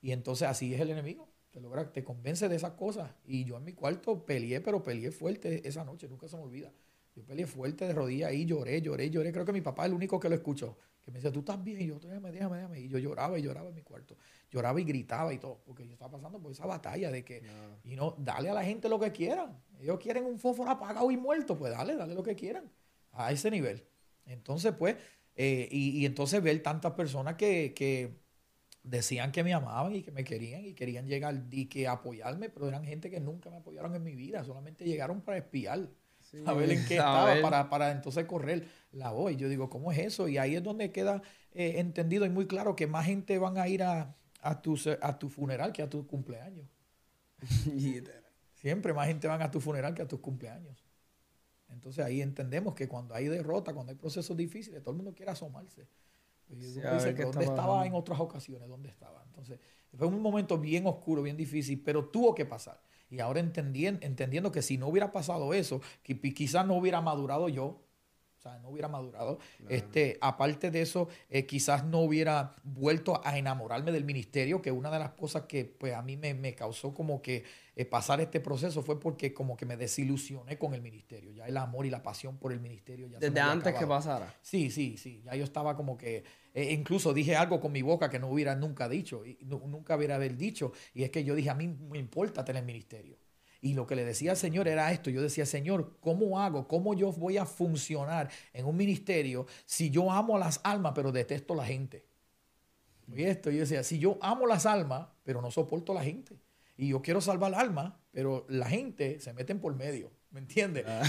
Y 0.00 0.12
entonces 0.12 0.48
así 0.48 0.74
es 0.74 0.80
el 0.80 0.90
enemigo. 0.90 1.28
Te 1.50 1.60
logra, 1.60 1.92
te 1.92 2.02
convence 2.02 2.48
de 2.48 2.56
esas 2.56 2.72
cosas. 2.72 3.10
Y 3.24 3.44
yo 3.44 3.56
en 3.56 3.64
mi 3.64 3.72
cuarto 3.72 4.24
peleé, 4.24 4.60
pero 4.60 4.82
peleé 4.82 5.10
fuerte 5.10 5.66
esa 5.68 5.84
noche, 5.84 6.08
nunca 6.08 6.26
se 6.28 6.36
me 6.36 6.42
olvida. 6.42 6.72
Yo 7.14 7.24
peleé 7.24 7.46
fuerte 7.46 7.86
de 7.86 7.94
rodillas 7.94 8.30
ahí, 8.30 8.44
lloré, 8.44 8.80
lloré, 8.82 9.10
lloré. 9.10 9.32
Creo 9.32 9.44
que 9.46 9.52
mi 9.52 9.62
papá 9.62 9.84
es 9.84 9.88
el 9.88 9.94
único 9.94 10.20
que 10.20 10.28
lo 10.28 10.34
escuchó. 10.34 10.76
Que 11.06 11.12
me 11.12 11.18
decía, 11.18 11.30
tú 11.30 11.38
estás 11.38 11.62
bien. 11.62 11.80
Y 11.80 11.86
yo, 11.86 12.00
déjame, 12.00 12.32
déjame, 12.32 12.56
déjame. 12.56 12.80
Y 12.80 12.88
yo 12.88 12.98
lloraba 12.98 13.38
y 13.38 13.42
lloraba 13.42 13.68
en 13.68 13.76
mi 13.76 13.82
cuarto. 13.82 14.16
Lloraba 14.50 14.80
y 14.80 14.84
gritaba 14.84 15.32
y 15.32 15.38
todo. 15.38 15.62
Porque 15.64 15.86
yo 15.86 15.92
estaba 15.92 16.10
pasando 16.10 16.40
por 16.40 16.50
esa 16.50 16.66
batalla 16.66 17.12
de 17.12 17.24
que, 17.24 17.44
y 17.84 17.94
no, 17.94 18.16
dale 18.18 18.50
a 18.50 18.54
la 18.54 18.64
gente 18.64 18.88
lo 18.88 18.98
que 18.98 19.12
quieran. 19.12 19.56
Ellos 19.78 20.00
quieren 20.00 20.24
un 20.24 20.36
fósforo 20.40 20.68
apagado 20.68 21.08
y 21.12 21.16
muerto. 21.16 21.56
Pues 21.56 21.72
dale, 21.72 21.94
dale 21.94 22.12
lo 22.12 22.24
que 22.24 22.34
quieran. 22.34 22.68
A 23.12 23.30
ese 23.30 23.52
nivel. 23.52 23.84
Entonces, 24.24 24.74
pues, 24.76 24.96
eh, 25.36 25.68
y, 25.70 26.00
y, 26.00 26.06
entonces 26.06 26.42
ver 26.42 26.60
tantas 26.60 26.94
personas 26.94 27.36
que, 27.36 27.72
que 27.72 28.18
decían 28.82 29.30
que 29.30 29.44
me 29.44 29.54
amaban 29.54 29.94
y 29.94 30.02
que 30.02 30.10
me 30.10 30.24
querían 30.24 30.64
y 30.64 30.74
querían 30.74 31.06
llegar 31.06 31.40
y 31.52 31.66
que 31.66 31.86
apoyarme, 31.86 32.50
pero 32.50 32.66
eran 32.66 32.84
gente 32.84 33.10
que 33.10 33.20
nunca 33.20 33.48
me 33.48 33.58
apoyaron 33.58 33.94
en 33.94 34.02
mi 34.02 34.16
vida. 34.16 34.42
Solamente 34.42 34.84
llegaron 34.84 35.20
para 35.20 35.38
espiar 35.38 35.88
a 36.44 36.52
ver 36.52 36.70
en 36.70 36.84
qué 36.86 36.94
estaba 36.98 37.40
para, 37.40 37.68
para, 37.70 37.90
entonces 37.90 38.24
correr 38.26 38.68
la 38.92 39.10
voz. 39.10 39.32
Y 39.32 39.36
yo 39.36 39.48
digo, 39.48 39.70
¿cómo 39.70 39.92
es 39.92 39.98
eso? 39.98 40.28
Y 40.28 40.38
ahí 40.38 40.56
es 40.56 40.62
donde 40.62 40.92
queda 40.92 41.22
eh, 41.52 41.74
entendido 41.78 42.26
y 42.26 42.30
muy 42.30 42.46
claro 42.46 42.76
que 42.76 42.86
más 42.86 43.06
gente 43.06 43.38
van 43.38 43.58
a 43.58 43.68
ir 43.68 43.82
a, 43.82 44.14
a, 44.42 44.60
tu, 44.60 44.78
a 45.00 45.18
tu 45.18 45.28
funeral 45.28 45.72
que 45.72 45.82
a 45.82 45.88
tu 45.88 46.06
cumpleaños. 46.06 46.66
Siempre 48.54 48.92
más 48.92 49.06
gente 49.06 49.28
van 49.28 49.42
a 49.42 49.50
tu 49.50 49.60
funeral 49.60 49.94
que 49.94 50.02
a 50.02 50.08
tus 50.08 50.20
cumpleaños. 50.20 50.84
Entonces 51.68 52.04
ahí 52.04 52.22
entendemos 52.22 52.74
que 52.74 52.88
cuando 52.88 53.14
hay 53.14 53.26
derrota, 53.26 53.74
cuando 53.74 53.90
hay 53.90 53.98
procesos 53.98 54.36
difíciles, 54.36 54.82
todo 54.82 54.92
el 54.92 54.96
mundo 54.96 55.14
quiere 55.14 55.32
asomarse. 55.32 55.88
¿Dónde 56.48 57.44
estaba 57.44 57.86
en 57.86 57.94
otras 57.94 58.20
ocasiones? 58.20 58.68
¿Dónde 58.68 58.88
estaba? 58.88 59.22
Entonces, 59.26 59.58
fue 59.96 60.06
un 60.06 60.22
momento 60.22 60.58
bien 60.58 60.86
oscuro, 60.86 61.22
bien 61.22 61.36
difícil, 61.36 61.82
pero 61.82 62.08
tuvo 62.08 62.34
que 62.34 62.46
pasar. 62.46 62.80
Y 63.10 63.20
ahora 63.20 63.40
entendiendo, 63.40 64.04
entendiendo 64.04 64.52
que 64.52 64.62
si 64.62 64.78
no 64.78 64.88
hubiera 64.88 65.12
pasado 65.12 65.54
eso, 65.54 65.80
quizás 66.02 66.66
no 66.66 66.74
hubiera 66.74 67.00
madurado 67.00 67.48
yo, 67.48 67.85
sea, 68.48 68.58
no 68.58 68.68
hubiera 68.70 68.88
madurado. 68.88 69.38
Este, 69.68 70.18
aparte 70.20 70.70
de 70.70 70.82
eso, 70.82 71.08
eh, 71.30 71.46
quizás 71.46 71.84
no 71.84 72.00
hubiera 72.00 72.54
vuelto 72.64 73.20
a 73.24 73.38
enamorarme 73.38 73.92
del 73.92 74.04
ministerio, 74.04 74.62
que 74.62 74.70
una 74.70 74.90
de 74.90 74.98
las 74.98 75.10
cosas 75.10 75.42
que 75.42 75.64
pues, 75.64 75.94
a 75.94 76.02
mí 76.02 76.16
me, 76.16 76.34
me 76.34 76.54
causó 76.54 76.94
como 76.94 77.22
que 77.22 77.44
eh, 77.78 77.84
pasar 77.84 78.22
este 78.22 78.40
proceso 78.40 78.82
fue 78.82 78.98
porque 78.98 79.34
como 79.34 79.54
que 79.54 79.66
me 79.66 79.76
desilusioné 79.76 80.58
con 80.58 80.72
el 80.72 80.80
ministerio. 80.80 81.30
Ya 81.32 81.46
el 81.46 81.56
amor 81.58 81.84
y 81.84 81.90
la 81.90 82.02
pasión 82.02 82.38
por 82.38 82.52
el 82.52 82.58
ministerio 82.58 83.06
ya 83.06 83.18
Desde 83.18 83.38
antes 83.38 83.74
que 83.74 83.86
pasara. 83.86 84.34
Sí, 84.40 84.70
sí, 84.70 84.96
sí. 84.96 85.20
Ya 85.24 85.34
yo 85.34 85.44
estaba 85.44 85.76
como 85.76 85.98
que, 85.98 86.24
eh, 86.54 86.72
incluso 86.72 87.12
dije 87.12 87.36
algo 87.36 87.60
con 87.60 87.72
mi 87.72 87.82
boca 87.82 88.08
que 88.08 88.18
no 88.18 88.28
hubiera 88.28 88.54
nunca 88.54 88.88
dicho, 88.88 89.26
y 89.26 89.36
nunca 89.44 89.96
hubiera 89.96 90.14
haber 90.14 90.38
dicho. 90.38 90.72
Y 90.94 91.02
es 91.02 91.10
que 91.10 91.22
yo 91.22 91.34
dije, 91.34 91.50
a 91.50 91.54
mí 91.54 91.68
me 91.68 91.98
importa 91.98 92.44
tener 92.46 92.64
ministerio. 92.64 93.18
Y 93.60 93.74
lo 93.74 93.86
que 93.86 93.96
le 93.96 94.04
decía 94.04 94.32
al 94.32 94.36
Señor 94.36 94.68
era 94.68 94.92
esto. 94.92 95.10
Yo 95.10 95.22
decía, 95.22 95.46
Señor, 95.46 95.96
¿cómo 96.00 96.40
hago? 96.40 96.68
¿Cómo 96.68 96.94
yo 96.94 97.12
voy 97.12 97.38
a 97.38 97.46
funcionar 97.46 98.30
en 98.52 98.66
un 98.66 98.76
ministerio 98.76 99.46
si 99.64 99.90
yo 99.90 100.10
amo 100.10 100.36
a 100.36 100.38
las 100.38 100.60
almas 100.64 100.92
pero 100.94 101.12
detesto 101.12 101.54
a 101.54 101.56
la 101.56 101.64
gente? 101.64 102.04
Y 103.14 103.22
esto, 103.22 103.50
yo 103.50 103.60
decía, 103.60 103.82
si 103.82 103.98
yo 103.98 104.18
amo 104.20 104.46
las 104.46 104.66
almas 104.66 105.08
pero 105.22 105.40
no 105.40 105.50
soporto 105.50 105.94
la 105.94 106.02
gente 106.02 106.36
y 106.76 106.88
yo 106.88 107.02
quiero 107.02 107.20
salvar 107.20 107.52
el 107.52 107.58
alma, 107.58 107.98
pero 108.12 108.46
la 108.48 108.68
gente 108.68 109.20
se 109.20 109.32
meten 109.32 109.60
por 109.60 109.74
medio, 109.74 110.10
¿me 110.30 110.40
entiendes? 110.40 110.84
Ah. 110.86 111.02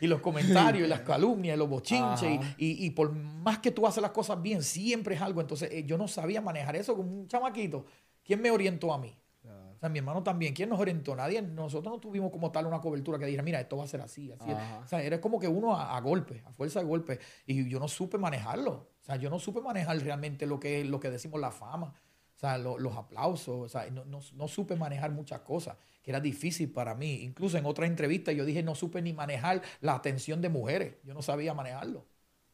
Y, 0.00 0.06
los 0.06 0.20
comentarios, 0.20 0.86
y 0.86 0.88
las 0.88 1.00
calumnias, 1.06 1.56
y 1.56 1.58
los 1.58 1.68
bochinches, 1.68 2.40
y, 2.56 2.90
por 2.90 3.12
más 3.12 3.58
que 3.58 3.70
tú 3.70 3.86
haces 3.86 4.02
las 4.02 4.10
cosas 4.10 4.40
bien, 4.42 4.62
siempre 4.62 5.14
es 5.14 5.20
algo. 5.20 5.40
Entonces 5.40 5.70
eh, 5.70 5.84
yo 5.84 5.96
no 5.96 6.08
sabía 6.08 6.40
manejar 6.40 6.76
eso 6.76 6.96
como 6.96 7.10
un 7.10 7.28
chamaquito. 7.28 7.86
¿Quién 8.24 8.40
me 8.40 8.50
orientó 8.50 8.92
a 8.92 8.98
mí? 8.98 9.16
Sea, 9.82 9.88
mi 9.88 9.98
hermano 9.98 10.22
también. 10.22 10.54
¿Quién 10.54 10.68
nos 10.68 10.78
orientó? 10.78 11.16
Nadie. 11.16 11.42
Nosotros 11.42 11.92
no 11.92 11.98
tuvimos 11.98 12.30
como 12.30 12.52
tal 12.52 12.66
una 12.66 12.80
cobertura 12.80 13.18
que 13.18 13.26
dijera, 13.26 13.42
mira, 13.42 13.60
esto 13.60 13.76
va 13.76 13.82
a 13.82 13.88
ser 13.88 14.00
así, 14.00 14.30
así. 14.30 14.48
O 14.84 14.86
sea, 14.86 15.02
era 15.02 15.20
como 15.20 15.40
que 15.40 15.48
uno 15.48 15.76
a, 15.76 16.00
golpe, 16.00 16.40
a 16.46 16.52
fuerza 16.52 16.78
de 16.78 16.86
golpe. 16.86 17.18
Y 17.46 17.68
yo 17.68 17.80
no 17.80 17.88
supe 17.88 18.16
manejarlo. 18.16 18.72
O 18.72 19.04
sea, 19.04 19.16
yo 19.16 19.28
no 19.28 19.40
supe 19.40 19.60
manejar 19.60 19.98
realmente 19.98 20.46
lo 20.46 20.60
que, 20.60 20.84
lo 20.84 21.00
que 21.00 21.10
decimos 21.10 21.40
la 21.40 21.50
fama 21.50 21.92
o 22.34 22.38
sea, 22.38 22.58
los 22.58 22.96
aplausos, 22.96 23.66
o 23.66 23.68
sea, 23.68 23.88
no, 23.90 24.04
no, 24.04 24.48
supe 24.48 24.74
manejar 24.74 25.12
muchas 25.12 25.40
cosas, 25.42 25.76
que 26.02 26.10
era 26.10 26.18
difícil 26.18 26.72
para 26.72 26.92
mí. 26.94 27.22
Incluso 27.22 27.56
en 27.56 27.66
otra 27.66 27.86
entrevista 27.86 28.32
yo 28.32 28.44
dije, 28.44 28.64
no 28.64 28.74
supe 28.74 29.00
ni 29.00 29.12
manejar 29.12 29.62
la 29.80 29.94
atención 29.94 30.40
de 30.40 30.48
mujeres, 30.48 30.96
yo 31.04 31.14
no 31.14 31.22
sabía 31.22 31.54
manejarlo. 31.54 32.04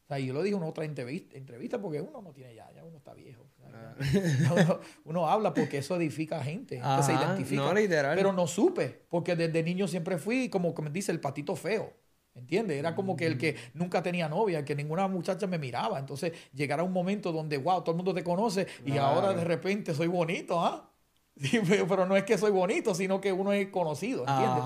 O 0.09 0.15
sea, 0.15 0.17
yo 0.17 0.33
lo 0.33 0.41
dije 0.41 0.57
en 0.57 0.63
otra 0.63 0.85
entrevista, 0.85 1.37
entrevista 1.37 1.79
porque 1.79 2.01
uno 2.01 2.19
no 2.19 2.31
tiene 2.31 2.55
ya, 2.55 2.67
ya 2.73 2.83
uno 2.83 2.97
está 2.97 3.13
viejo. 3.13 3.45
Ah. 3.71 3.93
uno, 5.05 5.29
habla 5.29 5.53
porque 5.53 5.77
eso 5.77 5.95
edifica 5.97 6.39
a 6.39 6.43
gente, 6.43 6.81
se 7.03 7.13
identifica. 7.13 7.61
Pero 8.15 8.33
no 8.33 8.47
supe, 8.47 9.05
porque 9.07 9.35
desde 9.35 9.61
niño 9.61 9.87
siempre 9.87 10.17
fui, 10.17 10.49
como 10.49 10.73
me 10.73 10.89
dice, 10.89 11.11
el 11.11 11.19
patito 11.19 11.55
feo. 11.55 11.93
¿Entiendes? 12.33 12.79
Era 12.79 12.95
como 12.95 13.15
que 13.15 13.27
el 13.27 13.37
que 13.37 13.53
mm. 13.53 13.77
nunca 13.77 14.01
tenía 14.01 14.27
novia, 14.27 14.65
que 14.65 14.73
ninguna 14.73 15.07
muchacha 15.07 15.45
me 15.45 15.59
miraba. 15.59 15.99
Entonces 15.99 16.33
llegara 16.55 16.81
un 16.81 16.91
momento 16.91 17.31
donde, 17.31 17.59
wow, 17.59 17.81
todo 17.81 17.91
el 17.91 17.97
mundo 17.97 18.11
te 18.11 18.23
conoce 18.23 18.65
y 18.83 18.97
ahora 18.97 19.35
de 19.35 19.43
repente 19.43 19.93
soy 19.93 20.07
bonito, 20.07 20.59
¿ah? 20.59 20.91
pero 21.87 22.07
no 22.07 22.17
es 22.17 22.23
que 22.23 22.35
soy 22.35 22.49
bonito, 22.49 22.95
sino 22.95 23.21
que 23.21 23.31
uno 23.31 23.53
es 23.53 23.67
conocido, 23.67 24.25
¿entiendes? 24.27 24.63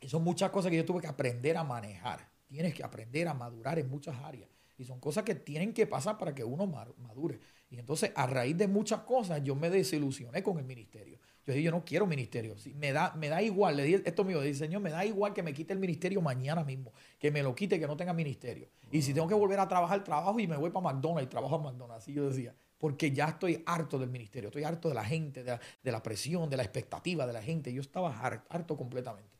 Y 0.00 0.08
son 0.08 0.22
muchas 0.22 0.50
cosas 0.50 0.70
que 0.70 0.76
yo 0.76 0.84
tuve 0.84 1.00
que 1.00 1.08
aprender 1.08 1.56
a 1.56 1.64
manejar. 1.64 2.35
Tienes 2.46 2.74
que 2.74 2.82
aprender 2.84 3.28
a 3.28 3.34
madurar 3.34 3.78
en 3.78 3.88
muchas 3.88 4.16
áreas. 4.22 4.48
Y 4.78 4.84
son 4.84 5.00
cosas 5.00 5.24
que 5.24 5.34
tienen 5.34 5.72
que 5.72 5.86
pasar 5.86 6.18
para 6.18 6.34
que 6.34 6.44
uno 6.44 6.66
madure. 6.66 7.40
Y 7.70 7.78
entonces, 7.78 8.12
a 8.14 8.26
raíz 8.26 8.56
de 8.56 8.68
muchas 8.68 9.00
cosas, 9.00 9.42
yo 9.42 9.54
me 9.54 9.70
desilusioné 9.70 10.42
con 10.42 10.58
el 10.58 10.64
ministerio. 10.64 11.18
Yo 11.46 11.52
dije, 11.52 11.62
yo 11.64 11.70
no 11.70 11.84
quiero 11.84 12.06
ministerio. 12.06 12.56
me, 12.74 12.92
da, 12.92 13.14
me 13.14 13.28
da 13.28 13.40
igual, 13.40 13.76
le 13.76 13.84
dije 13.84 14.02
esto 14.04 14.24
mío, 14.24 14.40
le 14.40 14.48
dije, 14.48 14.58
Señor, 14.58 14.82
me 14.82 14.90
da 14.90 15.04
igual 15.04 15.32
que 15.32 15.42
me 15.42 15.54
quite 15.54 15.72
el 15.72 15.78
ministerio 15.78 16.20
mañana 16.20 16.64
mismo, 16.64 16.92
que 17.18 17.30
me 17.30 17.42
lo 17.42 17.54
quite, 17.54 17.78
que 17.78 17.86
no 17.86 17.96
tenga 17.96 18.12
ministerio. 18.12 18.68
Y 18.90 19.00
si 19.02 19.14
tengo 19.14 19.28
que 19.28 19.34
volver 19.34 19.60
a 19.60 19.68
trabajar, 19.68 20.02
trabajo 20.02 20.38
y 20.40 20.46
me 20.46 20.56
voy 20.56 20.70
para 20.70 20.92
McDonald's 20.92 21.26
y 21.26 21.30
trabajo 21.30 21.54
a 21.54 21.58
McDonald's. 21.58 22.02
Así 22.02 22.12
yo 22.12 22.28
decía, 22.28 22.54
porque 22.78 23.12
ya 23.12 23.28
estoy 23.28 23.62
harto 23.64 23.98
del 23.98 24.10
ministerio, 24.10 24.48
estoy 24.48 24.64
harto 24.64 24.88
de 24.88 24.94
la 24.94 25.04
gente, 25.04 25.44
de 25.44 25.92
la, 25.92 26.02
presión, 26.02 26.50
de 26.50 26.56
la 26.56 26.64
expectativa 26.64 27.26
de 27.26 27.32
la 27.32 27.42
gente. 27.42 27.72
Yo 27.72 27.80
estaba 27.80 28.18
harto, 28.20 28.76
completamente. 28.76 29.36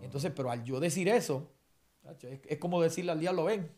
Entonces, 0.00 0.32
pero 0.34 0.50
al 0.50 0.62
yo 0.62 0.78
decir 0.78 1.08
eso, 1.08 1.50
es, 2.48 2.58
como 2.58 2.82
decirle 2.82 3.12
al 3.12 3.20
diablo, 3.20 3.44
ven, 3.44 3.70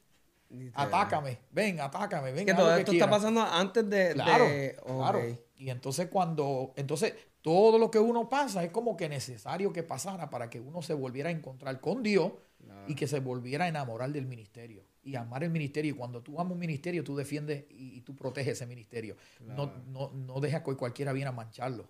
Atácame, 0.74 1.38
ven, 1.52 1.80
atácame, 1.80 2.32
ven. 2.32 2.44
Que 2.44 2.54
todo 2.54 2.74
esto 2.76 2.92
está 2.92 3.08
pasando 3.08 3.40
antes 3.40 3.88
de. 3.88 4.14
Claro, 4.14 4.46
claro. 4.84 5.20
Y 5.56 5.70
entonces 5.70 6.08
cuando. 6.08 6.72
Entonces, 6.76 7.14
todo 7.42 7.78
lo 7.78 7.90
que 7.90 7.98
uno 7.98 8.28
pasa 8.28 8.64
es 8.64 8.70
como 8.70 8.96
que 8.96 9.08
necesario 9.08 9.72
que 9.72 9.82
pasara 9.82 10.28
para 10.28 10.50
que 10.50 10.60
uno 10.60 10.82
se 10.82 10.92
volviera 10.94 11.28
a 11.28 11.32
encontrar 11.32 11.80
con 11.80 12.02
Dios 12.02 12.32
y 12.86 12.94
que 12.94 13.06
se 13.06 13.20
volviera 13.20 13.66
a 13.66 13.68
enamorar 13.68 14.10
del 14.10 14.26
ministerio 14.26 14.84
y 15.02 15.14
amar 15.14 15.44
el 15.44 15.50
ministerio. 15.50 15.94
Y 15.94 15.96
cuando 15.96 16.22
tú 16.22 16.40
amas 16.40 16.52
un 16.52 16.58
ministerio, 16.58 17.04
tú 17.04 17.16
defiendes 17.16 17.64
y, 17.70 18.00
tú 18.00 18.16
proteges 18.16 18.54
ese 18.54 18.66
ministerio. 18.66 19.16
No, 19.40 19.72
no, 19.86 20.10
no 20.10 20.40
dejas 20.40 20.62
que 20.62 20.74
cualquiera 20.76 21.12
viera 21.12 21.30
a 21.30 21.32
mancharlo. 21.32 21.88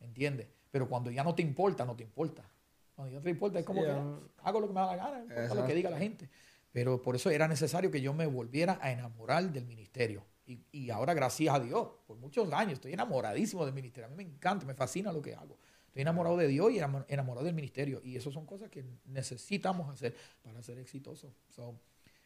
¿Entiendes? 0.00 0.46
Pero 0.70 0.88
cuando 0.88 1.10
ya 1.10 1.24
no 1.24 1.34
te 1.34 1.42
importa, 1.42 1.84
no 1.84 1.96
te 1.96 2.04
importa. 2.04 2.48
Cuando 2.96 3.20
te 3.20 3.30
importa, 3.30 3.58
es 3.58 3.64
como 3.64 3.82
que 3.82 3.90
hago 3.90 4.60
lo 4.60 4.66
que 4.66 4.72
me 4.72 4.80
da 4.80 4.86
la 4.86 4.96
gana, 4.96 5.20
importa 5.20 5.54
lo 5.54 5.66
que 5.66 5.74
diga 5.74 5.90
la 5.90 5.98
gente. 5.98 6.28
Pero 6.72 7.00
por 7.00 7.14
eso 7.14 7.30
era 7.30 7.46
necesario 7.46 7.90
que 7.90 8.00
yo 8.00 8.12
me 8.12 8.26
volviera 8.26 8.78
a 8.80 8.90
enamorar 8.90 9.50
del 9.52 9.66
ministerio. 9.66 10.24
Y, 10.46 10.60
y, 10.72 10.90
ahora, 10.90 11.12
gracias 11.12 11.54
a 11.54 11.60
Dios, 11.60 11.88
por 12.06 12.16
muchos 12.18 12.50
años, 12.52 12.74
estoy 12.74 12.92
enamoradísimo 12.92 13.64
del 13.64 13.74
ministerio. 13.74 14.06
A 14.06 14.10
mí 14.10 14.16
me 14.16 14.22
encanta, 14.22 14.64
me 14.64 14.74
fascina 14.74 15.12
lo 15.12 15.20
que 15.20 15.34
hago. 15.34 15.58
Estoy 15.88 16.02
enamorado 16.02 16.36
de 16.36 16.48
Dios 16.48 16.70
y 16.72 16.78
enamorado 16.78 17.44
del 17.44 17.54
ministerio. 17.54 18.00
Y 18.04 18.16
eso 18.16 18.30
son 18.30 18.44
cosas 18.44 18.68
que 18.68 18.84
necesitamos 19.06 19.88
hacer 19.90 20.14
para 20.42 20.62
ser 20.62 20.78
exitosos. 20.78 21.32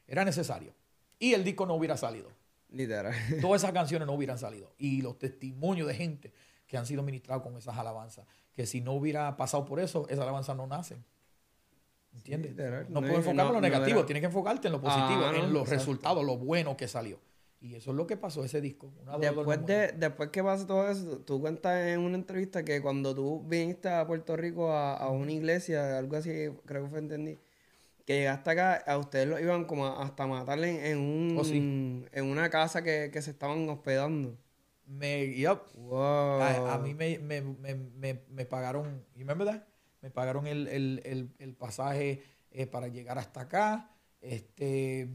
era 0.06 0.24
necesario. 0.24 0.74
Y 1.18 1.34
el 1.34 1.44
disco 1.44 1.66
no 1.66 1.74
hubiera 1.74 1.96
salido. 1.96 2.30
Literal. 2.70 3.14
Todas 3.40 3.62
esas 3.62 3.72
canciones 3.72 4.06
no 4.06 4.14
hubieran 4.14 4.38
salido. 4.38 4.74
Y 4.78 5.02
los 5.02 5.18
testimonios 5.18 5.86
de 5.86 5.94
gente 5.94 6.32
que 6.66 6.76
han 6.76 6.86
sido 6.86 7.02
ministrados 7.02 7.42
con 7.42 7.56
esas 7.56 7.76
alabanzas, 7.76 8.26
que 8.54 8.66
si 8.66 8.80
no 8.80 8.92
hubiera 8.92 9.36
pasado 9.36 9.64
por 9.64 9.80
eso, 9.80 10.06
esas 10.08 10.20
alabanzas 10.20 10.56
no 10.56 10.66
nacen. 10.66 11.04
¿Entiendes? 12.12 12.56
no, 12.88 13.00
puedes 13.00 13.18
enfocar 13.18 13.46
en 13.46 13.52
lo 13.52 13.60
negativo, 13.60 14.04
tienes 14.04 14.20
que 14.20 14.26
enfocarte 14.26 14.66
en 14.68 14.72
lo 14.72 14.80
positivo, 14.80 15.22
ah, 15.24 15.36
en 15.36 15.52
los 15.52 15.68
resultados, 15.68 16.24
lo 16.24 16.36
bueno 16.36 16.76
que 16.76 16.88
salió. 16.88 17.18
Y 17.62 17.74
eso 17.74 17.90
es 17.90 17.96
lo 17.96 18.06
que 18.06 18.16
pasó 18.16 18.42
ese 18.42 18.60
disco. 18.60 18.90
después, 19.20 19.66
de, 19.66 19.92
después 19.92 20.30
que 20.30 20.42
pasa 20.42 20.66
todo 20.66 20.90
eso, 20.90 21.18
tú 21.18 21.40
cuentas 21.40 21.88
en 21.88 22.00
una 22.00 22.16
entrevista 22.16 22.64
que 22.64 22.80
cuando 22.80 23.14
tú 23.14 23.44
viniste 23.46 23.90
a 23.90 24.06
Puerto 24.06 24.34
Rico 24.34 24.72
a, 24.72 25.08
una 25.10 25.30
iglesia, 25.30 25.98
algo 25.98 26.16
así, 26.16 26.30
creo 26.64 26.84
que 26.84 26.88
fue 26.88 26.98
entendí, 27.00 27.38
que 28.06 28.16
llegaste 28.16 28.50
acá, 28.50 28.76
a 28.76 28.96
ustedes 28.96 29.28
lo 29.28 29.38
iban 29.38 29.66
como 29.66 29.86
hasta 29.86 30.26
matarle 30.26 30.90
en, 30.90 30.98
un, 30.98 31.36
oh, 31.38 32.16
en 32.16 32.24
una 32.24 32.48
casa 32.48 32.82
que, 32.82 33.10
se 33.20 33.30
estaban 33.30 33.68
hospedando. 33.68 34.38
Me, 34.90 35.34
yep. 35.34 35.62
a, 35.92 36.80
mí 36.82 36.94
me, 36.94 37.18
me, 37.20 37.40
me, 37.40 38.22
me 38.28 38.44
pagaron, 38.44 39.04
¿y 39.14 39.24
me 39.24 40.10
pagaron 40.10 40.46
el, 40.48 40.66
el, 40.66 41.32
el, 41.38 41.54
pasaje 41.54 42.22
eh, 42.50 42.66
para 42.66 42.88
llegar 42.88 43.16
hasta 43.18 43.42
acá. 43.42 43.90
Este, 44.20 45.08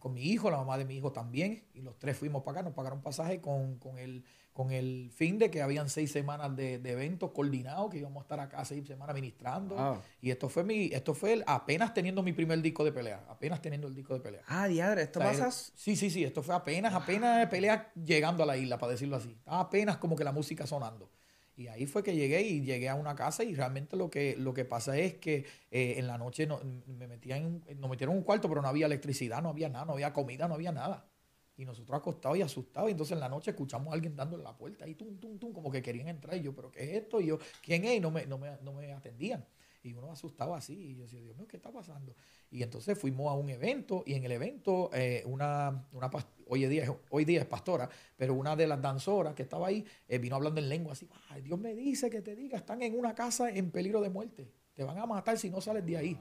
con 0.00 0.12
mi 0.12 0.22
hijo, 0.22 0.50
la 0.50 0.58
mamá 0.58 0.76
de 0.76 0.84
mi 0.84 0.96
hijo 0.96 1.12
también, 1.12 1.64
y 1.72 1.82
los 1.82 1.98
tres 1.98 2.16
fuimos 2.16 2.42
para 2.42 2.58
acá, 2.58 2.68
nos 2.68 2.74
pagaron 2.74 3.00
pasaje 3.00 3.40
con, 3.40 3.78
con, 3.78 3.98
el, 3.98 4.24
con 4.56 4.72
el 4.72 5.10
fin 5.14 5.38
de 5.38 5.50
que 5.50 5.60
habían 5.60 5.90
seis 5.90 6.10
semanas 6.10 6.56
de, 6.56 6.78
de 6.78 6.92
eventos 6.92 7.32
coordinados, 7.32 7.90
que 7.90 7.98
íbamos 7.98 8.22
a 8.22 8.22
estar 8.22 8.40
acá 8.40 8.64
seis 8.64 8.86
semanas 8.86 9.14
ministrando. 9.14 10.00
Y 10.22 10.30
esto 10.30 10.48
fue 10.48 10.64
mi, 10.64 10.86
esto 10.86 11.12
fue 11.12 11.44
apenas 11.46 11.92
teniendo 11.92 12.22
mi 12.22 12.32
primer 12.32 12.62
disco 12.62 12.82
de 12.82 12.90
pelea, 12.90 13.22
apenas 13.28 13.60
teniendo 13.60 13.86
el 13.86 13.94
disco 13.94 14.14
de 14.14 14.20
pelea. 14.20 14.40
Ah, 14.46 14.66
diadre, 14.66 15.02
¿esto 15.02 15.20
pasa? 15.20 15.50
Sí, 15.50 15.94
sí, 15.94 16.08
sí, 16.08 16.24
esto 16.24 16.42
fue 16.42 16.54
apenas, 16.54 16.94
apenas 16.94 17.38
de 17.38 17.48
pelea 17.48 17.92
llegando 18.02 18.44
a 18.44 18.46
la 18.46 18.56
isla, 18.56 18.78
para 18.78 18.92
decirlo 18.92 19.16
así. 19.16 19.36
apenas 19.44 19.98
como 19.98 20.16
que 20.16 20.24
la 20.24 20.32
música 20.32 20.66
sonando. 20.66 21.10
Y 21.54 21.66
ahí 21.68 21.84
fue 21.84 22.02
que 22.02 22.14
llegué 22.14 22.40
y 22.40 22.62
llegué 22.62 22.88
a 22.88 22.94
una 22.94 23.14
casa 23.14 23.44
y 23.44 23.54
realmente 23.54 23.94
lo 23.98 24.08
que, 24.08 24.36
lo 24.38 24.54
que 24.54 24.64
pasa 24.64 24.96
es 24.96 25.16
que 25.16 25.44
eh, 25.70 25.96
en 25.98 26.06
la 26.06 26.16
noche 26.16 26.46
no, 26.46 26.60
me 26.86 27.06
metían, 27.06 27.62
nos 27.76 27.90
metieron 27.90 28.14
en 28.14 28.20
un 28.20 28.24
cuarto, 28.24 28.48
pero 28.48 28.62
no 28.62 28.68
había 28.68 28.86
electricidad, 28.86 29.42
no 29.42 29.50
había 29.50 29.68
nada, 29.68 29.84
no 29.84 29.92
había 29.92 30.14
comida, 30.14 30.48
no 30.48 30.54
había 30.54 30.72
nada. 30.72 31.10
Y 31.56 31.64
nosotros 31.64 31.96
acostados 31.98 32.36
y 32.38 32.42
asustados. 32.42 32.88
Y 32.88 32.92
entonces 32.92 33.14
en 33.14 33.20
la 33.20 33.28
noche 33.28 33.50
escuchamos 33.50 33.88
a 33.88 33.94
alguien 33.94 34.14
dándole 34.14 34.42
la 34.42 34.56
puerta 34.56 34.86
y 34.86 34.94
tum, 34.94 35.18
tum, 35.18 35.38
tum, 35.38 35.52
como 35.52 35.70
que 35.70 35.82
querían 35.82 36.08
entrar. 36.08 36.36
Y 36.36 36.42
yo, 36.42 36.54
¿pero 36.54 36.70
qué 36.70 36.84
es 36.84 37.02
esto? 37.02 37.20
Y 37.20 37.26
yo, 37.26 37.38
¿quién 37.62 37.84
es? 37.84 37.96
Y 37.96 38.00
no 38.00 38.10
me, 38.10 38.26
no 38.26 38.38
me, 38.38 38.58
no 38.62 38.72
me 38.72 38.92
atendían. 38.92 39.44
Y 39.82 39.94
uno 39.94 40.10
asustaba 40.10 40.56
así. 40.56 40.74
Y 40.74 40.96
yo 40.96 41.04
decía, 41.04 41.20
Dios 41.20 41.36
mío, 41.36 41.46
¿qué 41.48 41.56
está 41.56 41.70
pasando? 41.70 42.14
Y 42.50 42.62
entonces 42.62 42.98
fuimos 42.98 43.30
a 43.30 43.34
un 43.34 43.48
evento. 43.48 44.02
Y 44.04 44.14
en 44.14 44.24
el 44.24 44.32
evento, 44.32 44.90
eh, 44.92 45.22
una, 45.26 45.88
una 45.92 46.10
hoy, 46.48 46.66
día, 46.66 46.92
hoy 47.10 47.24
día 47.24 47.40
es 47.40 47.46
pastora, 47.46 47.88
pero 48.16 48.34
una 48.34 48.56
de 48.56 48.66
las 48.66 48.82
danzoras 48.82 49.34
que 49.34 49.44
estaba 49.44 49.68
ahí 49.68 49.84
eh, 50.08 50.18
vino 50.18 50.36
hablando 50.36 50.60
en 50.60 50.68
lengua 50.68 50.92
así. 50.92 51.08
Ay, 51.28 51.42
Dios 51.42 51.58
me 51.58 51.74
dice 51.74 52.10
que 52.10 52.20
te 52.20 52.34
diga, 52.34 52.58
están 52.58 52.82
en 52.82 52.98
una 52.98 53.14
casa 53.14 53.48
en 53.50 53.70
peligro 53.70 54.00
de 54.00 54.10
muerte. 54.10 54.50
Te 54.74 54.82
van 54.82 54.98
a 54.98 55.06
matar 55.06 55.38
si 55.38 55.50
no 55.50 55.60
sales 55.60 55.86
de 55.86 55.96
ahí. 55.96 56.18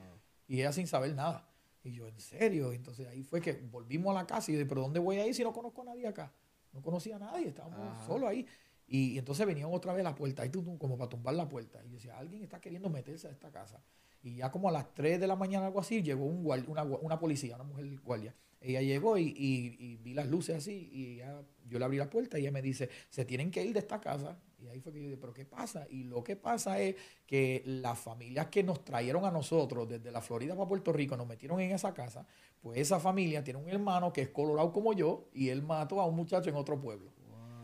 Y 0.47 0.59
ella 0.59 0.71
sin 0.71 0.88
saber 0.88 1.15
nada. 1.15 1.49
Y 1.86 1.93
yo, 1.93 2.07
¿en 2.07 2.19
serio? 2.19 2.73
Entonces 2.73 3.07
ahí 3.07 3.23
fue 3.23 3.39
que 3.39 3.53
volvimos 3.53 4.11
a 4.11 4.21
la 4.21 4.27
casa 4.27 4.51
y 4.51 4.57
yo 4.57 4.67
¿pero 4.67 4.81
dónde 4.81 4.99
voy 4.99 5.17
a 5.17 5.27
ir 5.27 5.36
si 5.36 5.43
no 5.43 5.53
conozco 5.53 5.83
a 5.83 5.86
nadie 5.86 6.07
acá? 6.07 6.33
No 6.73 6.81
conocía 6.81 7.15
a 7.15 7.19
nadie, 7.19 7.49
estábamos 7.49 8.05
solo 8.05 8.27
ahí. 8.27 8.45
Y, 8.88 9.17
entonces 9.17 9.45
venían 9.45 9.69
otra 9.71 9.93
vez 9.93 10.01
a 10.01 10.09
la 10.09 10.15
puerta, 10.15 10.43
ahí 10.43 10.49
como 10.49 10.97
para 10.97 11.09
tumbar 11.09 11.36
la 11.36 11.47
puerta. 11.47 11.81
Y 11.86 11.89
yo 11.89 11.95
decía, 11.95 12.17
alguien 12.17 12.43
está 12.43 12.59
queriendo 12.59 12.89
meterse 12.89 13.27
a 13.27 13.31
esta 13.31 13.51
casa. 13.51 13.81
Y 14.21 14.38
ya 14.38 14.51
como 14.51 14.69
a 14.69 14.71
las 14.71 14.93
3 14.93 15.19
de 15.19 15.27
la 15.27 15.36
mañana, 15.36 15.67
algo 15.67 15.79
así, 15.79 16.01
llegó 16.01 16.25
un 16.25 16.45
una, 16.67 16.83
una, 16.83 17.19
policía, 17.19 17.55
una 17.55 17.63
mujer 17.63 17.99
guardia. 18.01 18.36
Ella 18.59 18.81
llegó 18.81 19.17
y, 19.17 19.33
y, 19.38 19.97
vi 19.97 20.13
las 20.13 20.27
luces 20.27 20.57
así 20.57 20.89
y 20.91 21.21
yo 21.69 21.77
le 21.77 21.86
abrí 21.86 21.97
la 21.97 22.09
puerta 22.09 22.39
y 22.39 22.41
ella 22.41 22.51
me 22.51 22.61
dice, 22.61 22.89
se 23.09 23.25
tienen 23.25 23.51
que 23.51 23.63
ir 23.63 23.73
de 23.73 23.79
esta 23.79 24.01
casa. 24.01 24.39
Y 24.66 24.70
ahí 24.70 24.80
fue 24.80 24.91
que 24.91 24.99
yo 24.99 25.05
dije, 25.05 25.18
pero 25.20 25.34
¿qué 25.34 25.45
pasa? 25.45 25.88
Y 25.89 26.03
lo 26.03 26.24
que 26.24 26.36
pasa 26.36 26.80
es 26.80 26.95
que 27.26 27.63
las 27.66 27.97
familias 27.97 28.47
que 28.47 28.63
nos 28.63 28.84
trajeron 28.84 29.26
a 29.26 29.32
nosotros 29.32 29.88
desde 29.88 30.11
la 30.11 30.22
Florida 30.22 30.55
para 30.55 30.68
Puerto 30.68 30.91
Rico, 30.91 31.16
nos 31.16 31.28
metieron 31.28 31.59
en 31.59 31.72
esa 31.72 31.93
casa, 31.93 32.26
pues 32.61 32.80
esa 32.80 32.99
familia 32.99 33.43
tiene 33.43 33.59
un 33.59 33.70
hermano 33.70 34.11
que 34.11 34.22
es 34.22 34.30
colorado 34.30 34.72
como 34.74 34.93
yo 34.93 35.30
y 35.34 35.49
él 35.49 35.61
mató 35.61 36.01
a 36.01 36.05
un 36.05 36.16
muchacho 36.16 36.49
en 36.49 36.55
otro 36.55 36.80
pueblo. 36.80 37.11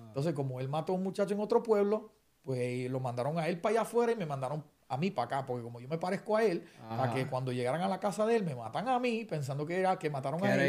Entonces, 0.08 0.34
como 0.34 0.60
él 0.60 0.68
mató 0.68 0.92
a 0.92 0.96
un 0.96 1.04
muchacho 1.04 1.34
en 1.34 1.40
otro 1.40 1.64
pueblo, 1.64 2.12
pues 2.44 2.90
lo 2.92 3.00
mandaron 3.00 3.40
a 3.40 3.48
él 3.48 3.60
para 3.60 3.72
allá 3.74 3.82
afuera 3.82 4.12
y 4.12 4.16
me 4.16 4.26
mandaron 4.26 4.64
a 4.90 4.98
mí 4.98 5.10
para 5.10 5.26
acá, 5.26 5.46
porque 5.46 5.64
como 5.64 5.80
yo 5.80 5.88
me 5.88 5.98
parezco 5.98 6.36
a 6.36 6.44
él, 6.44 6.66
para 6.90 7.14
que 7.14 7.26
cuando 7.28 7.54
llegaran 7.54 7.82
a 7.82 7.88
la 7.88 8.00
casa 8.00 8.26
de 8.26 8.36
él 8.36 8.44
me 8.44 8.56
matan 8.56 8.90
a 8.90 9.00
mí 9.00 9.24
pensando 9.24 9.66
que 9.66 9.80
era 9.80 9.98
que 9.98 10.10
mataron 10.10 10.44
a 10.44 10.54
él. 10.54 10.60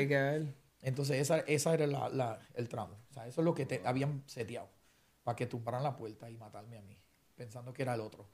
Entonces 0.80 1.20
esa, 1.20 1.41
esa 1.41 1.74
era 1.74 1.87
la, 1.87 2.39
el 2.55 2.68
tramo. 2.68 2.95
O 3.11 3.12
sea, 3.12 3.26
eso 3.26 3.41
es 3.41 3.45
lo 3.45 3.53
que 3.53 3.66
te 3.66 3.83
habían 3.85 4.22
seteado 4.26 4.68
para 5.23 5.37
que 5.37 5.47
tumbaran 5.47 5.83
la 5.83 5.97
puerta 5.97 6.31
y 6.31 6.37
matarme 6.37 6.79
a 6.79 6.83
mí, 6.83 6.97
pensando 7.35 7.73
que 7.73 7.83
era 7.83 7.95
el 7.95 8.01
otro. 8.01 8.29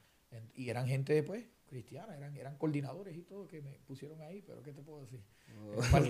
Y 0.54 0.68
eran 0.68 0.86
gente, 0.86 1.14
después 1.14 1.44
cristiana, 1.68 2.16
eran, 2.16 2.36
eran 2.36 2.56
coordinadores 2.56 3.16
y 3.16 3.22
todo 3.22 3.46
que 3.46 3.60
me 3.60 3.78
pusieron 3.86 4.20
ahí, 4.22 4.42
pero 4.42 4.62
¿qué 4.62 4.72
te 4.72 4.82
puedo 4.82 5.00
decir? 5.00 5.22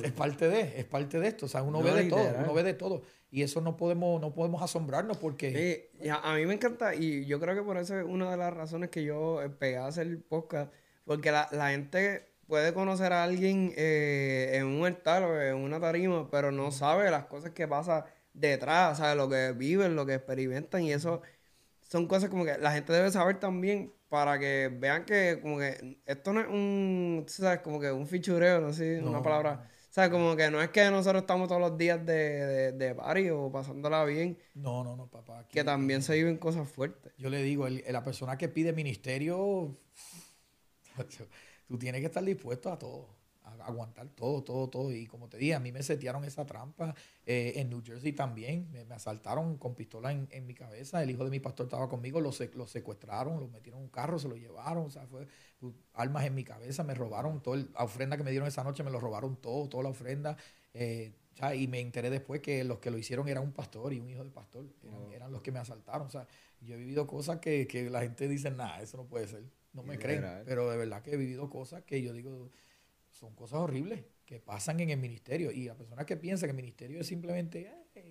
Es, 0.03 0.13
parte, 0.13 0.49
de, 0.49 0.81
es 0.81 0.85
parte 0.85 1.21
de 1.21 1.29
esto, 1.29 1.47
o 1.47 1.49
sea, 1.49 1.63
uno 1.63 1.83
ve 1.83 1.93
de 1.93 2.05
todo, 2.05 2.33
uno 2.39 2.55
ve 2.55 2.63
de 2.63 2.75
todo. 2.75 3.03
Y 3.31 3.43
eso 3.43 3.61
no 3.61 3.77
podemos, 3.77 4.21
no 4.21 4.33
podemos 4.33 4.63
asombrarnos 4.63 5.19
porque... 5.19 5.91
a, 6.11 6.35
mí 6.35 6.47
me 6.47 6.55
encanta, 6.55 6.95
y 6.95 7.27
yo 7.27 7.39
creo 7.41 7.55
que 7.55 7.63
por 7.63 7.77
eso 7.77 7.99
es 7.99 8.07
una 8.07 8.31
de 8.31 8.37
las 8.37 8.55
razones 8.55 8.91
que 8.91 9.05
yo 9.05 9.41
pegué 9.59 9.77
a 9.77 9.87
hacer 9.87 10.23
podcast, 10.23 10.73
porque 11.05 11.31
la, 11.31 11.71
gente 11.71 12.29
puede 12.47 12.73
conocer 12.73 13.13
a 13.13 13.25
alguien 13.25 13.73
eh, 13.77 14.53
en 14.55 14.67
un 14.67 14.87
altar 14.87 15.25
o 15.25 15.41
en 15.41 15.57
una 15.57 15.81
tarima, 15.81 16.31
pero 16.31 16.53
no 16.53 16.71
sabe 16.71 17.11
las 17.11 17.27
cosas 17.27 17.51
que 17.51 17.69
pasan 17.69 18.05
detrás, 18.39 18.99
sea, 18.99 19.15
lo 19.15 19.29
que 19.29 19.53
viven, 19.53 19.97
lo 19.97 20.07
que 20.07 20.15
experimentan, 20.15 20.83
y 20.83 20.93
eso 20.93 21.23
son 21.83 22.07
cosas 22.07 22.31
como 22.31 22.45
que 22.45 22.59
la 22.59 22.73
gente 22.73 22.93
debe 22.93 23.11
saber 23.11 23.41
también 23.41 23.93
para 24.09 24.39
que 24.39 24.71
vean 24.73 25.05
que 25.05 25.39
como 25.41 25.59
que 25.59 25.99
esto 26.07 26.33
no 26.33 26.41
es 26.41 26.49
un, 26.49 27.25
¿sabes? 27.29 27.61
Como 27.61 27.81
que 27.81 27.91
un 27.91 28.07
fichureo, 28.07 28.61
no 28.61 28.73
sé, 28.73 29.01
una 29.03 29.23
palabra. 29.23 29.69
O 29.91 29.93
sea, 29.93 30.11
como 30.11 30.37
que 30.37 30.51
no 30.51 30.61
es 30.61 30.69
que 30.69 30.91
nosotros 30.91 31.23
estamos 31.23 31.49
todos 31.49 31.61
los 31.61 31.77
días 31.77 32.05
de, 32.05 32.73
de, 32.73 32.95
party 32.95 33.31
o 33.31 33.51
pasándola 33.51 34.05
bien. 34.05 34.39
No, 34.55 34.85
no, 34.85 34.97
no, 34.97 35.09
papá. 35.09 35.47
que 35.51 35.65
también 35.65 36.03
se 36.03 36.15
viven 36.15 36.37
cosas 36.37 36.69
fuertes. 36.69 37.13
Yo 37.17 37.31
le 37.31 37.43
digo, 37.43 37.67
la 37.69 38.05
persona 38.05 38.37
que 38.37 38.49
pide 38.49 38.73
ministerio, 38.73 39.77
tú 41.69 41.79
tienes 41.79 42.01
que 42.01 42.07
estar 42.07 42.23
dispuesto 42.23 42.71
a 42.71 42.79
todo 42.79 43.18
aguantar 43.65 44.09
todo, 44.09 44.43
todo, 44.43 44.69
todo. 44.69 44.93
Y 44.93 45.07
como 45.07 45.29
te 45.29 45.39
dije, 45.39 45.55
a 45.55 45.61
mí 45.61 45.73
me 45.73 45.83
setearon 45.83 46.25
esa 46.25 46.47
trampa. 46.47 46.95
Eh, 47.27 47.55
en 47.57 47.71
New 47.71 47.83
Jersey 47.85 48.13
también. 48.13 48.71
Me, 48.71 48.81
asaltaron 48.95 49.59
con 49.59 49.75
pistola 49.75 50.13
en, 50.13 50.29
en, 50.31 50.47
mi 50.47 50.55
cabeza. 50.55 51.03
El 51.03 51.11
hijo 51.11 51.25
de 51.25 51.31
mi 51.31 51.41
pastor 51.41 51.67
estaba 51.67 51.89
conmigo. 51.89 52.21
Lo, 52.21 52.33
secuestraron, 52.33 53.41
lo 53.41 53.49
metieron 53.49 53.81
en 53.81 53.85
un 53.87 53.91
carro, 53.91 54.19
se 54.19 54.29
lo 54.29 54.37
llevaron. 54.37 54.87
O 54.87 54.91
sea, 54.91 55.07
fue 55.07 55.27
pues, 55.59 55.75
armas 55.95 56.25
en 56.25 56.35
mi 56.35 56.45
cabeza. 56.45 56.85
Me 56.85 56.95
robaron 56.95 57.43
todo. 57.43 57.57
la 57.57 57.85
ofrenda 57.85 58.17
que 58.17 58.25
me 58.25 58.31
dieron 58.31 58.49
esa 58.49 58.65
noche 58.65 58.83
me 58.83 58.91
lo 58.91 59.01
robaron 59.01 59.37
todo, 59.37 59.69
toda 59.69 59.83
la 59.83 59.91
ofrenda. 59.91 60.37
Eh, 60.75 61.13
y 61.55 61.69
me 61.69 61.81
enteré 61.81 62.11
después 62.11 62.41
que 62.41 62.65
los 62.65 62.79
que 62.79 62.91
lo 62.91 62.99
hicieron 62.99 63.29
eran 63.29 63.45
un 63.45 63.53
pastor 63.53 63.93
y 63.93 64.01
un 64.01 64.09
hijo 64.09 64.25
de 64.25 64.31
pastor. 64.31 64.67
Eran, 65.15 65.31
los 65.33 65.43
que 65.43 65.53
me 65.53 65.59
asaltaron. 65.59 66.07
O 66.07 66.11
sea, 66.11 66.27
yo 66.61 66.75
he 66.75 66.79
vivido 66.79 67.07
cosas 67.07 67.39
que, 67.39 67.67
que 67.67 67.89
la 67.91 68.03
gente 68.03 68.27
dice, 68.27 68.51
nada, 68.51 68.81
eso 68.83 68.97
no 68.97 69.05
puede 69.05 69.29
ser. 69.29 69.45
No 69.73 69.83
me 69.83 69.99
creen. 69.99 70.25
Pero 70.45 70.69
de 70.71 70.77
verdad 70.77 71.03
que 71.03 71.13
he 71.13 71.17
vivido 71.17 71.49
cosas 71.49 71.83
que 71.85 72.03
yo 72.03 72.13
digo 72.13 72.51
son 73.19 73.35
cosas 73.35 73.59
horribles 73.59 74.05
que 74.25 74.39
pasan 74.39 74.79
en 74.81 74.91
el 74.91 74.99
ministerio. 74.99 75.51
Y 75.51 75.65
la 75.65 75.75
persona 75.75 76.07
que 76.07 76.17
piensa 76.17 76.47
que 76.47 76.51
el 76.51 76.57
ministerio 76.57 77.01
es 77.01 77.07
simplemente, 77.07 77.71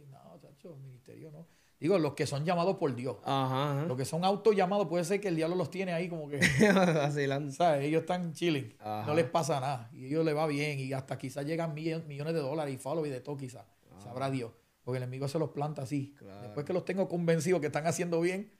no, 0.09 0.39
chacho, 0.39 0.73
el 0.73 0.81
ministerio 0.81 1.31
no. 1.31 1.47
Digo, 1.79 1.99
los 1.99 2.13
que 2.15 2.25
son 2.25 2.43
llamados 2.43 2.77
por 2.77 2.93
Dios. 2.95 3.17
Ajá, 3.23 3.85
Los 3.85 3.95
que 3.95 4.03
son 4.03 4.25
autollamados, 4.25 4.87
puede 4.87 5.03
ser 5.03 5.21
que 5.21 5.27
el 5.27 5.35
diablo 5.35 5.55
los 5.55 5.69
tiene 5.69 5.93
ahí 5.93 6.09
como 6.09 6.27
que. 6.27 6.41
¿sabes? 7.51 7.85
Ellos 7.85 8.01
están 8.01 8.33
chilling. 8.33 8.75
No 8.83 9.13
les 9.13 9.25
pasa 9.25 9.59
nada. 9.59 9.89
Y 9.93 10.05
a 10.05 10.07
ellos 10.07 10.25
les 10.25 10.35
va 10.35 10.47
bien. 10.47 10.79
Y 10.79 10.91
hasta 10.93 11.17
quizás 11.17 11.45
llegan 11.45 11.75
millones 11.75 12.33
de 12.33 12.39
dólares 12.39 12.73
y 12.73 12.77
follow 12.77 13.05
y 13.05 13.09
de 13.09 13.21
todo, 13.21 13.37
quizás. 13.37 13.65
Sabrá 14.03 14.31
Dios. 14.31 14.51
Porque 14.83 14.97
el 14.97 15.03
enemigo 15.03 15.27
se 15.27 15.37
los 15.37 15.51
planta 15.51 15.83
así. 15.83 16.15
Después 16.41 16.65
que 16.65 16.73
los 16.73 16.83
tengo 16.83 17.07
convencidos 17.07 17.61
que 17.61 17.67
están 17.67 17.85
haciendo 17.85 18.19
bien. 18.19 18.51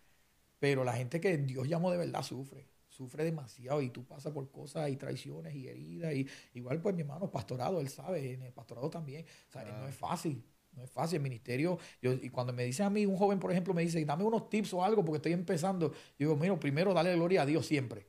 Pero 0.60 0.84
la 0.84 0.94
gente 0.94 1.20
que 1.20 1.38
Dios 1.38 1.68
llamó 1.68 1.92
de 1.92 1.98
verdad 1.98 2.22
sufre 2.22 2.68
sufre 2.98 3.24
demasiado 3.24 3.82
y 3.82 3.90
tú 3.90 4.04
pasas 4.04 4.34
por 4.34 4.50
cosas 4.50 4.90
y 4.90 4.96
traiciones 4.96 5.54
y 5.56 5.68
heridas. 5.68 6.14
Y 6.14 6.28
igual, 6.56 6.82
pues 6.82 6.96
mi 6.96 7.02
hermano, 7.02 7.30
pastorado, 7.30 7.80
él 7.80 7.90
sabe, 7.90 8.34
en 8.34 8.42
el 8.42 8.52
pastorado 8.52 8.90
también. 8.90 9.26
O 9.48 9.52
sea, 9.52 9.64
no 9.64 9.88
es 9.88 9.96
fácil. 9.96 10.44
No 10.76 10.84
es 10.84 10.92
fácil, 10.92 11.18
el 11.18 11.24
ministerio. 11.24 11.80
Yo, 12.02 12.14
y 12.14 12.30
cuando 12.30 12.54
me 12.54 12.64
dice 12.64 12.84
a 12.84 12.90
mí, 12.90 13.06
un 13.06 13.18
joven, 13.18 13.40
por 13.40 13.52
ejemplo, 13.52 13.74
me 13.74 13.82
dice, 13.82 14.04
dame 14.06 14.24
unos 14.24 14.50
tips 14.50 14.74
o 14.74 14.84
algo 14.84 15.04
porque 15.04 15.18
estoy 15.18 15.34
empezando. 15.34 15.92
Yo 15.92 16.30
digo, 16.30 16.36
mira, 16.36 16.60
primero 16.60 16.94
dale 16.94 17.16
gloria 17.16 17.44
a 17.44 17.46
Dios 17.46 17.66
siempre. 17.66 18.06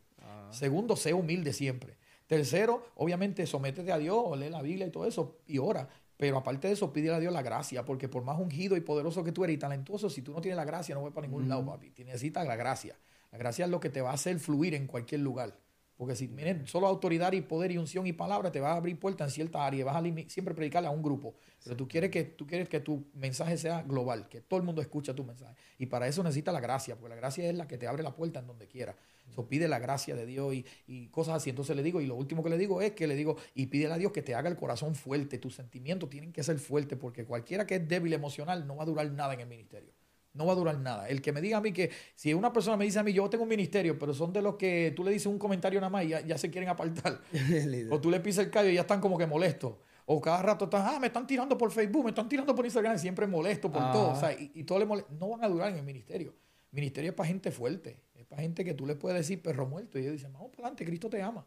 Segundo, 0.51 0.97
sé 0.97 1.12
humilde 1.12 1.53
siempre. 1.53 1.97
Tercero, 2.26 2.86
obviamente, 2.97 3.47
sométete 3.47 3.93
a 3.93 3.99
Dios, 3.99 4.39
lee 4.39 4.51
la 4.51 4.62
Biblia 4.62 4.86
y 4.86 4.91
todo 4.91 5.07
eso, 5.07 5.39
y 5.47 5.59
ora. 5.59 5.89
Pero 6.16 6.36
aparte 6.36 6.68
de 6.68 6.74
eso, 6.74 6.93
pídele 6.93 7.14
a 7.14 7.20
Dios 7.20 7.32
la 7.32 7.43
gracia, 7.43 7.84
porque 7.84 8.09
por 8.09 8.24
más 8.24 8.39
ungido 8.39 8.76
y 8.76 8.80
poderoso 8.80 9.24
que 9.24 9.32
tú 9.32 9.45
eres 9.45 9.55
y 9.55 9.59
talentoso, 9.59 10.11
si 10.11 10.20
tú 10.20 10.32
no 10.32 10.41
tienes 10.41 10.57
la 10.57 10.64
gracia, 10.64 10.95
no 10.95 11.01
voy 11.01 11.11
para 11.11 11.26
ningún 11.26 11.49
lado, 11.49 11.64
papi. 11.64 11.93
Necesitas 12.05 12.47
la 12.47 12.57
gracia. 12.57 12.97
La 13.31 13.39
gracia 13.39 13.64
es 13.64 13.70
lo 13.70 13.81
que 13.81 13.91
te 13.91 14.01
va 14.01 14.11
a 14.11 14.14
hacer 14.14 14.39
fluir 14.39 14.74
en 14.74 14.87
cualquier 14.87 15.20
lugar. 15.20 15.55
Porque 15.99 16.14
si 16.14 16.29
miren, 16.29 16.64
solo 16.68 16.87
autoridad 16.87 17.33
y 17.33 17.41
poder 17.41 17.72
y 17.72 17.76
unción 17.76 18.07
y 18.07 18.12
palabra 18.12 18.53
te 18.53 18.61
va 18.61 18.70
a 18.70 18.76
abrir 18.76 18.97
puertas 19.01 19.31
en 19.31 19.35
cierta 19.35 19.66
área, 19.66 19.85
vas 19.85 19.97
a 19.97 20.29
siempre 20.29 20.55
predicarle 20.55 20.87
a 20.87 20.93
un 20.93 21.03
grupo. 21.03 21.35
Pero 21.64 21.76
tú 21.76 21.89
quieres 21.89 22.12
que 22.12 22.22
tú 22.22 22.47
quieres 22.47 22.68
que 22.68 22.79
tu 22.79 23.09
mensaje 23.14 23.59
sea 23.59 23.83
global, 23.83 24.29
que 24.29 24.41
todo 24.41 24.61
el 24.61 24.64
mundo 24.64 24.81
escuche 24.81 25.12
tu 25.12 25.24
mensaje. 25.24 25.57
Y 25.76 25.87
para 25.87 26.07
eso 26.07 26.22
necesitas 26.22 26.55
la 26.55 26.61
gracia, 26.61 26.95
porque 26.95 27.09
la 27.11 27.16
gracia 27.16 27.51
es 27.51 27.57
la 27.57 27.66
que 27.66 27.79
te 27.79 27.89
abre 27.89 28.05
la 28.05 28.14
puerta 28.14 28.39
en 28.39 28.47
donde 28.47 28.68
quiera. 28.68 28.95
Eso 29.29 29.49
pide 29.49 29.66
la 29.66 29.81
gracia 29.81 30.14
de 30.14 30.24
Dios 30.24 30.55
y, 30.55 30.64
y, 30.87 31.09
cosas 31.09 31.35
así. 31.35 31.51
Entonces 31.51 31.74
le 31.74 31.83
digo, 31.83 32.01
y 32.01 32.07
lo 32.07 32.14
último 32.14 32.45
que 32.45 32.51
le 32.51 32.59
digo 32.59 32.81
es 32.81 32.93
que 32.93 33.09
le 33.09 33.16
digo, 33.16 33.37
y 33.57 33.66
pídele 33.66 33.95
a 33.95 33.99
Dios 33.99 34.12
que 34.12 34.22
te 34.22 34.37
haga 34.37 34.49
el 34.49 34.57
corazón 34.57 34.95
fuerte. 34.95 35.37
Tus 35.39 35.57
sentimientos 35.57 36.09
tienen 36.09 36.33
que 36.33 36.45
ser 36.45 36.61
fuertes, 36.61 36.97
porque 36.97 37.24
cualquiera 37.24 37.66
que 37.66 37.74
es 37.74 37.89
débil 37.89 38.12
emocional 38.12 38.68
no 38.68 38.76
va 38.76 38.85
a 38.85 38.87
durar 38.87 39.11
nada 39.11 39.35
en 39.35 39.41
el 39.41 39.49
ministerio 39.49 39.98
no 40.35 40.47
va 40.47 40.53
a 40.53 40.57
durar 40.57 40.79
nada. 40.79 41.09
El 41.09 41.20
que 41.20 41.33
me 41.33 41.41
diga 41.41 41.59
a 41.59 41.61
mí 41.61 41.72
que 41.72 41.91
si 42.14 42.33
una 42.35 42.53
persona 42.53 42.76
me 42.76 42.85
dice 42.85 42.99
a 42.99 43.03
mí, 43.03 43.12
yo 43.12 43.29
tengo 43.29 43.45
un 43.45 43.49
ministerio, 43.49 43.99
pero 43.99 44.14
son 44.14 44.33
de 44.33 44.43
los 44.43 44.57
que 44.57 44.93
tú 44.95 45.05
le 45.05 45.11
dices 45.11 45.26
un 45.26 45.39
comentario 45.39 45.81
nada 45.81 45.91
más 45.91 46.05
y 46.05 46.09
ya, 46.09 46.39
se 46.39 46.51
quieren 46.51 46.68
apartar. 46.68 47.20
o 47.91 48.01
tú 48.01 48.11
le 48.11 48.20
pisas 48.20 48.47
el 48.47 48.51
callo 48.51 48.68
y 48.70 48.74
ya 48.74 48.83
están 48.83 49.01
como 49.01 49.18
que 49.18 49.26
molestos. 49.26 49.74
O 50.11 50.20
cada 50.22 50.41
rato 50.41 50.64
están, 50.64 50.87
ah, 50.87 50.99
me 50.99 51.09
están 51.09 51.26
tirando 51.26 51.59
por 51.59 51.70
Facebook, 51.70 52.05
me 52.05 52.11
están 52.11 52.29
tirando 52.29 52.55
por 52.55 52.64
Instagram, 52.64 52.99
siempre 52.99 53.26
molesto 53.26 53.70
por 53.70 53.93
todo. 53.93 54.12
O 54.12 54.16
sea, 54.16 54.33
y, 54.33 54.64
todo 54.64 54.79
le 54.79 54.87
molesta. 54.87 55.12
No 55.20 55.29
van 55.29 55.45
a 55.45 55.49
durar 55.49 55.70
en 55.70 55.76
el 55.76 55.85
ministerio. 55.85 56.35
El 56.72 56.76
ministerio 56.76 57.11
es 57.11 57.14
para 57.14 57.26
gente 57.26 57.51
fuerte. 57.51 58.01
Es 58.14 58.24
para 58.24 58.41
gente 58.41 58.64
que 58.64 58.72
tú 58.72 58.87
le 58.87 58.95
puedes 58.95 59.18
decir 59.18 59.43
perro 59.43 59.66
muerto. 59.66 59.99
Y 59.99 60.03
ellos 60.03 60.14
dicen, 60.14 60.33
vamos 60.33 60.49
para 60.51 60.68
adelante, 60.68 60.87
Cristo 60.87 61.11
te 61.11 61.20
ama. 61.20 61.47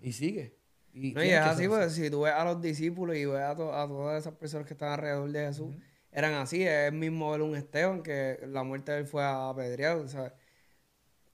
Y 0.00 0.12
sigue. 0.12 0.56
Y, 0.94 1.12
no, 1.12 1.22
y 1.22 1.28
es 1.28 1.38
así, 1.38 1.68
porque 1.68 1.90
si 1.90 2.10
tú 2.10 2.22
ves 2.22 2.32
a 2.32 2.44
los 2.46 2.62
discípulos 2.62 3.14
y 3.14 3.26
ves 3.26 3.42
a, 3.42 3.54
todas 3.54 4.20
esas 4.20 4.34
personas 4.34 4.66
que 4.66 4.72
están 4.72 4.92
alrededor 4.92 5.30
de 5.30 5.46
Jesús, 5.46 5.76
eran 6.12 6.34
así. 6.34 6.64
Es 6.64 6.92
mismo 6.92 7.30
ver 7.30 7.42
un 7.42 7.56
Esteban 7.56 8.02
que 8.02 8.40
la 8.46 8.62
muerte 8.62 8.92
de 8.92 8.98
él 8.98 9.06
fue 9.06 9.24
apedreado. 9.24 10.04
O 10.04 10.32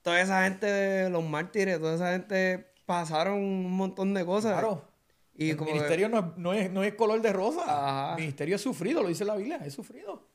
toda 0.01 0.21
esa 0.21 0.43
gente, 0.43 1.09
los 1.09 1.23
mártires, 1.23 1.79
toda 1.79 1.95
esa 1.95 2.11
gente 2.11 2.67
pasaron 2.85 3.39
un 3.39 3.71
montón 3.71 4.13
de 4.13 4.25
cosas. 4.25 4.53
Claro. 4.53 4.87
Y 5.33 5.49
el 5.49 5.59
ministerio 5.59 6.07
no, 6.07 6.53
es, 6.53 6.71
no, 6.71 6.83
es, 6.83 6.93
color 6.93 7.21
de 7.21 7.33
rosa. 7.33 8.11
El 8.11 8.21
ministerio 8.21 8.55
es 8.55 8.61
sufrido, 8.61 9.01
lo 9.01 9.09
dice 9.09 9.25
la 9.25 9.35
Biblia, 9.35 9.57
es 9.65 9.73
sufrido. 9.73 10.29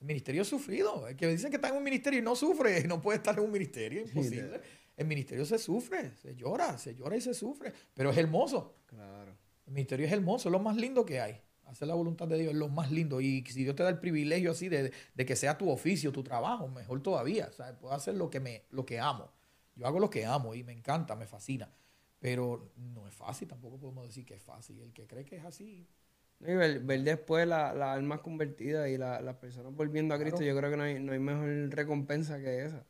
El 0.00 0.06
ministerio 0.06 0.42
es 0.42 0.48
sufrido. 0.48 1.06
El 1.08 1.16
que 1.16 1.26
dice 1.28 1.50
que 1.50 1.56
está 1.56 1.68
en 1.68 1.76
un 1.76 1.82
ministerio 1.82 2.20
y 2.20 2.22
no 2.22 2.34
sufre, 2.34 2.84
no 2.88 3.02
puede 3.02 3.18
estar 3.18 3.36
en 3.38 3.44
un 3.44 3.50
ministerio, 3.50 4.00
imposible. 4.00 4.60
el 4.96 5.06
ministerio 5.06 5.44
se 5.44 5.58
sufre, 5.58 6.16
se 6.16 6.34
llora, 6.34 6.78
se 6.78 6.94
llora 6.94 7.16
y 7.16 7.20
se 7.20 7.34
sufre, 7.34 7.72
pero 7.92 8.10
es 8.10 8.16
hermoso. 8.16 8.76
Claro. 8.86 9.36
El 9.66 9.74
ministerio 9.74 10.06
es 10.06 10.12
hermoso, 10.12 10.48
es 10.48 10.52
lo 10.52 10.58
más 10.58 10.76
lindo 10.76 11.04
que 11.04 11.20
hay. 11.20 11.40
Hacer 11.70 11.86
la 11.86 11.94
voluntad 11.94 12.26
de 12.26 12.36
Dios 12.36 12.52
es 12.52 12.58
lo 12.58 12.68
más 12.68 12.90
lindo. 12.90 13.20
Y 13.20 13.44
si 13.46 13.62
Dios 13.62 13.76
te 13.76 13.84
da 13.84 13.90
el 13.90 14.00
privilegio 14.00 14.50
así 14.50 14.68
de, 14.68 14.92
que 15.16 15.36
sea 15.36 15.56
tu 15.56 15.70
oficio, 15.70 16.10
tu 16.10 16.24
trabajo, 16.24 16.68
mejor 16.68 17.00
todavía. 17.00 17.48
O 17.48 17.80
puedo 17.80 17.94
hacer 17.94 18.16
lo 18.16 18.28
que, 18.28 18.40
me, 18.40 18.64
lo 18.70 18.84
que 18.84 18.98
amo. 18.98 19.30
Yo 19.76 19.86
hago 19.86 20.00
lo 20.00 20.10
que 20.10 20.26
amo 20.26 20.54
y 20.54 20.64
me 20.64 20.72
encanta, 20.72 21.14
me 21.14 21.26
fascina. 21.26 21.72
Pero 22.18 22.72
no 22.76 23.06
es 23.06 23.14
fácil, 23.14 23.48
tampoco 23.48 23.78
podemos 23.78 24.04
decir 24.04 24.26
que 24.26 24.34
es 24.34 24.42
fácil. 24.42 24.80
El 24.80 24.92
que 24.92 25.06
cree 25.06 25.24
que 25.24 25.36
es 25.36 25.44
así. 25.44 25.88
Y 26.40 26.54
ver, 26.54 26.82
después 27.02 27.46
las 27.46 27.76
la 27.76 27.92
almas 27.92 28.20
convertidas 28.20 28.88
y 28.88 28.98
las 28.98 29.36
personas 29.36 29.74
volviendo 29.74 30.14
a 30.14 30.18
Cristo, 30.18 30.42
yo 30.42 30.56
creo 30.56 30.70
que 30.70 30.76
no 30.76 30.82
hay, 30.82 30.98
no 30.98 31.12
hay 31.12 31.18
mejor 31.18 31.48
recompensa 31.70 32.40
que 32.40 32.64
esa. 32.64 32.84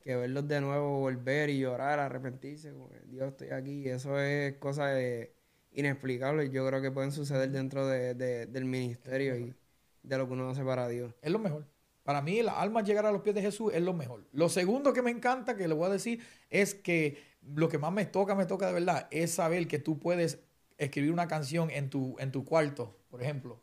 Que 0.00 0.16
verlos 0.16 0.48
de 0.48 0.60
nuevo 0.60 1.00
volver 1.00 1.50
y 1.50 1.60
llorar, 1.60 1.98
arrepentirse. 2.00 2.72
Dios, 3.06 3.28
estoy 3.28 3.50
aquí. 3.50 3.88
Eso 3.88 4.18
es 4.18 4.56
cosa 4.58 4.86
de 4.88 5.34
inexplicables, 5.74 6.50
yo 6.50 6.66
creo 6.66 6.80
que 6.80 6.90
pueden 6.90 7.12
suceder 7.12 7.50
dentro 7.50 7.86
de, 7.86 8.14
del 8.14 8.64
ministerio 8.64 9.36
y 9.36 9.54
de 10.02 10.18
lo 10.18 10.26
que 10.26 10.32
uno 10.32 10.48
hace 10.48 10.64
para 10.64 10.88
Dios. 10.88 11.14
Es 11.20 11.30
lo 11.30 11.38
mejor. 11.38 11.66
Para 12.02 12.20
mí, 12.20 12.42
la 12.42 12.60
alma 12.60 12.82
llegar 12.82 13.06
a 13.06 13.12
los 13.12 13.22
pies 13.22 13.34
de 13.34 13.42
Jesús 13.42 13.72
es 13.74 13.82
lo 13.82 13.94
mejor. 13.94 14.26
Lo 14.32 14.48
segundo 14.48 14.92
que 14.92 15.02
me 15.02 15.10
encanta, 15.10 15.56
que 15.56 15.66
le 15.66 15.74
voy 15.74 15.86
a 15.86 15.90
decir, 15.90 16.20
es 16.50 16.74
que 16.74 17.18
lo 17.42 17.68
que 17.68 17.78
más 17.78 17.92
me 17.92 18.06
toca, 18.06 18.34
me 18.34 18.46
toca 18.46 18.66
de 18.66 18.74
verdad, 18.74 19.08
es 19.10 19.32
saber 19.32 19.66
que 19.66 19.78
tú 19.78 19.98
puedes 19.98 20.38
escribir 20.76 21.12
una 21.12 21.28
canción 21.28 21.70
en 21.70 21.90
tu, 21.90 22.16
en 22.18 22.30
tu 22.30 22.44
cuarto, 22.44 22.98
por 23.08 23.22
ejemplo. 23.22 23.60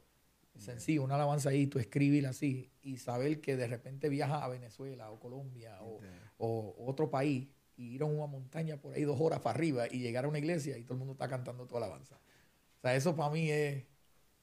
Sencillo, 0.57 1.03
una 1.03 1.15
alabanza 1.15 1.49
ahí, 1.49 1.65
tú 1.65 1.79
escribirla 1.79 2.29
así 2.29 2.71
y 2.81 2.97
saber 2.97 3.41
que 3.41 3.55
de 3.55 3.67
repente 3.67 4.09
viajas 4.09 4.43
a 4.43 4.47
Venezuela 4.47 5.09
o 5.09 5.19
Colombia 5.19 5.77
o, 5.81 6.01
o 6.37 6.75
otro 6.87 7.09
país 7.09 7.47
y 7.77 7.95
ir 7.95 8.01
a 8.01 8.05
una 8.05 8.27
montaña 8.27 8.77
por 8.77 8.93
ahí 8.93 9.03
dos 9.03 9.19
horas 9.19 9.39
para 9.39 9.55
arriba 9.55 9.87
y 9.89 9.99
llegar 9.99 10.25
a 10.25 10.27
una 10.27 10.39
iglesia 10.39 10.77
y 10.77 10.83
todo 10.83 10.93
el 10.93 10.99
mundo 10.99 11.13
está 11.13 11.27
cantando 11.27 11.65
tu 11.65 11.77
alabanza. 11.77 12.15
O 12.15 12.81
sea, 12.81 12.95
eso 12.95 13.15
para 13.15 13.29
mí 13.29 13.49
es, 13.49 13.83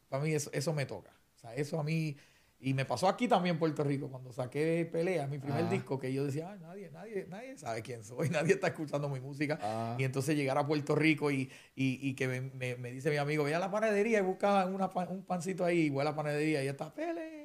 para 0.08 0.22
mí 0.22 0.32
eso, 0.32 0.50
eso 0.52 0.72
me 0.72 0.86
toca. 0.86 1.10
O 1.36 1.38
sea, 1.38 1.54
eso 1.54 1.78
a 1.78 1.84
mí, 1.84 2.16
y 2.60 2.74
me 2.74 2.84
pasó 2.84 3.08
aquí 3.08 3.28
también 3.28 3.54
en 3.54 3.58
Puerto 3.58 3.84
Rico, 3.84 4.08
cuando 4.08 4.32
saqué 4.32 4.88
Pelea, 4.90 5.26
mi 5.26 5.38
primer 5.38 5.64
ah. 5.64 5.70
disco, 5.70 5.98
que 5.98 6.12
yo 6.12 6.24
decía, 6.24 6.56
nadie, 6.60 6.90
nadie, 6.90 7.26
nadie 7.28 7.56
sabe 7.56 7.82
quién 7.82 8.02
soy, 8.02 8.28
nadie 8.30 8.54
está 8.54 8.68
escuchando 8.68 9.08
mi 9.08 9.20
música. 9.20 9.58
Ah. 9.62 9.96
Y 9.98 10.04
entonces 10.04 10.36
llegar 10.36 10.58
a 10.58 10.66
Puerto 10.66 10.94
Rico 10.94 11.30
y, 11.30 11.50
y, 11.74 12.14
que 12.14 12.26
me, 12.26 12.76
me, 12.76 12.90
dice 12.90 13.10
mi 13.10 13.16
amigo, 13.16 13.44
ve 13.44 13.54
a 13.54 13.58
la 13.60 13.70
panadería 13.70 14.18
y 14.18 14.22
busca 14.22 14.66
un 14.66 15.24
pancito 15.24 15.64
ahí, 15.64 15.86
y 15.86 15.90
voy 15.90 16.00
a 16.00 16.04
la 16.04 16.16
panadería 16.16 16.64
y 16.64 16.68
está 16.68 16.92
Pelea 16.92 17.37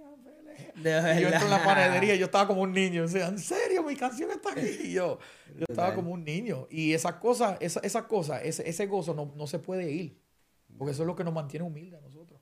yo 0.76 1.28
entro 1.28 1.46
en 1.46 1.50
la 1.50 1.64
panadería, 1.64 2.16
yo 2.16 2.26
estaba 2.26 2.48
como 2.48 2.62
un 2.62 2.72
niño. 2.72 3.04
O 3.04 3.08
sea, 3.08 3.28
en 3.28 3.40
serio, 3.40 3.84
mi 3.84 3.96
canción 3.96 4.32
está 4.32 4.52
aquí. 4.52 4.68
Y 4.84 4.94
yo, 4.94 5.20
yo 5.56 5.66
estaba 5.68 5.96
como 5.96 6.12
un 6.12 6.24
niño. 6.24 6.68
Y 6.70 6.94
esas 6.94 7.16
cosas, 7.16 7.58
esa, 7.60 7.80
esa 7.82 8.08
cosa, 8.08 8.42
ese, 8.42 8.68
ese 8.68 8.86
gozo 8.88 9.14
no, 9.14 9.34
no, 9.36 9.48
se 9.48 9.60
puede 9.60 9.92
ir. 9.92 10.22
Porque 10.78 10.92
eso 10.92 11.04
es 11.04 11.08
lo 11.08 11.16
que 11.16 11.24
nos 11.24 11.34
mantiene 11.34 11.66
humildes 11.66 12.00
a 12.00 12.02
nosotros. 12.02 12.42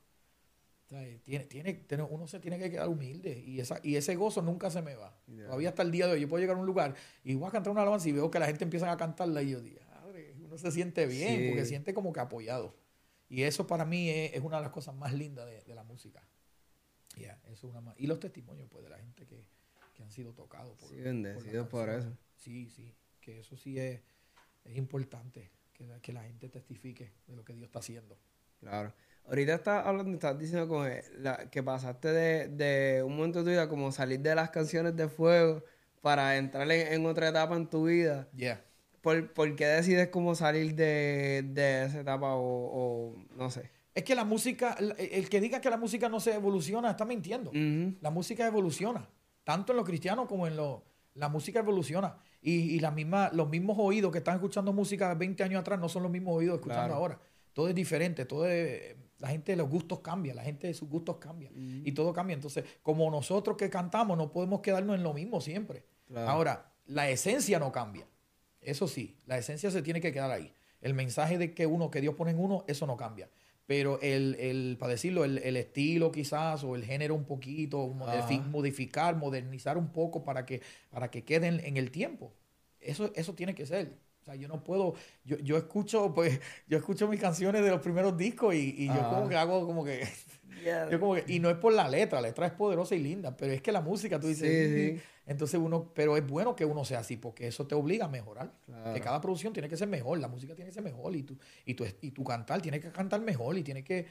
O 0.86 0.90
sea, 0.90 1.06
tiene, 1.24 1.46
tiene, 1.46 2.04
uno 2.10 2.28
se 2.28 2.40
tiene 2.40 2.58
que 2.60 2.70
quedar 2.72 2.88
humilde. 2.88 3.44
Y, 3.46 3.60
esa, 3.60 3.80
y 3.84 3.96
ese 3.96 4.16
gozo 4.16 4.42
nunca 4.42 4.70
se 4.70 4.82
me 4.82 4.96
va. 4.96 5.18
Todavía 5.26 5.70
hasta 5.70 5.84
el 5.84 5.92
día 5.92 6.08
de 6.08 6.14
hoy. 6.14 6.22
Yo 6.22 6.28
puedo 6.28 6.42
llegar 6.42 6.58
a 6.58 6.60
un 6.60 6.66
lugar 6.66 6.96
y 7.24 7.36
voy 7.36 7.48
a 7.48 7.52
cantar 7.52 7.72
una 7.72 7.82
alabanza 7.82 8.10
y 8.10 8.12
veo 8.12 8.30
que 8.30 8.40
la 8.40 8.48
gente 8.48 8.64
empieza 8.64 8.92
a 8.92 8.98
cantarla. 8.98 9.42
Y 9.42 9.52
yo 9.52 9.62
digo, 9.62 9.80
uno 10.44 10.58
se 10.58 10.72
siente 10.72 11.06
bien, 11.06 11.50
porque 11.50 11.66
siente 11.66 11.94
como 11.94 12.12
que 12.12 12.20
apoyado. 12.20 12.76
Y 13.30 13.44
eso 13.44 13.66
para 13.66 13.86
mí 13.86 14.10
es, 14.10 14.34
es 14.34 14.42
una 14.42 14.58
de 14.58 14.64
las 14.64 14.72
cosas 14.72 14.94
más 14.94 15.14
lindas 15.14 15.46
de, 15.46 15.62
de 15.62 15.76
la 15.76 15.84
música 15.84 16.22
eso 17.52 17.68
una 17.68 17.94
y 17.98 18.08
los 18.08 18.20
testimonios 18.20 18.68
pues, 18.70 18.84
de 18.84 18.90
la 18.90 18.98
gente 18.98 19.26
que, 19.26 19.46
que 19.94 20.04
han 20.04 20.12
sido 20.12 20.34
tocados. 20.34 20.78
Por, 20.78 20.90
sí, 20.90 20.96
bendecidos 20.96 21.68
por, 21.68 21.90
eso. 21.90 22.16
Sí, 22.38 22.70
sí, 22.70 22.94
que 23.20 23.40
eso 23.40 23.56
sí 23.56 23.80
es, 23.80 24.02
es 24.66 24.78
importante, 24.78 25.52
que, 25.74 25.88
que, 26.02 26.14
la 26.14 26.24
gente 26.24 26.50
testifique 26.50 27.12
de 27.28 27.36
lo 27.36 27.44
que 27.44 27.54
Dios 27.54 27.66
está 27.66 27.80
haciendo. 27.80 28.18
Claro. 28.60 28.94
Ahorita 29.26 29.56
estás 29.56 29.86
hablando, 29.86 30.14
estás 30.14 30.38
diciendo 30.38 30.68
como 30.68 30.86
la, 31.20 31.50
que 31.50 31.62
pasaste 31.62 32.10
de, 32.10 32.48
de, 32.48 33.04
un 33.04 33.16
momento 33.16 33.40
de 33.40 33.46
tu 33.46 33.52
vida 33.52 33.70
como 33.70 33.92
salir 33.92 34.20
de 34.20 34.36
las 34.36 34.50
canciones 34.50 34.96
de 34.96 35.08
fuego 35.08 35.64
para 36.02 36.38
entrar 36.38 36.70
en, 36.72 37.06
otra 37.06 37.30
etapa 37.30 37.56
en 37.56 37.70
tu 37.70 37.86
vida. 37.86 38.28
Yeah. 38.36 38.64
¿Por, 39.02 39.32
¿Por, 39.34 39.56
qué 39.56 39.66
decides 39.66 40.10
como 40.10 40.36
salir 40.36 40.76
de, 40.76 41.44
de 41.46 41.86
esa 41.86 42.02
etapa 42.02 42.36
o, 42.36 42.42
o 42.42 43.26
no 43.36 43.50
sé? 43.50 43.70
Es 43.94 44.04
que 44.04 44.16
la 44.16 44.24
música, 44.24 44.78
el 44.98 45.30
que 45.30 45.42
diga 45.42 45.60
que 45.60 45.70
la 45.70 45.78
música 45.78 46.08
no 46.08 46.20
se 46.20 46.34
evoluciona 46.34 46.92
está 46.92 47.06
mintiendo. 47.06 47.52
La 48.02 48.10
música 48.10 48.48
evoluciona, 48.48 49.08
tanto 49.44 49.74
en 49.74 49.78
lo 49.78 49.84
cristiano 49.84 50.28
como 50.28 50.48
en 50.48 50.56
lo... 50.56 50.84
La 51.16 51.28
música 51.28 51.60
evoluciona. 51.60 52.16
Y, 52.42 52.80
la 52.80 52.90
misma, 52.90 53.30
los 53.34 53.50
mismos 53.50 53.78
oídos 53.80 54.12
que 54.12 54.20
están 54.20 54.36
escuchando 54.36 54.72
música 54.72 55.14
20 55.14 55.44
años 55.44 55.62
atrás 55.62 55.78
no 55.78 55.90
son 55.90 56.04
los 56.04 56.12
mismos 56.12 56.38
oídos 56.38 56.56
escuchando 56.56 56.96
ahora. 56.96 57.20
Todo 57.54 57.68
es 57.68 57.76
diferente, 57.76 58.26
todo 58.26 58.46
la 58.46 59.28
gente, 59.28 59.56
los 59.58 59.70
gustos 59.70 60.00
cambian, 60.00 60.38
la 60.38 60.44
gente 60.44 60.68
de 60.68 60.74
sus 60.74 60.88
gustos 60.88 61.18
cambian 61.18 61.52
y 61.86 61.92
todo 61.92 62.14
cambia. 62.14 62.34
Entonces, 62.34 62.64
como 62.82 63.12
nosotros 63.12 63.58
que 63.58 63.70
cantamos 63.70 64.18
no 64.18 64.32
podemos 64.32 64.62
quedarnos 64.62 64.96
en 64.96 65.04
lo 65.04 65.14
mismo 65.14 65.42
siempre. 65.42 65.84
Ahora, 66.16 66.72
la 66.86 67.10
esencia 67.10 67.60
no 67.60 67.74
cambia. 67.74 68.08
Eso 68.62 68.88
sí, 68.88 69.18
la 69.26 69.38
esencia 69.38 69.70
se 69.70 69.82
tiene 69.82 70.00
que 70.00 70.14
quedar 70.14 70.32
ahí. 70.32 70.54
El 70.80 70.94
mensaje 70.94 71.38
de 71.38 71.54
que 71.54 71.68
uno, 71.68 71.92
que 71.92 72.00
Dios 72.00 72.16
pone 72.16 72.32
en 72.32 72.40
uno, 72.40 72.64
eso 72.68 72.88
no 72.88 72.96
cambia 72.96 73.30
pero 73.72 74.02
el, 74.02 74.36
el 74.38 74.76
para 74.78 74.92
decirlo, 74.92 75.24
el, 75.24 75.38
el, 75.38 75.56
estilo 75.56 76.12
quizás 76.12 76.62
o 76.66 76.76
el 76.76 76.84
género 76.84 77.16
un 77.16 77.24
poquito, 77.24 77.88
modificar, 77.88 79.16
modernizar 79.16 79.78
un 79.78 79.94
poco 79.94 80.26
para 80.26 80.46
que, 80.46 80.62
para 80.90 81.10
que 81.10 81.24
queden 81.24 81.62
en 81.64 81.78
el 81.78 81.90
tiempo. 81.90 82.34
Eso, 82.82 83.14
eso 83.16 83.34
tiene 83.34 83.56
que 83.56 83.66
ser. 83.66 83.94
O 84.20 84.26
sea, 84.26 84.36
yo 84.36 84.50
no 84.50 84.62
puedo, 84.62 84.96
yo, 85.24 85.38
yo 85.38 85.56
escucho, 85.56 86.14
pues, 86.14 86.42
yo 86.68 86.80
escucho 86.80 87.08
mis 87.08 87.22
canciones 87.22 87.64
de 87.64 87.70
los 87.70 87.80
primeros 87.80 88.18
discos 88.18 88.54
y, 88.56 88.76
y 88.78 88.88
yo 88.88 89.10
como 89.10 89.30
que 89.30 89.38
hago 89.38 89.66
como 89.66 89.86
que, 89.86 90.06
yo 90.92 91.00
como 91.00 91.16
que, 91.16 91.24
y 91.28 91.40
no 91.40 91.50
es 91.50 91.56
por 91.56 91.72
la 91.72 91.88
letra, 91.88 92.20
la 92.20 92.28
letra 92.28 92.48
es 92.48 92.52
poderosa 92.52 92.94
y 92.96 93.00
linda, 93.00 93.38
pero 93.38 93.54
es 93.54 93.62
que 93.62 93.72
la 93.72 93.80
música, 93.80 94.20
tú 94.20 94.28
dices, 94.28 95.02
entonces 95.32 95.60
uno, 95.60 95.92
pero 95.94 96.18
es 96.18 96.26
bueno 96.26 96.56
que 96.56 96.66
uno 96.66 96.86
sea 96.86 97.00
así, 97.00 97.18
porque 97.18 97.48
eso 97.48 97.66
te 97.66 97.76
obliga 97.76 98.06
a 98.06 98.10
mejorar. 98.10 98.54
Que 98.94 99.00
cada 99.00 99.20
producción 99.22 99.54
tiene 99.54 99.70
que 99.70 99.78
ser 99.78 99.88
mejor, 99.88 100.20
la 100.20 100.28
música 100.28 100.56
tiene 100.56 100.70
que 100.70 100.74
ser 100.74 100.84
mejor 100.84 101.16
y 101.16 101.24
tu, 101.24 101.38
y 101.66 101.74
tu, 101.74 101.86
y 102.02 102.12
tu 102.12 102.24
cantar 102.24 102.62
tiene 102.62 102.80
que 102.80 102.92
cantar 102.92 103.22
mejor 103.22 103.58
y 103.58 103.64
tiene 103.64 103.84
que 103.84 104.06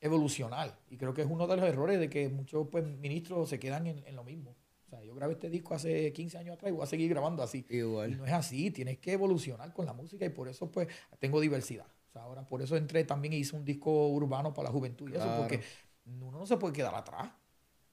evolucionar. 0.00 0.78
Y 0.88 0.96
creo 0.96 1.12
que 1.14 1.22
es 1.22 1.28
uno 1.30 1.46
de 1.46 1.56
los 1.56 1.68
errores 1.68 1.98
de 1.98 2.08
que 2.08 2.28
muchos 2.28 2.68
pues, 2.68 2.84
ministros 2.84 3.48
se 3.48 3.58
quedan 3.58 3.86
en, 3.86 4.16
lo 4.16 4.24
mismo. 4.24 4.56
O 4.86 4.90
sea, 4.90 5.04
yo 5.04 5.14
grabé 5.14 5.34
este 5.34 5.50
disco 5.50 5.74
hace 5.74 6.12
15 6.12 6.38
años 6.38 6.54
atrás 6.54 6.70
y 6.70 6.74
voy 6.74 6.82
a 6.82 6.86
seguir 6.86 7.08
grabando 7.10 7.42
así. 7.42 7.64
Igual. 7.68 8.12
Y 8.12 8.14
no 8.16 8.24
es 8.24 8.32
así, 8.32 8.70
tienes 8.70 8.98
que 8.98 9.12
evolucionar 9.12 9.72
con 9.72 9.86
la 9.86 9.92
música 9.92 10.24
y 10.24 10.30
por 10.30 10.48
eso 10.48 10.70
pues 10.70 10.88
tengo 11.18 11.40
diversidad. 11.40 11.86
O 12.08 12.12
sea, 12.12 12.22
ahora 12.22 12.46
por 12.46 12.60
eso 12.60 12.76
entré 12.76 13.04
también 13.04 13.34
y 13.34 13.36
hice 13.36 13.54
un 13.54 13.64
disco 13.64 14.08
urbano 14.08 14.52
para 14.52 14.68
la 14.68 14.72
juventud 14.72 15.08
y 15.10 15.14
eso, 15.14 15.32
porque 15.36 15.60
uno 16.06 16.38
no 16.38 16.46
se 16.46 16.56
puede 16.56 16.74
quedar 16.74 16.94
atrás. 16.94 17.30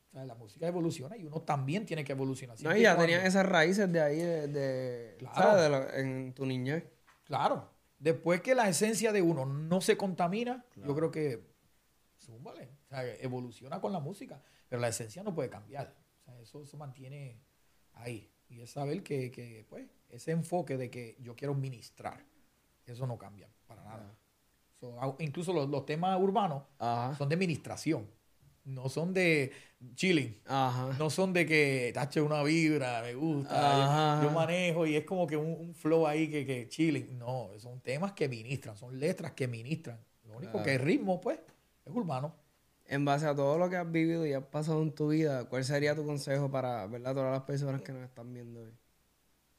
O 0.07 0.11
sea, 0.11 0.25
la 0.25 0.35
música 0.35 0.67
evoluciona 0.67 1.17
y 1.17 1.25
uno 1.25 1.41
también 1.41 1.85
tiene 1.85 2.03
que 2.03 2.13
evolucionar. 2.13 2.59
No, 2.61 2.75
y 2.75 2.81
ya 2.81 2.97
tenían 2.97 3.25
esas 3.25 3.45
raíces 3.45 3.91
de 3.91 4.01
ahí, 4.01 4.17
de, 4.17 4.47
de, 4.47 5.27
¿sabes? 5.33 5.93
en 5.95 6.33
tu 6.33 6.45
niñez. 6.45 6.85
Claro. 7.25 7.69
Después 7.99 8.41
que 8.41 8.55
la 8.55 8.69
esencia 8.69 9.11
de 9.11 9.21
uno 9.21 9.45
no 9.45 9.81
se 9.81 9.97
contamina, 9.97 10.65
yo 10.75 10.95
creo 10.95 11.11
que 11.11 11.45
súmale. 12.17 12.69
O 12.85 12.89
sea, 12.89 13.05
evoluciona 13.15 13.81
con 13.81 13.91
la 13.91 13.99
música, 13.99 14.41
pero 14.69 14.81
la 14.81 14.87
esencia 14.87 15.23
no 15.23 15.33
puede 15.33 15.49
cambiar. 15.49 15.95
O 16.21 16.23
sea, 16.23 16.39
eso 16.39 16.65
se 16.65 16.77
mantiene 16.77 17.41
ahí. 17.93 18.31
Y 18.49 18.61
es 18.61 18.71
saber 18.71 19.03
que, 19.03 19.31
que 19.31 19.65
pues, 19.67 19.87
ese 20.09 20.31
enfoque 20.31 20.77
de 20.77 20.89
que 20.89 21.17
yo 21.19 21.35
quiero 21.35 21.53
ministrar, 21.53 22.25
eso 22.85 23.05
no 23.07 23.17
cambia 23.17 23.49
para 23.67 23.83
nada. 23.83 24.17
incluso 25.19 25.51
los, 25.51 25.69
los, 25.69 25.85
temas 25.85 26.17
urbanos 26.19 26.63
son 27.17 27.27
de 27.27 27.35
ministración 27.35 28.09
no 28.67 28.89
son 28.89 29.13
de 29.13 29.51
chilling. 29.95 30.41
No 30.47 31.09
son 31.09 31.33
de 31.33 31.45
que 31.45 31.91
tache 31.93 32.21
una 32.21 32.43
vibra, 32.43 33.01
me 33.01 33.13
gusta, 33.15 34.21
yo, 34.23 34.31
manejo 34.31 34.85
y 34.85 34.95
es 34.95 35.05
como 35.05 35.25
que 35.25 35.37
un, 35.37 35.73
flow 35.73 36.05
ahí 36.05 36.29
que, 36.29 36.45
que, 36.45 36.67
chilling. 36.67 37.17
No, 37.17 37.49
son 37.57 37.79
temas 37.81 38.13
que 38.13 38.27
ministran, 38.27 38.75
son 38.77 38.99
letras 38.99 39.31
que 39.31 39.47
ministran. 39.47 39.99
Lo 40.25 40.37
único 40.37 40.61
que 40.61 40.75
es 40.75 40.81
ritmo, 40.81 41.19
pues, 41.21 41.39
es 41.85 41.93
urbano. 41.93 42.35
En 42.89 43.03
base 43.03 43.25
a 43.25 43.35
todo 43.35 43.57
lo 43.57 43.69
que 43.69 43.75
has 43.75 43.91
vivido 43.91 44.25
y 44.25 44.33
has 44.33 44.45
pasado 44.45 44.81
en 44.81 44.93
tu 44.93 45.09
vida, 45.09 45.45
¿cuál 45.49 45.63
sería 45.65 45.93
tu 45.93 46.05
consejo 46.05 46.49
para 46.49 46.87
¿verdad? 46.87 47.13
todas 47.13 47.31
las 47.33 47.43
personas 47.43 47.81
que 47.81 47.91
nos 47.91 48.03
están 48.03 48.33
viendo 48.33 48.61
hoy? 48.61 48.71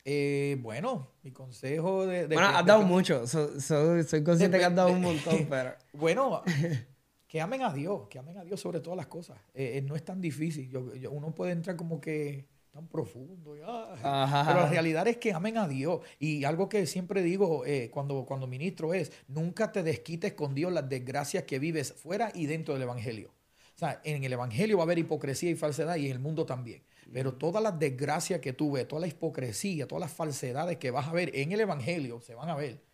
Eh, 0.05 0.57
bueno, 0.61 1.11
mi 1.23 1.33
consejo 1.33 2.07
de... 2.07 2.27
bueno, 2.27 2.49
has 2.49 2.65
dado 2.65 2.83
mucho. 2.83 3.27
soy 3.27 4.25
consciente 4.25 4.59
que 4.59 4.65
has 4.65 4.75
dado 4.75 4.91
un 4.91 5.03
montón, 5.03 5.47
pero... 5.51 5.75
bueno, 5.93 6.43
que 7.29 7.43
amen 7.43 7.63
a 7.63 7.73
Dios, 7.73 8.09
que 8.09 8.19
amen 8.19 8.39
a 8.39 8.45
Dios 8.45 8.59
sobre 8.59 8.81
todas 8.81 8.97
las 8.97 9.07
cosas. 9.07 9.37
Eh, 9.55 9.73
eh, 9.77 9.83
no 9.83 9.95
es 9.95 10.05
tan 10.05 10.21
difícil. 10.21 10.75
uno 11.11 11.35
puede 11.35 11.53
entrar 11.53 11.77
como 11.77 12.01
que 12.01 12.47
tan 12.71 12.89
profundo. 12.89 13.55
Ah, 13.65 14.45
pero 14.47 14.61
la 14.61 14.69
realidad 14.71 15.07
es 15.07 15.19
que 15.19 15.33
amen 15.33 15.59
a 15.59 15.69
Dios. 15.69 16.01
Y 16.19 16.45
algo 16.45 16.71
que 16.71 16.87
siempre 16.87 17.23
digo 17.23 17.67
eh, 17.67 17.91
cuando, 17.93 18.25
cuando 18.25 18.47
ministro 18.47 18.95
es, 18.95 19.13
nunca 19.29 19.71
te 19.71 19.83
desquites 19.83 20.33
con 20.33 20.55
Dios 20.55 20.73
las 20.73 20.89
desgracias 20.89 21.45
que 21.45 21.59
vives 21.59 21.93
fuera 21.93 22.33
y 22.35 22.47
dentro 22.47 22.73
del 22.73 22.85
Evangelio. 22.85 23.29
O 23.77 23.79
sea, 23.79 24.01
en 24.05 24.25
el 24.25 24.33
Evangelio 24.33 24.79
va 24.79 24.85
a 24.85 24.87
haber 24.87 24.99
hipocresía 24.99 25.51
y 25.51 25.55
falsedad 25.55 25.97
y 25.97 26.07
en 26.07 26.13
el 26.13 26.19
mundo 26.19 26.47
también. 26.47 26.83
Pero 27.13 27.35
todas 27.35 27.63
las 27.63 27.79
desgracias 27.79 28.41
que 28.41 28.53
tú 28.53 28.73
ves, 28.73 28.89
toda 28.89 29.01
la 29.01 29.07
hipocresía, 29.07 29.87
todas 29.87 30.01
las 30.01 30.13
falsedades 30.13 30.79
que 30.79 30.91
vas 30.91 31.09
a 31.09 31.13
ver 31.13 31.31
en 31.35 31.53
el 31.53 31.61
Evangelio, 31.61 32.21
se 32.21 32.35
van 32.35 32.49
a 32.49 32.57
ver 32.57 32.88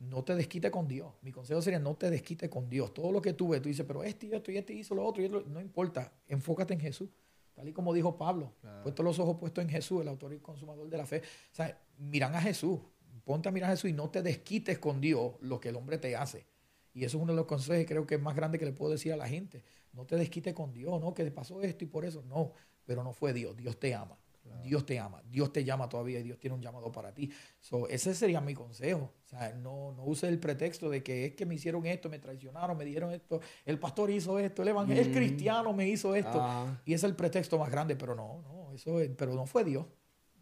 no 0.00 0.24
te 0.24 0.34
desquite 0.34 0.70
con 0.70 0.88
Dios. 0.88 1.12
Mi 1.22 1.30
consejo 1.30 1.60
sería 1.60 1.78
no 1.78 1.94
te 1.94 2.10
desquite 2.10 2.48
con 2.48 2.68
Dios. 2.68 2.92
Todo 2.94 3.12
lo 3.12 3.20
que 3.20 3.34
tú 3.34 3.48
ves, 3.48 3.60
tú 3.60 3.68
dices, 3.68 3.84
pero 3.86 4.02
este 4.02 4.26
y 4.26 4.32
esto 4.32 4.50
y 4.50 4.56
este 4.56 4.72
hizo 4.72 4.94
lo 4.94 5.04
otro, 5.04 5.22
y 5.22 5.28
no 5.28 5.60
importa, 5.60 6.12
enfócate 6.26 6.74
en 6.74 6.80
Jesús. 6.80 7.10
Tal 7.54 7.68
y 7.68 7.72
como 7.72 7.92
dijo 7.92 8.16
Pablo, 8.16 8.54
puesto 8.82 9.02
los 9.02 9.18
ojos 9.18 9.36
puestos 9.36 9.62
en 9.62 9.68
Jesús, 9.68 10.00
el 10.00 10.08
autor 10.08 10.32
y 10.32 10.38
consumador 10.38 10.88
de 10.88 10.96
la 10.96 11.04
fe. 11.04 11.18
O 11.18 11.54
sea, 11.54 11.78
miran 11.98 12.34
a 12.34 12.40
Jesús, 12.40 12.80
ponte 13.24 13.48
a 13.48 13.52
mirar 13.52 13.70
a 13.70 13.72
Jesús 13.74 13.90
y 13.90 13.92
no 13.92 14.08
te 14.08 14.22
desquites 14.22 14.78
con 14.78 15.00
Dios 15.00 15.34
lo 15.40 15.60
que 15.60 15.68
el 15.68 15.76
hombre 15.76 15.98
te 15.98 16.16
hace. 16.16 16.46
Y 16.94 17.04
eso 17.04 17.18
es 17.18 17.22
uno 17.22 17.32
de 17.32 17.36
los 17.36 17.46
consejos 17.46 17.78
que 17.78 17.86
creo 17.86 18.06
que 18.06 18.14
es 18.14 18.22
más 18.22 18.34
grande 18.34 18.58
que 18.58 18.64
le 18.64 18.72
puedo 18.72 18.92
decir 18.92 19.12
a 19.12 19.16
la 19.16 19.28
gente. 19.28 19.62
No 19.92 20.06
te 20.06 20.16
desquites 20.16 20.54
con 20.54 20.72
Dios, 20.72 21.00
no, 21.00 21.12
que 21.12 21.24
te 21.24 21.30
pasó 21.30 21.60
esto 21.60 21.84
y 21.84 21.86
por 21.86 22.04
eso. 22.04 22.22
No, 22.22 22.52
pero 22.84 23.04
no 23.04 23.12
fue 23.12 23.32
Dios, 23.32 23.56
Dios 23.56 23.78
te 23.78 23.94
ama. 23.94 24.18
Dios 24.62 24.84
te 24.86 24.98
ama, 24.98 25.22
Dios 25.28 25.52
te 25.52 25.64
llama 25.64 25.88
todavía 25.88 26.20
y 26.20 26.22
Dios 26.22 26.38
tiene 26.38 26.54
un 26.54 26.62
llamado 26.62 26.90
para 26.92 27.12
ti. 27.12 27.30
So, 27.58 27.88
ese 27.88 28.14
sería 28.14 28.40
mi 28.40 28.54
consejo. 28.54 29.12
O 29.24 29.28
sea, 29.28 29.52
no, 29.54 29.92
no 29.92 30.04
use 30.04 30.28
el 30.28 30.38
pretexto 30.38 30.90
de 30.90 31.02
que 31.02 31.26
es 31.26 31.34
que 31.34 31.46
me 31.46 31.54
hicieron 31.54 31.86
esto, 31.86 32.08
me 32.08 32.18
traicionaron, 32.18 32.76
me 32.76 32.84
dieron 32.84 33.12
esto, 33.12 33.40
el 33.64 33.78
pastor 33.78 34.10
hizo 34.10 34.38
esto, 34.38 34.62
el 34.62 34.68
evangelio, 34.68 35.02
el 35.02 35.10
mm. 35.10 35.14
cristiano 35.14 35.72
me 35.72 35.88
hizo 35.88 36.14
esto. 36.14 36.38
Ah. 36.40 36.80
Y 36.84 36.94
es 36.94 37.04
el 37.04 37.14
pretexto 37.14 37.58
más 37.58 37.70
grande, 37.70 37.96
pero 37.96 38.14
no, 38.14 38.42
no, 38.42 38.72
eso 38.72 38.98
pero 39.16 39.34
no 39.34 39.46
fue 39.46 39.64
Dios. 39.64 39.86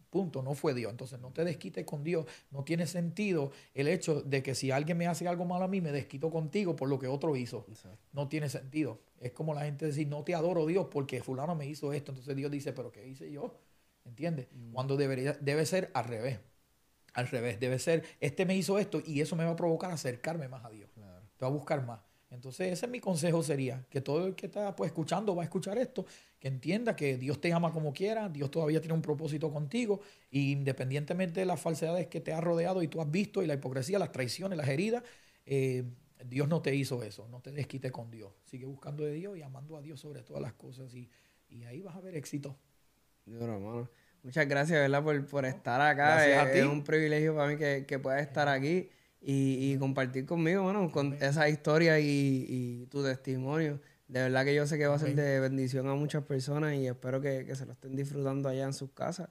Punto, 0.09 0.41
no 0.41 0.55
fue 0.55 0.73
Dios. 0.73 0.89
Entonces 0.91 1.19
no 1.19 1.31
te 1.31 1.43
desquites 1.43 1.85
con 1.85 2.03
Dios. 2.03 2.25
No 2.49 2.63
tiene 2.63 2.87
sentido 2.87 3.51
el 3.75 3.87
hecho 3.87 4.21
de 4.21 4.41
que 4.41 4.55
si 4.55 4.71
alguien 4.71 4.97
me 4.97 5.05
hace 5.05 5.27
algo 5.27 5.45
malo 5.45 5.65
a 5.65 5.67
mí, 5.67 5.81
me 5.81 5.91
desquito 5.91 6.31
contigo 6.31 6.75
por 6.75 6.89
lo 6.89 6.97
que 6.97 7.07
otro 7.07 7.35
hizo. 7.35 7.65
No 8.11 8.27
tiene 8.27 8.49
sentido. 8.49 9.01
Es 9.19 9.33
como 9.33 9.53
la 9.53 9.65
gente 9.65 9.85
decir, 9.85 10.07
no 10.07 10.23
te 10.23 10.33
adoro 10.33 10.65
Dios 10.65 10.87
porque 10.89 11.21
fulano 11.21 11.53
me 11.53 11.67
hizo 11.67 11.93
esto. 11.93 12.11
Entonces 12.11 12.35
Dios 12.35 12.49
dice, 12.49 12.73
pero 12.73 12.91
¿qué 12.91 13.07
hice 13.07 13.31
yo? 13.31 13.53
¿Entiendes? 14.09 14.47
Mm. 14.51 14.73
Cuando 14.73 14.97
debería, 14.97 15.33
debe 15.39 15.65
ser 15.65 15.91
al 15.93 16.05
revés. 16.05 16.39
Al 17.13 17.27
revés. 17.27 17.59
Debe 17.59 17.79
ser, 17.79 18.03
este 18.19 18.45
me 18.45 18.55
hizo 18.55 18.79
esto 18.79 19.01
y 19.05 19.21
eso 19.21 19.35
me 19.35 19.45
va 19.45 19.51
a 19.51 19.55
provocar 19.55 19.91
acercarme 19.91 20.47
más 20.47 20.65
a 20.65 20.69
Dios. 20.69 20.89
Te 21.37 21.45
va 21.45 21.47
a 21.47 21.53
buscar 21.53 21.85
más. 21.85 22.01
Entonces, 22.31 22.71
ese 22.71 22.85
es 22.85 22.91
mi 22.91 22.99
consejo 22.99 23.41
sería, 23.41 23.85
que 23.89 24.01
todo 24.01 24.27
el 24.27 24.35
que 24.35 24.45
está 24.45 24.75
pues, 24.75 24.89
escuchando 24.89 25.35
va 25.35 25.41
a 25.41 25.45
escuchar 25.45 25.79
esto, 25.79 26.05
que 26.39 26.47
entienda 26.47 26.95
que 26.95 27.17
Dios 27.17 27.41
te 27.41 27.51
ama 27.51 27.71
como 27.71 27.91
quiera, 27.91 28.29
Dios 28.29 28.51
todavía 28.51 28.79
tiene 28.79 28.93
un 28.93 29.01
propósito 29.01 29.51
contigo, 29.51 30.01
y 30.29 30.51
independientemente 30.51 31.39
de 31.39 31.47
las 31.47 31.59
falsedades 31.59 32.05
que 32.07 32.21
te 32.21 32.31
ha 32.31 32.39
rodeado 32.39 32.83
y 32.83 32.87
tú 32.87 33.01
has 33.01 33.09
visto, 33.09 33.41
y 33.41 33.47
la 33.47 33.55
hipocresía, 33.55 33.97
las 33.97 34.11
traiciones, 34.11 34.57
las 34.57 34.67
heridas, 34.67 35.03
eh, 35.47 35.83
Dios 36.23 36.47
no 36.47 36.61
te 36.61 36.75
hizo 36.75 37.01
eso, 37.01 37.27
no 37.29 37.41
te 37.41 37.51
desquite 37.51 37.91
con 37.91 38.11
Dios. 38.11 38.31
Sigue 38.45 38.65
buscando 38.65 39.03
de 39.05 39.13
Dios 39.13 39.35
y 39.35 39.41
amando 39.41 39.75
a 39.75 39.81
Dios 39.81 39.99
sobre 39.99 40.21
todas 40.21 40.41
las 40.41 40.53
cosas, 40.53 40.93
y, 40.93 41.09
y 41.49 41.63
ahí 41.63 41.81
vas 41.81 41.95
a 41.95 42.01
ver 42.01 42.15
éxito. 42.15 42.55
Muchas 44.23 44.47
gracias, 44.47 44.79
¿verdad? 44.79 45.03
Por, 45.03 45.25
por 45.25 45.45
estar 45.45 45.79
acá. 45.81 46.51
Es, 46.51 46.65
un 46.65 46.83
privilegio 46.83 47.35
para 47.35 47.47
mí 47.47 47.57
que, 47.57 47.85
que 47.87 47.99
puedas 47.99 48.21
estar 48.21 48.47
aquí 48.47 48.89
y, 49.21 49.71
y, 49.71 49.77
compartir 49.77 50.25
conmigo, 50.25 50.63
bueno, 50.63 50.91
con 50.91 51.13
esa 51.21 51.49
historia 51.49 51.99
y, 51.99 52.45
y, 52.47 52.85
tu 52.87 53.03
testimonio. 53.03 53.79
De 54.07 54.21
verdad 54.23 54.43
que 54.43 54.55
yo 54.55 54.65
sé 54.65 54.77
que 54.77 54.87
va 54.87 54.95
a 54.95 54.99
ser 54.99 55.15
de 55.15 55.39
bendición 55.39 55.87
a 55.87 55.93
muchas 55.93 56.23
personas 56.23 56.73
y 56.73 56.87
espero 56.87 57.21
que, 57.21 57.45
que 57.45 57.55
se 57.55 57.65
lo 57.65 57.73
estén 57.73 57.95
disfrutando 57.95 58.49
allá 58.49 58.65
en 58.65 58.73
sus 58.73 58.91
casas. 58.91 59.29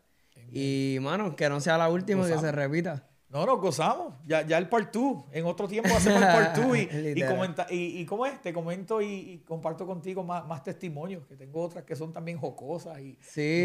Y, 0.52 0.98
mano, 1.00 1.36
que 1.36 1.48
no 1.48 1.60
sea 1.60 1.76
la 1.76 1.88
última, 1.88 2.26
que 2.26 2.38
se 2.38 2.52
repita. 2.52 3.07
No, 3.30 3.44
nos 3.44 3.60
gozamos. 3.60 4.14
Ya, 4.26 4.46
ya 4.46 4.56
el 4.56 4.68
part 4.68 4.92
2. 4.92 5.24
En 5.32 5.44
otro 5.44 5.68
tiempo 5.68 5.94
hacemos 5.94 6.22
el 6.22 6.28
part 6.28 6.56
2 6.56 6.78
y, 6.78 6.80
y, 7.16 7.26
comenta, 7.26 7.66
y, 7.70 8.00
y 8.00 8.06
¿cómo 8.06 8.24
es? 8.24 8.40
Te 8.40 8.52
comento 8.52 9.02
y, 9.02 9.42
comparto 9.46 9.86
contigo 9.86 10.24
más, 10.24 10.46
más 10.46 10.62
testimonios, 10.62 11.26
que 11.26 11.36
tengo 11.36 11.60
otras 11.62 11.84
que 11.84 11.94
son 11.94 12.12
también 12.12 12.38
jocosas 12.38 12.98
y, 13.00 13.18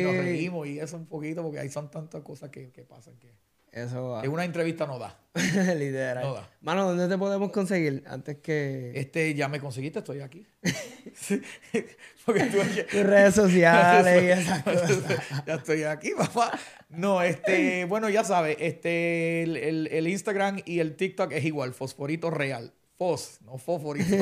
nos 0.03 0.15
reímos 0.15 0.67
y 0.67 0.79
eso 0.79 0.97
un 0.97 1.05
poquito, 1.05 1.41
porque 1.43 1.59
ahí 1.59 1.69
son 1.69 1.89
tantas 1.89 2.21
cosas 2.21 2.49
que, 2.49 2.71
que 2.71 2.83
pasan 2.83 3.17
que... 3.17 3.33
Eso 3.73 4.09
va. 4.09 4.29
una 4.29 4.45
entrevista 4.45 4.85
no 4.85 4.99
da. 4.99 5.17
Literal. 5.33 6.23
No 6.23 6.33
da. 6.35 6.49
Mano, 6.61 6.85
¿dónde 6.85 7.07
te 7.07 7.17
podemos 7.17 7.51
conseguir? 7.51 8.03
Antes 8.05 8.37
que. 8.37 8.91
Este, 8.93 9.33
ya 9.33 9.47
me 9.47 9.59
conseguiste, 9.59 9.99
estoy 9.99 10.21
aquí. 10.21 10.45
Porque 12.25 12.43
Tus 12.91 13.03
redes 13.03 13.33
sociales 13.33 14.23
y 14.23 14.41
esas 14.41 14.63
cosas. 14.63 14.99
ya 15.47 15.55
estoy 15.55 15.83
aquí, 15.83 16.11
papá. 16.15 16.57
No, 16.89 17.23
este, 17.23 17.85
bueno, 17.85 18.09
ya 18.09 18.23
sabes, 18.23 18.57
este, 18.59 19.41
el, 19.41 19.87
el, 19.87 20.07
Instagram 20.07 20.61
y 20.65 20.79
el 20.79 20.95
TikTok 20.95 21.31
es 21.31 21.43
igual, 21.43 21.73
Fosforito 21.73 22.29
Real. 22.29 22.71
Fos, 22.95 23.39
no 23.41 23.57
fosforito. 23.57 24.15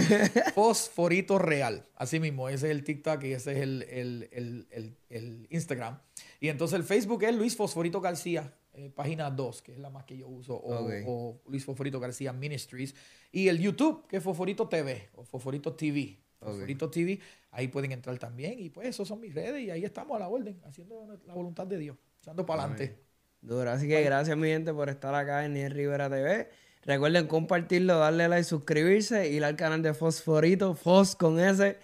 fosforito 0.55 1.37
Real. 1.37 1.85
Así 1.97 2.21
mismo, 2.21 2.47
ese 2.47 2.67
es 2.67 2.71
el 2.71 2.85
TikTok 2.85 3.21
y 3.25 3.33
ese 3.33 3.51
es 3.51 3.57
el, 3.57 3.83
el, 4.31 4.97
el 5.09 5.47
Instagram. 5.49 5.99
Y 6.39 6.47
entonces 6.47 6.79
el 6.79 6.85
Facebook 6.85 7.23
es 7.23 7.35
Luis 7.35 7.57
Fosforito 7.57 7.99
García. 7.99 8.53
Eh, 8.73 8.89
página 8.89 9.29
2, 9.29 9.61
que 9.61 9.73
es 9.73 9.79
la 9.79 9.89
más 9.89 10.05
que 10.05 10.17
yo 10.17 10.29
uso, 10.29 10.55
o, 10.55 11.41
Luis 11.47 11.65
Foforito 11.65 11.99
García 11.99 12.31
Ministries, 12.31 12.95
y 13.29 13.49
el 13.49 13.59
YouTube, 13.59 14.07
que 14.07 14.17
es 14.17 14.23
Foforito 14.23 14.69
TV, 14.69 15.09
o 15.15 15.25
Foforito 15.25 15.75
TV. 15.75 16.19
Ahí 17.51 17.67
pueden 17.67 17.91
entrar 17.91 18.17
también, 18.17 18.59
y 18.59 18.69
pues 18.69 18.87
esos 18.87 19.07
son 19.07 19.19
mis 19.19 19.35
redes, 19.35 19.61
y 19.61 19.71
ahí 19.71 19.83
estamos 19.83 20.15
a 20.15 20.19
la 20.19 20.29
orden, 20.29 20.61
haciendo 20.63 21.05
la 21.25 21.33
voluntad 21.33 21.67
de 21.67 21.77
Dios, 21.79 21.97
echando 22.21 22.45
para 22.45 22.63
adelante. 22.63 22.97
Duro, 23.41 23.69
así 23.69 23.89
que 23.89 24.01
gracias 24.03 24.37
mi 24.37 24.47
gente 24.47 24.73
por 24.73 24.87
estar 24.87 25.13
acá 25.15 25.43
en 25.43 25.53
Niel 25.53 25.73
Rivera 25.73 26.09
TV. 26.09 26.47
Recuerden 26.83 27.27
compartirlo, 27.27 27.99
darle 27.99 28.29
like, 28.29 28.45
suscribirse, 28.45 29.29
ir 29.29 29.43
al 29.43 29.57
canal 29.57 29.81
de 29.81 29.93
Fosforito, 29.93 30.75
Fos 30.75 31.15
con 31.15 31.39
S 31.39 31.61
y 31.71 31.75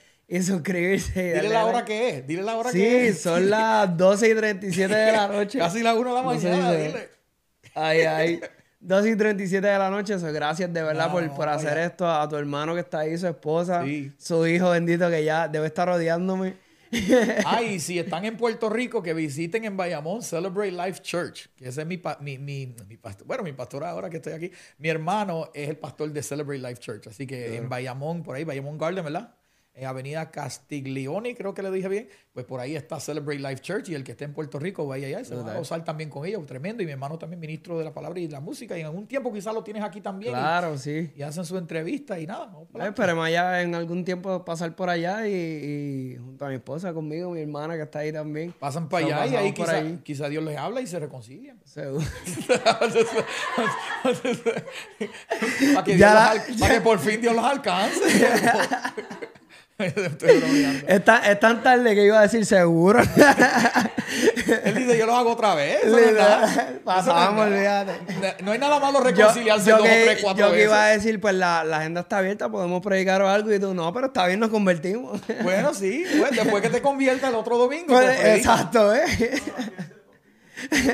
suscribirse. 0.44 1.34
Dile 1.34 1.50
la 1.50 1.66
hora 1.66 1.86
que 1.86 2.10
es, 2.10 2.28
dile 2.28 2.42
la 2.44 2.58
hora 2.58 2.72
que 2.72 3.08
es. 3.08 3.16
Sí, 3.16 3.24
son 3.24 3.50
las 3.50 3.96
12 3.98 4.30
y 4.30 4.36
37 4.36 4.96
de 4.96 5.12
la 5.12 5.28
noche. 5.28 5.60
Casi 5.60 5.82
las 5.82 5.96
1 5.96 6.10
de 6.10 6.16
la 6.16 6.24
mañana, 6.24 6.72
dile. 6.74 7.10
Ay, 7.74 8.02
ay. 8.02 8.42
12 8.80 9.10
y 9.10 9.16
37 9.16 9.66
de 9.66 9.78
la 9.78 9.90
noche, 9.90 10.14
eso, 10.14 10.32
gracias 10.32 10.72
de 10.72 10.84
verdad 10.84 11.12
por, 11.12 11.28
por 11.36 11.50
hacer 11.50 11.78
esto 11.80 12.08
a 12.08 12.30
tu 12.30 12.36
hermano 12.36 12.76
que 12.76 12.82
está 12.82 13.00
ahí, 13.00 13.18
su 13.18 13.28
esposa, 13.28 13.84
su 14.18 14.46
hijo 14.46 14.70
bendito 14.70 15.10
que 15.10 15.24
ya 15.24 15.48
debe 15.48 15.68
estar 15.68 15.88
rodeándome. 15.88 16.56
Ay, 17.46 17.80
si 17.80 18.00
están 18.00 18.24
en 18.26 18.38
Puerto 18.38 18.70
Rico, 18.70 19.04
que 19.04 19.14
visiten 19.14 19.66
en 19.66 19.76
Bayamón 19.76 20.22
Celebrate 20.22 20.72
Life 20.72 21.02
Church, 21.02 21.50
que 21.56 21.68
ese 21.68 21.82
es 21.82 21.88
mi, 21.88 22.02
mi, 22.22 22.38
mi, 22.38 22.76
mi, 22.88 22.98
pastor. 22.98 23.28
Bueno, 23.28 23.44
mi 23.44 23.52
pastor 23.52 23.84
ahora 23.84 24.10
que 24.10 24.18
estoy 24.18 24.34
aquí. 24.34 24.52
Mi 24.78 24.90
hermano 24.90 25.50
es 25.54 25.70
el 25.70 25.78
pastor 25.78 26.12
de 26.12 26.24
Celebrate 26.24 26.62
Life 26.62 26.78
Church. 26.80 27.08
Así 27.08 27.28
que 27.28 27.58
en 27.58 27.68
Bayamón, 27.68 28.24
por 28.24 28.36
ahí, 28.36 28.44
Bayamón 28.44 28.78
Garden, 28.78 29.04
¿verdad? 29.04 29.36
En 29.78 29.86
Avenida 29.86 30.32
Castiglioni, 30.32 31.36
creo 31.36 31.54
que 31.54 31.62
le 31.62 31.70
dije 31.70 31.88
bien, 31.88 32.10
pues 32.34 32.48
por 32.48 32.60
ahí 32.60 32.76
está 32.76 33.00
Celebrate 33.00 33.40
Life 33.40 33.62
Church 33.62 33.90
y 33.90 33.96
el 33.96 34.04
que 34.04 34.14
esté 34.14 34.26
en 34.26 34.34
Puerto 34.34 34.58
Rico 34.58 34.88
vaya 34.88 35.08
allá 35.08 35.22
y 35.22 35.26
se 35.26 35.36
va 35.36 35.52
a 35.52 35.58
gozar 35.58 35.84
también 35.84 36.10
con 36.10 36.26
ellos, 36.26 36.44
tremendo. 36.48 36.82
Y 36.82 36.88
mi 36.88 36.94
hermano 36.94 37.20
también 37.20 37.40
ministro 37.40 37.78
de 37.78 37.86
la 37.86 37.94
palabra 37.94 38.20
y 38.20 38.26
de 38.26 38.34
la 38.34 38.40
música 38.40 38.76
y 38.76 38.82
en 38.82 38.88
algún 38.88 39.06
tiempo 39.06 39.32
quizás 39.32 39.54
lo 39.54 39.64
tienes 39.64 39.84
aquí 39.84 40.02
también. 40.02 40.34
Claro, 40.34 40.76
sí. 40.80 41.12
Y 41.16 41.22
hacen 41.22 41.46
su 41.46 41.58
entrevista 41.58 42.20
y 42.20 42.26
nada. 42.26 42.52
Eh, 42.74 42.88
esperemos 42.88 43.24
allá 43.24 43.62
en 43.62 43.76
algún 43.76 44.04
tiempo 44.04 44.44
pasar 44.44 44.76
por 44.76 44.90
allá 44.90 45.28
y, 45.28 46.18
junto 46.20 46.46
a 46.46 46.50
mi 46.50 46.56
esposa, 46.56 46.92
conmigo, 46.92 47.30
mi 47.30 47.42
hermana 47.42 47.76
que 47.76 47.84
está 47.84 48.00
ahí 48.00 48.12
también. 48.12 48.54
Pasan 48.54 48.90
para 48.90 49.06
allá 49.06 49.28
y 49.28 49.36
ahí 49.36 49.54
quizás 49.54 49.84
quizá 50.04 50.28
Dios 50.28 50.44
les 50.44 50.58
habla 50.58 50.82
y 50.82 50.88
se 50.88 50.98
reconcilian. 50.98 51.60
Seguro. 51.66 52.04
para, 55.76 55.84
que 55.84 56.00
para 56.60 56.74
que 56.74 56.82
por 56.82 56.98
fin 56.98 57.22
Dios 57.22 57.36
los 57.36 57.46
alcance. 57.46 58.02
es, 60.88 61.06
tan, 61.06 61.24
es, 61.24 61.40
tan, 61.40 61.62
tarde 61.62 61.94
que 61.94 62.04
iba 62.04 62.18
a 62.18 62.24
decir 62.24 62.48
seguro. 62.48 63.00
Él 64.64 64.76
dice, 64.76 64.98
yo 64.98 65.06
lo 65.06 65.16
hago 65.16 65.34
otra 65.34 65.54
vez. 65.54 65.82
Pasamos, 66.84 67.46
olvídate. 67.46 67.94
No 68.44 68.54
hay 68.54 68.58
nada 68.58 68.80
malo 68.80 69.02
reconciliarse 69.02 69.70
yo, 69.70 69.78
dos 69.78 69.86
o 69.86 69.90
tres, 69.90 70.20
cuatro 70.24 70.48
yo 70.48 70.52
veces. 70.52 70.52
Yo 70.52 70.52
que 70.54 70.64
iba 70.64 70.84
a 70.84 70.88
decir, 70.88 71.22
pues 71.22 71.36
la, 71.36 71.64
la, 71.64 71.78
agenda 71.78 72.02
está 72.02 72.18
abierta, 72.18 72.50
podemos 72.50 72.82
predicar 72.82 73.22
o 73.22 73.30
algo. 73.30 73.54
Y 73.54 73.60
tú, 73.60 73.76
no, 73.76 73.94
pero 73.94 74.08
está 74.08 74.26
bien, 74.26 74.40
nos 74.40 74.50
convertimos. 74.50 75.22
Bueno, 75.44 75.72
sí. 75.76 76.06
Pues, 76.18 76.32
después 76.32 76.64
que 76.64 76.70
te 76.70 76.82
convierta 76.82 77.30
el 77.30 77.36
otro 77.36 77.60
domingo. 77.60 77.94
Pues, 77.94 78.20
pues 78.20 78.38
exacto, 78.38 78.96
¿eh? 78.96 79.06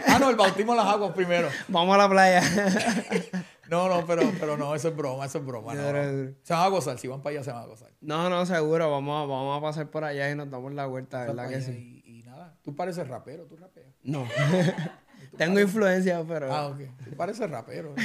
ah, 0.08 0.20
no, 0.20 0.30
el 0.30 0.36
bautismo 0.36 0.74
en 0.74 0.80
las 0.80 0.88
aguas 0.88 1.14
primero. 1.14 1.48
Vamos 1.70 1.96
a 1.96 2.00
la 2.00 2.10
playa. 2.10 2.44
No, 3.70 3.88
no, 3.88 4.06
pero, 4.06 4.24
pero 4.40 4.58
no, 4.58 4.76
eso 4.76 4.90
es 4.90 4.96
broma, 4.96 5.26
eso 5.26 5.38
es 5.38 5.46
broma. 5.46 5.74
Se 5.74 6.54
van 6.54 6.64
a 6.64 6.68
gozar, 6.68 6.98
si 7.00 7.08
van 7.08 7.22
para 7.22 7.36
allá 7.36 7.44
se 7.44 7.52
van 7.52 7.64
a 7.64 7.66
gozar. 7.66 7.92
No, 8.02 8.30
no, 8.30 8.46
seguro, 8.46 8.92
vamos 8.92 9.24
a, 9.24 9.26
vamos 9.26 9.58
a 9.58 9.62
pasar 9.62 9.90
por 9.90 10.04
allá 10.04 10.30
y 10.30 10.36
nos 10.36 10.50
damos 10.50 10.74
la 10.74 10.86
vuelta, 10.86 11.26
¿verdad 11.26 11.50
que 11.50 11.62
sí? 11.62 12.02
Y, 12.06 12.24
nada, 12.24 12.58
tú 12.62 12.76
pareces 12.76 13.08
rapero, 13.08 13.46
tú 13.46 13.56
rapeas. 13.56 13.94
No, 14.04 14.28
tengo 15.38 15.60
influencia, 15.60 16.24
pero... 16.28 16.54
Ah, 16.54 16.68
ok, 16.68 16.82
tú 17.10 17.16
pareces 17.16 17.50
rapero. 17.50 17.96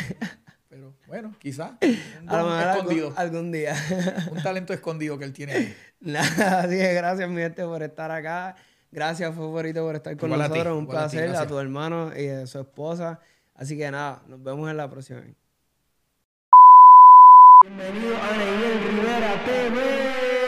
Pero 0.69 0.95
bueno, 1.07 1.35
quizás. 1.39 1.73
A 2.27 2.37
lo 2.37 2.49
mejor 2.49 2.77
escondido. 2.77 3.13
Algún, 3.17 3.51
día. 3.51 3.75
un 4.31 4.43
talento 4.43 4.73
escondido 4.75 5.19
que 5.19 5.25
él 5.25 5.33
tiene 5.33 5.53
ahí. 5.55 5.77
Nada, 6.01 6.61
así 6.61 6.77
que 6.77 6.93
gracias, 6.93 7.29
mi 7.29 7.41
gente, 7.41 7.65
por 7.65 7.83
estar 7.83 8.11
acá. 8.11 8.55
Gracias, 8.91 9.35
favorito, 9.35 9.83
por 9.83 9.97
estar 9.97 10.17
con 10.17 10.31
nosotros. 10.31 10.77
un 10.79 10.87
placer 10.87 11.35
a, 11.35 11.43
a 11.43 11.47
tu 11.47 11.59
hermano 11.59 12.13
y 12.17 12.29
a 12.29 12.47
su 12.47 12.61
esposa. 12.61 13.21
Así 13.55 13.77
que 13.77 13.91
nada, 13.91 14.23
nos 14.29 14.43
vemos 14.43 14.71
en 14.71 14.77
la 14.77 14.89
próxima. 14.89 15.23
Bienvenido 17.65 18.17
a 18.17 18.37
Neil 18.37 18.79
Rivera 18.85 19.35
TV. 19.45 20.48